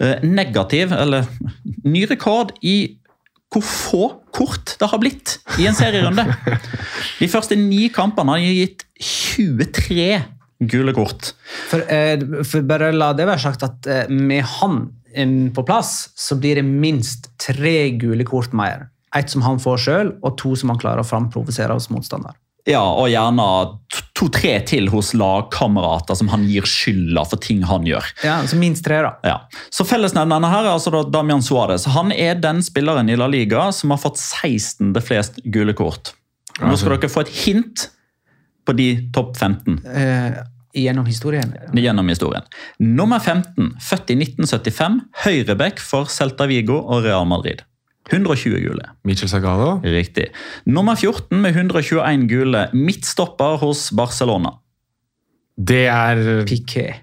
eh, 0.00 0.22
negativ, 0.22 0.92
eller 0.92 1.26
ny 1.84 2.06
rekord 2.06 2.52
i 2.62 2.98
hvor 3.52 3.62
få 3.62 4.06
kort 4.34 4.74
det 4.80 4.88
har 4.90 5.00
blitt 5.00 5.36
i 5.62 5.68
en 5.68 5.76
serierunde. 5.76 6.24
De 7.20 7.28
første 7.30 7.56
ni 7.58 7.86
kampene 7.94 8.34
har 8.36 8.42
gitt 8.42 8.84
23 9.00 10.08
gule 10.66 10.94
kort. 10.96 11.32
For, 11.70 11.84
eh, 11.92 12.18
for 12.44 12.66
bare 12.66 12.92
la 12.94 13.12
det 13.16 13.28
være 13.28 13.44
sagt 13.46 13.64
at 13.66 13.88
eh, 13.90 14.12
med 14.12 14.44
han 14.58 14.84
på 15.56 15.62
plass, 15.64 16.10
så 16.12 16.36
blir 16.36 16.58
det 16.58 16.66
minst 16.66 17.30
tre 17.40 17.88
gule 17.96 18.24
kort 18.28 18.52
mer. 18.52 18.90
Ett 19.16 19.30
som 19.32 19.40
han 19.46 19.56
får 19.62 19.78
sjøl, 19.80 20.10
og 20.20 20.34
to 20.36 20.52
som 20.60 20.68
han 20.68 20.80
klarer 20.82 21.00
å 21.00 21.08
framprovosere 21.08 21.72
hos 21.72 21.88
motstander. 21.88 22.36
Ja, 22.66 22.80
og 22.82 23.06
gjerne 23.12 23.44
to-tre 24.18 24.56
til 24.66 24.88
hos 24.90 25.12
lagkamerater 25.14 26.16
som 26.18 26.28
han 26.32 26.46
gir 26.50 26.66
skylda 26.66 27.22
for 27.30 27.38
ting 27.42 27.60
han 27.68 27.84
gjør. 27.86 28.08
Ja, 28.26 28.40
så 28.50 28.58
minst 28.58 28.82
tre, 28.86 28.98
da. 29.06 29.12
Ja. 29.22 29.36
Så 29.70 29.86
Fellesnevneren 29.86 30.48
her 30.50 30.64
er 30.66 30.72
altså 30.72 30.90
da 30.94 31.04
Damian 31.14 31.44
Suárez. 31.46 31.86
Han 31.94 32.10
er 32.12 32.34
den 32.42 32.62
spilleren 32.66 33.08
i 33.12 33.16
La 33.20 33.28
Liga 33.30 33.68
som 33.76 33.94
har 33.94 34.02
fått 34.02 34.18
16. 34.18 34.90
flest 35.06 35.38
gule 35.44 35.76
kort. 35.78 36.14
Nå 36.58 36.74
skal 36.80 36.96
dere 36.96 37.12
få 37.12 37.22
et 37.26 37.32
hint 37.44 37.86
på 38.66 38.74
de 38.74 38.90
topp 39.14 39.36
15 39.38 39.78
Eh, 39.86 40.42
gjennom 40.76 41.06
historien. 41.06 41.54
gjennom 41.72 42.08
historien. 42.10 42.42
Nummer 42.82 43.20
15, 43.22 43.76
født 43.80 44.10
i 44.10 44.16
1975, 44.18 44.98
høyreback 45.22 45.78
for 45.80 46.04
Celta 46.10 46.48
Vigo 46.50 46.80
og 46.82 47.04
Real 47.06 47.24
Madrid. 47.30 47.62
120 48.12 48.60
gule. 48.62 48.82
Michel 49.04 49.28
Sagado. 49.28 49.80
Riktig. 49.82 50.24
Nummer 50.66 50.94
14 50.94 51.42
med 51.42 51.50
121 51.56 52.28
gule, 52.30 52.68
midtstopper 52.72 53.56
hos 53.62 53.92
Barcelona. 53.96 54.50
Det 55.56 55.86
er 55.90 56.44
Piquet. 56.46 56.94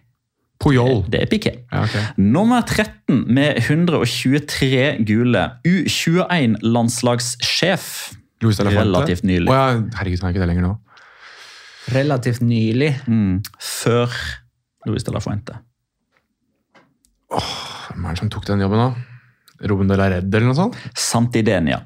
Puyol. 0.64 1.04
Det 1.12 1.22
er 1.22 1.26
Piquet. 1.28 1.56
Ja, 1.72 1.84
okay. 1.84 2.04
Nummer 2.18 2.62
13 2.62 3.34
med 3.34 3.54
123 3.58 4.98
gule, 5.08 5.50
U21-landslagssjef. 5.68 8.14
Luis 8.44 8.58
de 8.58 8.64
la 8.64 8.70
Fuente. 8.70 8.88
Relativt 8.88 9.24
nylig. 9.24 9.50
Oh, 9.50 9.56
ja, 9.56 9.62
herregud, 10.00 10.20
han 10.22 10.28
er 10.28 10.32
ikke 10.34 10.44
det 10.44 10.52
lenger 10.52 10.66
nå. 10.68 10.74
Relativt 11.94 12.42
nylig. 12.42 13.00
Mm. 13.08 13.44
Før 13.60 14.08
Luis 14.88 15.04
de 15.04 15.12
la 15.12 15.20
Fuente. 15.24 15.54
Hvem 17.34 18.06
er 18.06 18.10
det 18.14 18.20
som 18.22 18.30
tok 18.32 18.48
den 18.48 18.62
jobben, 18.64 18.80
da? 18.80 18.90
Ruben 19.70 19.90
de 19.92 19.98
la 20.00 20.10
Redde, 20.12 20.38
eller 20.38 20.52
noe 20.52 20.60
sånt? 20.60 20.78
Santidenia. 20.98 21.82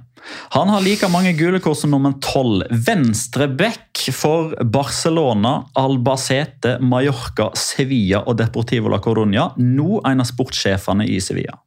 Han 0.49 0.69
har 0.69 0.84
like 0.84 1.07
mange 1.11 1.32
gule 1.38 1.59
kort 1.63 1.80
som 1.80 1.91
nummer 1.93 2.15
12. 2.23 2.67
Venstreback 2.88 4.01
for 4.11 4.55
Barcelona, 4.63 5.61
Albacete, 5.78 6.78
Mallorca, 6.84 7.51
Sevilla 7.55 8.23
og 8.25 8.39
Deportivo 8.41 8.91
la 8.91 8.99
Coruña. 9.03 9.51
Nå 9.57 10.01
en 10.07 10.23
av 10.23 10.30
sportssjefene 10.30 11.07
i 11.07 11.19
Sevilla. 11.23 11.57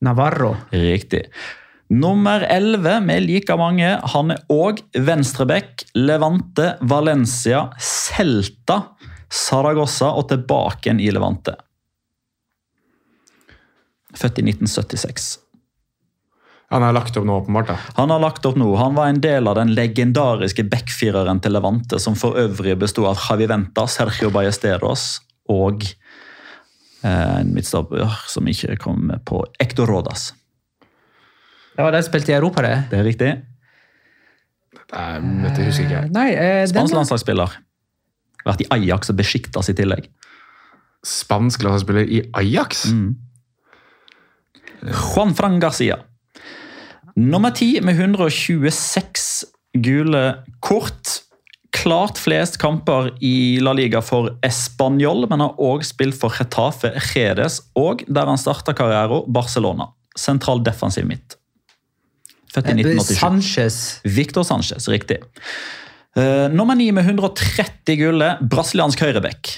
Navarro. 0.00 0.54
Riktig. 0.72 1.26
Nummer 1.90 2.40
11 2.46 3.00
med 3.04 3.26
like 3.26 3.56
mange. 3.58 3.96
Han 4.14 4.30
er 4.32 4.44
òg 4.52 4.80
venstreback. 4.94 5.84
Levante, 5.98 6.76
Valencia, 6.80 7.66
Celta, 7.82 8.84
Saragossa 9.30 10.12
og 10.16 10.30
tilbake 10.30 10.88
igjen 10.88 11.02
i 11.02 11.10
Levante. 11.14 11.56
Født 14.16 14.40
i 14.42 14.46
1976. 14.48 15.38
Han 16.70 16.84
har 16.86 16.94
lagt 16.94 17.16
opp 17.18 17.26
nå, 17.26 17.36
åpenbart. 17.42 17.66
da. 17.66 17.76
Han 17.96 18.12
har 18.14 18.20
lagt 18.22 18.44
opp 18.46 18.58
nå. 18.58 18.68
Han 18.78 18.94
var 18.94 19.10
en 19.10 19.20
del 19.22 19.48
av 19.50 19.56
den 19.58 19.72
legendariske 19.74 20.62
backfireren 20.70 21.40
til 21.42 21.56
Levante, 21.56 21.98
som 21.98 22.14
for 22.18 22.38
øvrig 22.38 22.76
bestod 22.78 23.08
av 23.10 23.18
Javi 23.24 23.48
Venta, 23.50 23.88
Sergio 23.90 24.30
Ballesteros 24.30 25.16
og 25.50 25.82
eh, 25.82 27.40
en 27.40 27.50
midtstopper 27.56 28.14
som 28.30 28.46
ikke 28.46 28.76
kom 28.78 29.10
på 29.26 29.42
Ector 29.58 29.90
Rodas. 29.90 30.28
Det 31.74 31.82
var 31.82 31.96
de 31.96 32.02
som 32.04 32.12
spilte 32.12 32.30
i 32.30 32.36
Europa, 32.38 32.62
det. 32.62 32.76
Det 32.92 33.00
er 33.00 33.06
riktig. 33.08 33.32
Nei, 34.90 35.08
dette 35.42 35.66
husker 35.66 35.86
ikke 35.88 35.96
jeg. 35.96 36.12
Nei, 36.14 36.28
eh, 36.34 36.60
den 36.62 36.70
Spansk 36.70 36.94
landslagsspiller. 36.94 37.56
Vært 38.46 38.62
i 38.62 38.68
Ajax 38.78 39.10
og 39.10 39.18
Besjiktas 39.18 39.72
i 39.72 39.74
tillegg. 39.78 40.06
Spansk 41.06 41.66
landslagsspiller 41.66 42.06
i 42.06 42.22
Ajax? 42.38 42.86
Mm. 42.94 43.10
Juan 44.84 45.34
Fran 45.36 45.58
Garcia. 45.60 45.98
Nummer 47.16 47.50
10 47.50 47.80
med 47.84 47.98
126 48.00 49.44
gule 49.78 50.22
kort. 50.60 51.22
Klart 51.70 52.18
flest 52.18 52.56
kamper 52.58 53.12
i 53.22 53.60
La 53.62 53.72
Liga 53.76 54.00
for 54.02 54.32
Español, 54.46 55.26
men 55.30 55.40
har 55.44 55.54
òg 55.62 55.84
spilt 55.86 56.16
for 56.18 56.34
Getafe 56.34 56.90
Redes, 57.14 57.60
og 57.78 58.02
der 58.10 58.26
han 58.26 58.40
starta 58.40 58.74
karrieren, 58.74 59.22
Barcelona. 59.30 59.86
Sentral 60.18 60.64
defensiv 60.66 61.06
midt. 61.06 61.36
Født 62.50 62.66
i 62.66 62.74
Eh, 62.74 62.80
1987. 62.82 63.20
Sanchez. 63.20 64.00
Victor 64.04 64.42
Sanchez, 64.42 64.88
riktig. 64.90 65.20
Eh, 66.16 66.48
nummer 66.50 66.74
9 66.74 66.90
med 66.92 67.04
130 67.06 67.96
gule, 68.00 68.32
brasiliansk 68.50 68.98
høyrebekk. 69.06 69.52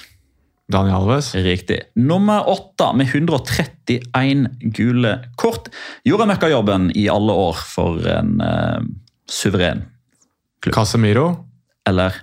Daniel 0.71 1.03
Alves? 1.03 1.33
Riktig. 1.35 1.81
Nummer 1.99 2.49
åtte 2.49 2.93
med 2.97 3.11
131 3.11 4.47
gule 4.77 5.15
kort. 5.37 5.69
Gjorde 6.07 6.29
møkkajobben 6.31 6.91
i 6.97 7.09
alle 7.13 7.35
år 7.47 7.59
for 7.67 8.07
en 8.09 8.37
uh, 8.41 8.79
suveren 9.29 9.85
Casemiro? 10.71 11.33
Eller 11.89 12.15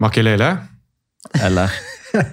Makelele? 0.00 0.56
Eller 1.44 1.72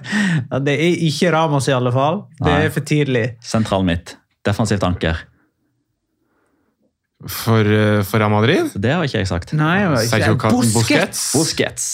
det 0.64 0.74
er 0.74 1.04
ikke 1.06 1.32
Ramos, 1.34 1.68
i 1.68 1.76
alle 1.76 1.92
fall. 1.92 2.22
Det 2.40 2.48
Nei. 2.48 2.64
er 2.64 2.72
for 2.72 2.86
tidlig. 2.88 3.24
sentral 3.44 3.84
midt. 3.86 4.16
Defensivt 4.46 4.84
anker. 4.86 5.24
For, 7.26 7.60
eh, 7.64 8.02
for 8.04 8.18
Real 8.20 8.30
Madrid? 8.32 8.70
Det 8.76 8.90
har 8.92 9.04
ikke 9.06 9.20
jeg 9.22 9.28
sagt. 9.30 9.52
Nei, 9.56 9.78
Sergio 10.10 10.34
Busquets. 10.36 11.20
Busquets. 11.32 11.86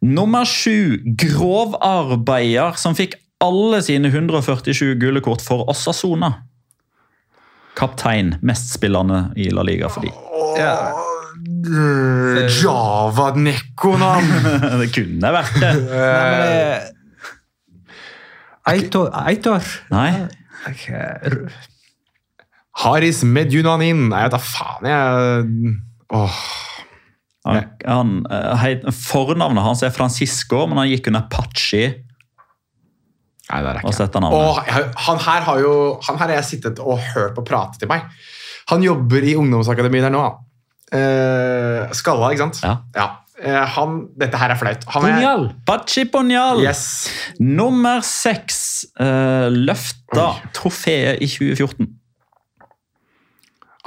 Nummer 0.00 0.44
sju, 0.48 0.98
grovarbeider, 1.18 2.78
som 2.80 2.94
fikk 2.96 3.18
alle 3.44 3.82
sine 3.84 4.08
147 4.10 4.94
gule 4.98 5.20
kort 5.22 5.42
for 5.44 5.66
Osasona. 5.70 6.32
Kaptein, 7.78 8.36
mestspillende 8.42 9.28
i 9.38 9.50
La 9.54 9.62
Liga 9.62 9.90
for 9.92 10.02
de. 10.02 10.10
Eh, 10.58 12.48
Java 12.62 13.28
Nekonan! 13.36 14.24
det 14.80 14.88
kunne 14.94 15.30
vært 15.36 15.58
det. 15.62 15.74
Eitor? 15.78 16.94
Aitor, 18.68 19.10
Aitor. 19.14 19.68
Nei. 19.94 20.10
Ok, 20.68 20.88
r- 20.90 21.44
Haris 22.76 23.22
Medjunanin. 23.24 24.08
Nei, 24.08 24.20
jeg 24.22 24.30
vet 24.30 24.36
da 24.36 24.38
faen, 24.38 24.88
jeg 24.88 25.76
Åh. 26.14 26.40
Han, 27.48 27.64
han, 27.86 28.10
eh, 28.30 28.56
heit- 28.60 28.84
fornavnet 28.92 29.62
hans 29.64 29.82
er 29.82 29.90
Francisco, 29.90 30.66
men 30.66 30.78
han 30.78 30.88
gikk 30.88 31.06
under 31.08 31.24
Pachi. 31.32 31.86
Nei, 33.48 33.60
det 33.64 33.70
er 33.70 33.78
ikke 33.80 33.94
det. 33.96 34.20
navnet. 34.20 34.96
Han 35.06 35.18
her 35.24 35.40
har 35.46 35.60
jo 35.62 35.98
Han 36.04 36.18
her 36.18 36.26
har 36.26 36.34
jeg 36.36 36.44
sittet 36.44 36.78
og 36.84 36.98
hørt 37.14 37.34
på 37.34 37.44
prate 37.48 37.78
til 37.78 37.88
meg. 37.88 38.02
Han 38.68 38.82
jobber 38.84 39.24
i 39.24 39.34
ungdomsakademiet 39.40 40.04
der 40.04 40.12
nå. 40.12 40.26
Eh, 40.92 41.88
skalla, 41.96 42.30
ikke 42.32 42.44
sant? 42.50 42.60
Ja. 42.94 43.08
Eh, 43.40 43.64
han, 43.76 44.08
dette 44.18 44.36
her 44.36 44.50
er 44.52 44.58
flaut. 44.60 44.84
Han 44.92 45.02
Punjal. 45.06 45.46
Pachi 45.64 46.04
Ponjal. 46.04 46.60
Yes. 46.64 47.08
Nummer 47.40 48.02
seks 48.04 48.84
uh, 49.00 49.48
løfta 49.52 50.34
trofeet 50.52 51.22
i 51.22 51.28
2014. 51.30 51.88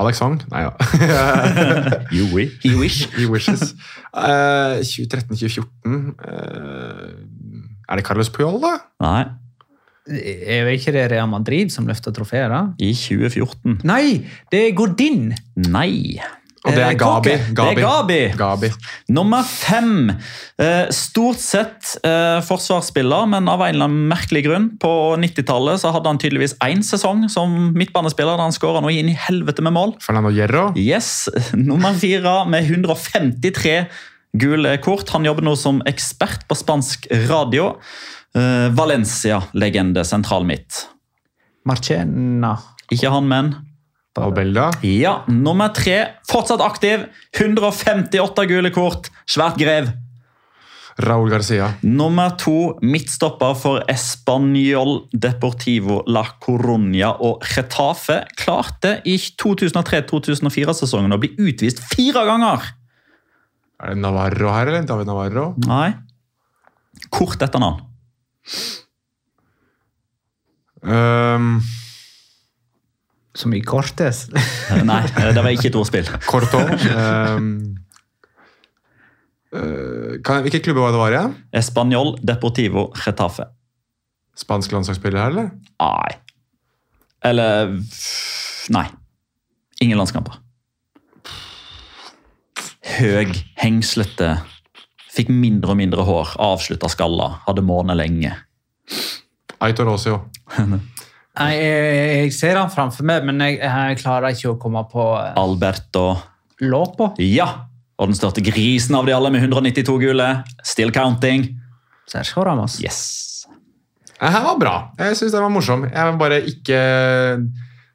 Alex 0.01 0.19
Hong? 0.23 0.39
Nei 0.51 0.63
da. 0.65 0.73
You 2.15 2.27
wish. 2.33 2.57
He 2.65 2.73
wish. 2.75 3.05
He 3.15 3.27
wishes. 3.29 3.73
Uh, 4.11 4.81
2013-2014 4.81 6.17
uh, 6.25 7.13
Er 7.91 7.99
det 7.99 8.05
Carlos 8.07 8.29
Puyol, 8.33 8.57
da? 8.63 8.73
Nei, 9.03 9.23
Er 10.11 10.63
jo 10.65 10.71
ikke 10.73 10.91
det 10.95 11.03
Real 11.11 11.27
Madrid 11.29 11.69
som 11.71 11.85
løfter 11.87 12.11
trofeet? 12.15 12.51
i 12.81 12.89
2014. 12.97 13.81
Nei, 13.87 14.25
det 14.51 14.63
er 14.67 14.73
Godin. 14.75 15.29
Nei. 15.69 16.17
Og 16.61 16.75
det 16.75 16.81
Eh, 16.83 16.89
er 16.91 16.97
Gabi. 16.99 17.31
Gabi. 17.57 17.75
Det 17.75 17.83
er 17.83 17.87
Gabi. 17.87 18.19
Gabi. 18.37 18.69
Nummer 19.09 19.41
fem. 19.43 20.11
Eh, 20.61 20.91
stort 20.93 21.39
sett 21.41 21.95
eh, 22.05 22.37
forsvarsspiller, 22.45 23.25
men 23.31 23.49
av 23.49 23.63
en 23.65 23.73
eller 23.73 23.87
annen 23.87 24.07
merkelig 24.11 24.43
grunn. 24.45 24.67
På 24.77 25.15
90-tallet 25.17 25.81
hadde 25.81 26.11
han 26.11 26.19
tydeligvis 26.21 26.53
én 26.61 26.83
sesong 26.85 27.25
som 27.33 27.73
midtbanespiller 27.73 28.37
da 28.37 28.45
han 28.45 28.53
skåra 28.53 28.81
noe 28.85 28.93
inn 28.93 29.09
i 29.09 29.17
helvete 29.17 29.65
med 29.65 29.73
mål. 29.73 29.95
Fernando 30.05 30.29
Hierro. 30.29 30.67
Yes, 30.77 31.29
Nummer 31.57 31.97
fire 31.97 32.45
med 32.45 32.69
153 32.69 33.87
gule 34.37 34.77
kort. 34.85 35.09
Han 35.17 35.25
jobber 35.25 35.43
nå 35.49 35.55
som 35.59 35.81
ekspert 35.89 36.45
på 36.47 36.55
spansk 36.61 37.09
radio. 37.27 37.71
Eh, 38.37 38.69
Valencia-legende 38.77 40.05
sentral 40.05 40.45
midt. 40.45 40.85
Marcena. 41.65 42.53
Ikke 42.93 43.09
han, 43.11 43.27
men 43.27 43.51
Albelda. 44.19 44.67
Ja, 44.83 45.21
nummer 45.31 45.71
tre. 45.71 46.17
Fortsatt 46.27 46.59
aktiv. 46.63 47.05
158 47.37 48.47
gule 48.49 48.71
kort. 48.75 49.07
Svært 49.29 49.59
grev. 49.61 49.91
Raúl 51.01 51.31
Garcia. 51.31 51.69
Nummer 51.87 52.33
to, 52.35 52.75
midtstopper 52.83 53.55
for 53.55 53.79
Español 53.89 55.07
Deportivo 55.13 56.03
La 56.07 56.25
Coruña 56.43 57.13
og 57.23 57.45
Retafe. 57.55 58.25
Klarte 58.37 58.99
i 59.07 59.15
2003-2004-sesongen 59.15 61.15
å 61.15 61.21
bli 61.21 61.31
utvist 61.39 61.79
fire 61.93 62.25
ganger. 62.27 62.67
Er 63.81 63.95
det 63.95 64.03
Navarro 64.03 64.51
her, 64.53 64.67
eller? 64.67 64.85
David 64.85 65.09
Navarro? 65.09 65.53
Nei. 65.65 65.93
Kort 67.09 67.41
etternavn. 67.41 67.87
Um, 70.81 71.61
Som 73.37 73.53
i 73.55 73.61
Cortes. 73.63 74.25
Nei, 74.83 75.01
det 75.15 75.39
var 75.39 75.53
ikke 75.53 75.69
et 75.69 75.77
ordspill. 75.79 76.09
Corto. 76.27 76.59
Um, 76.59 77.47
uh, 79.55 80.19
kan, 80.25 80.43
hvilke 80.43 80.59
klubber 80.65 80.83
var 80.83 80.91
det 80.91 81.01
var 81.01 81.15
igjen? 81.15 81.37
Español 81.61 82.17
Deportivo 82.19 82.89
Retafe. 83.05 83.47
Spansk 84.35 84.73
landslagsspiller 84.75 85.21
her, 85.21 85.31
eller? 85.31 85.51
Nei. 85.79 86.11
Eller 87.31 87.77
Nei. 88.71 88.87
Ingen 89.81 89.97
landskamper. 89.97 90.37
Høg, 92.99 93.33
hengslete. 93.61 94.35
Fikk 95.11 95.31
mindre 95.33 95.73
og 95.73 95.79
mindre 95.79 96.05
hår. 96.07 96.35
Avslutta 96.41 96.89
skalla. 96.91 97.31
Hadde 97.47 97.63
måne 97.65 97.95
lenge. 97.97 98.35
Aitor 99.61 99.93
Osio. 99.95 100.25
Nei, 101.39 101.51
jeg, 101.55 102.07
jeg 102.25 102.33
ser 102.35 102.59
han 102.59 102.71
framfor 102.73 103.07
meg, 103.07 103.23
men 103.27 103.39
jeg, 103.45 103.61
jeg 103.63 103.99
klarer 104.01 104.35
ikke 104.35 104.51
å 104.51 104.59
komme 104.59 104.83
på 104.91 105.05
eh, 105.21 105.31
Alberto 105.39 106.09
Lopo. 106.67 107.13
Ja! 107.23 107.47
Og 108.01 108.09
den 108.09 108.17
største 108.17 108.41
grisen 108.43 108.97
av 108.97 109.05
de 109.07 109.13
alle 109.13 109.29
med 109.31 109.43
192 109.45 109.97
gule. 110.01 110.29
Still 110.65 110.91
counting. 110.93 111.45
Sergio 112.09 112.43
Ramos. 112.47 112.79
Yes. 112.81 113.01
Det 114.11 114.29
her 114.33 114.43
var 114.45 114.57
bra. 114.61 114.73
Jeg 114.99 115.19
syns 115.19 115.35
den 115.35 115.45
var 115.45 115.53
morsom. 115.53 115.85
Jeg 115.85 116.09
var 116.09 116.17
bare 116.19 116.41
ikke 116.49 116.79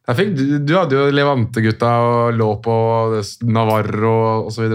jeg 0.06 0.18
fikk, 0.20 0.28
du, 0.38 0.42
du 0.62 0.72
hadde 0.76 0.94
jo 0.94 1.06
Levante-gutta 1.10 1.88
og 2.06 2.36
lå 2.38 2.52
på 2.62 2.74
Navarro 3.50 4.46
osv. 4.46 4.68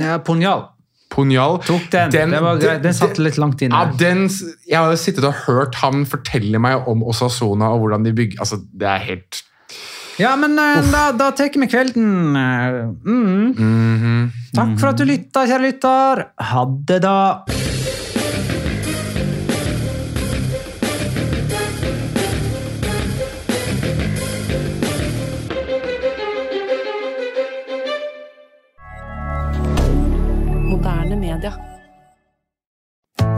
Ja, 0.00 0.16
Punjal. 0.24 0.64
Punjal. 1.12 1.58
Tok 1.66 1.88
den. 1.92 2.12
det 2.32 2.42
var 2.42 2.60
greit. 2.60 2.82
Den 2.84 2.96
satt 2.96 3.20
litt 3.20 3.38
langt 3.40 3.62
inne. 3.64 3.76
Ja, 3.76 3.92
den, 4.00 4.26
jeg 4.68 4.78
har 4.78 4.96
sittet 5.00 5.26
og 5.28 5.44
hørt 5.46 5.78
han 5.82 6.06
fortelle 6.08 6.60
meg 6.62 6.88
om 6.90 7.04
Osasona 7.04 7.72
og 7.74 7.84
hvordan 7.84 8.06
de 8.08 8.14
bygger 8.16 8.40
altså, 8.42 8.62
Det 8.72 8.88
er 8.88 9.02
helt 9.10 9.42
Ja, 10.20 10.34
men 10.36 10.56
eh, 10.60 10.80
da, 10.92 11.06
da 11.16 11.30
tar 11.36 11.52
vi 11.56 11.68
kvelden. 11.68 12.32
Mm. 12.32 13.54
Mm. 13.56 13.96
-hmm. 14.02 14.26
Takk 14.54 14.74
for 14.78 14.92
at 14.92 14.98
du 14.98 15.04
lytta, 15.08 15.46
kjære 15.48 15.62
lytter. 15.64 16.26
Ha 16.52 16.64
det, 16.88 17.02
da. 17.02 17.81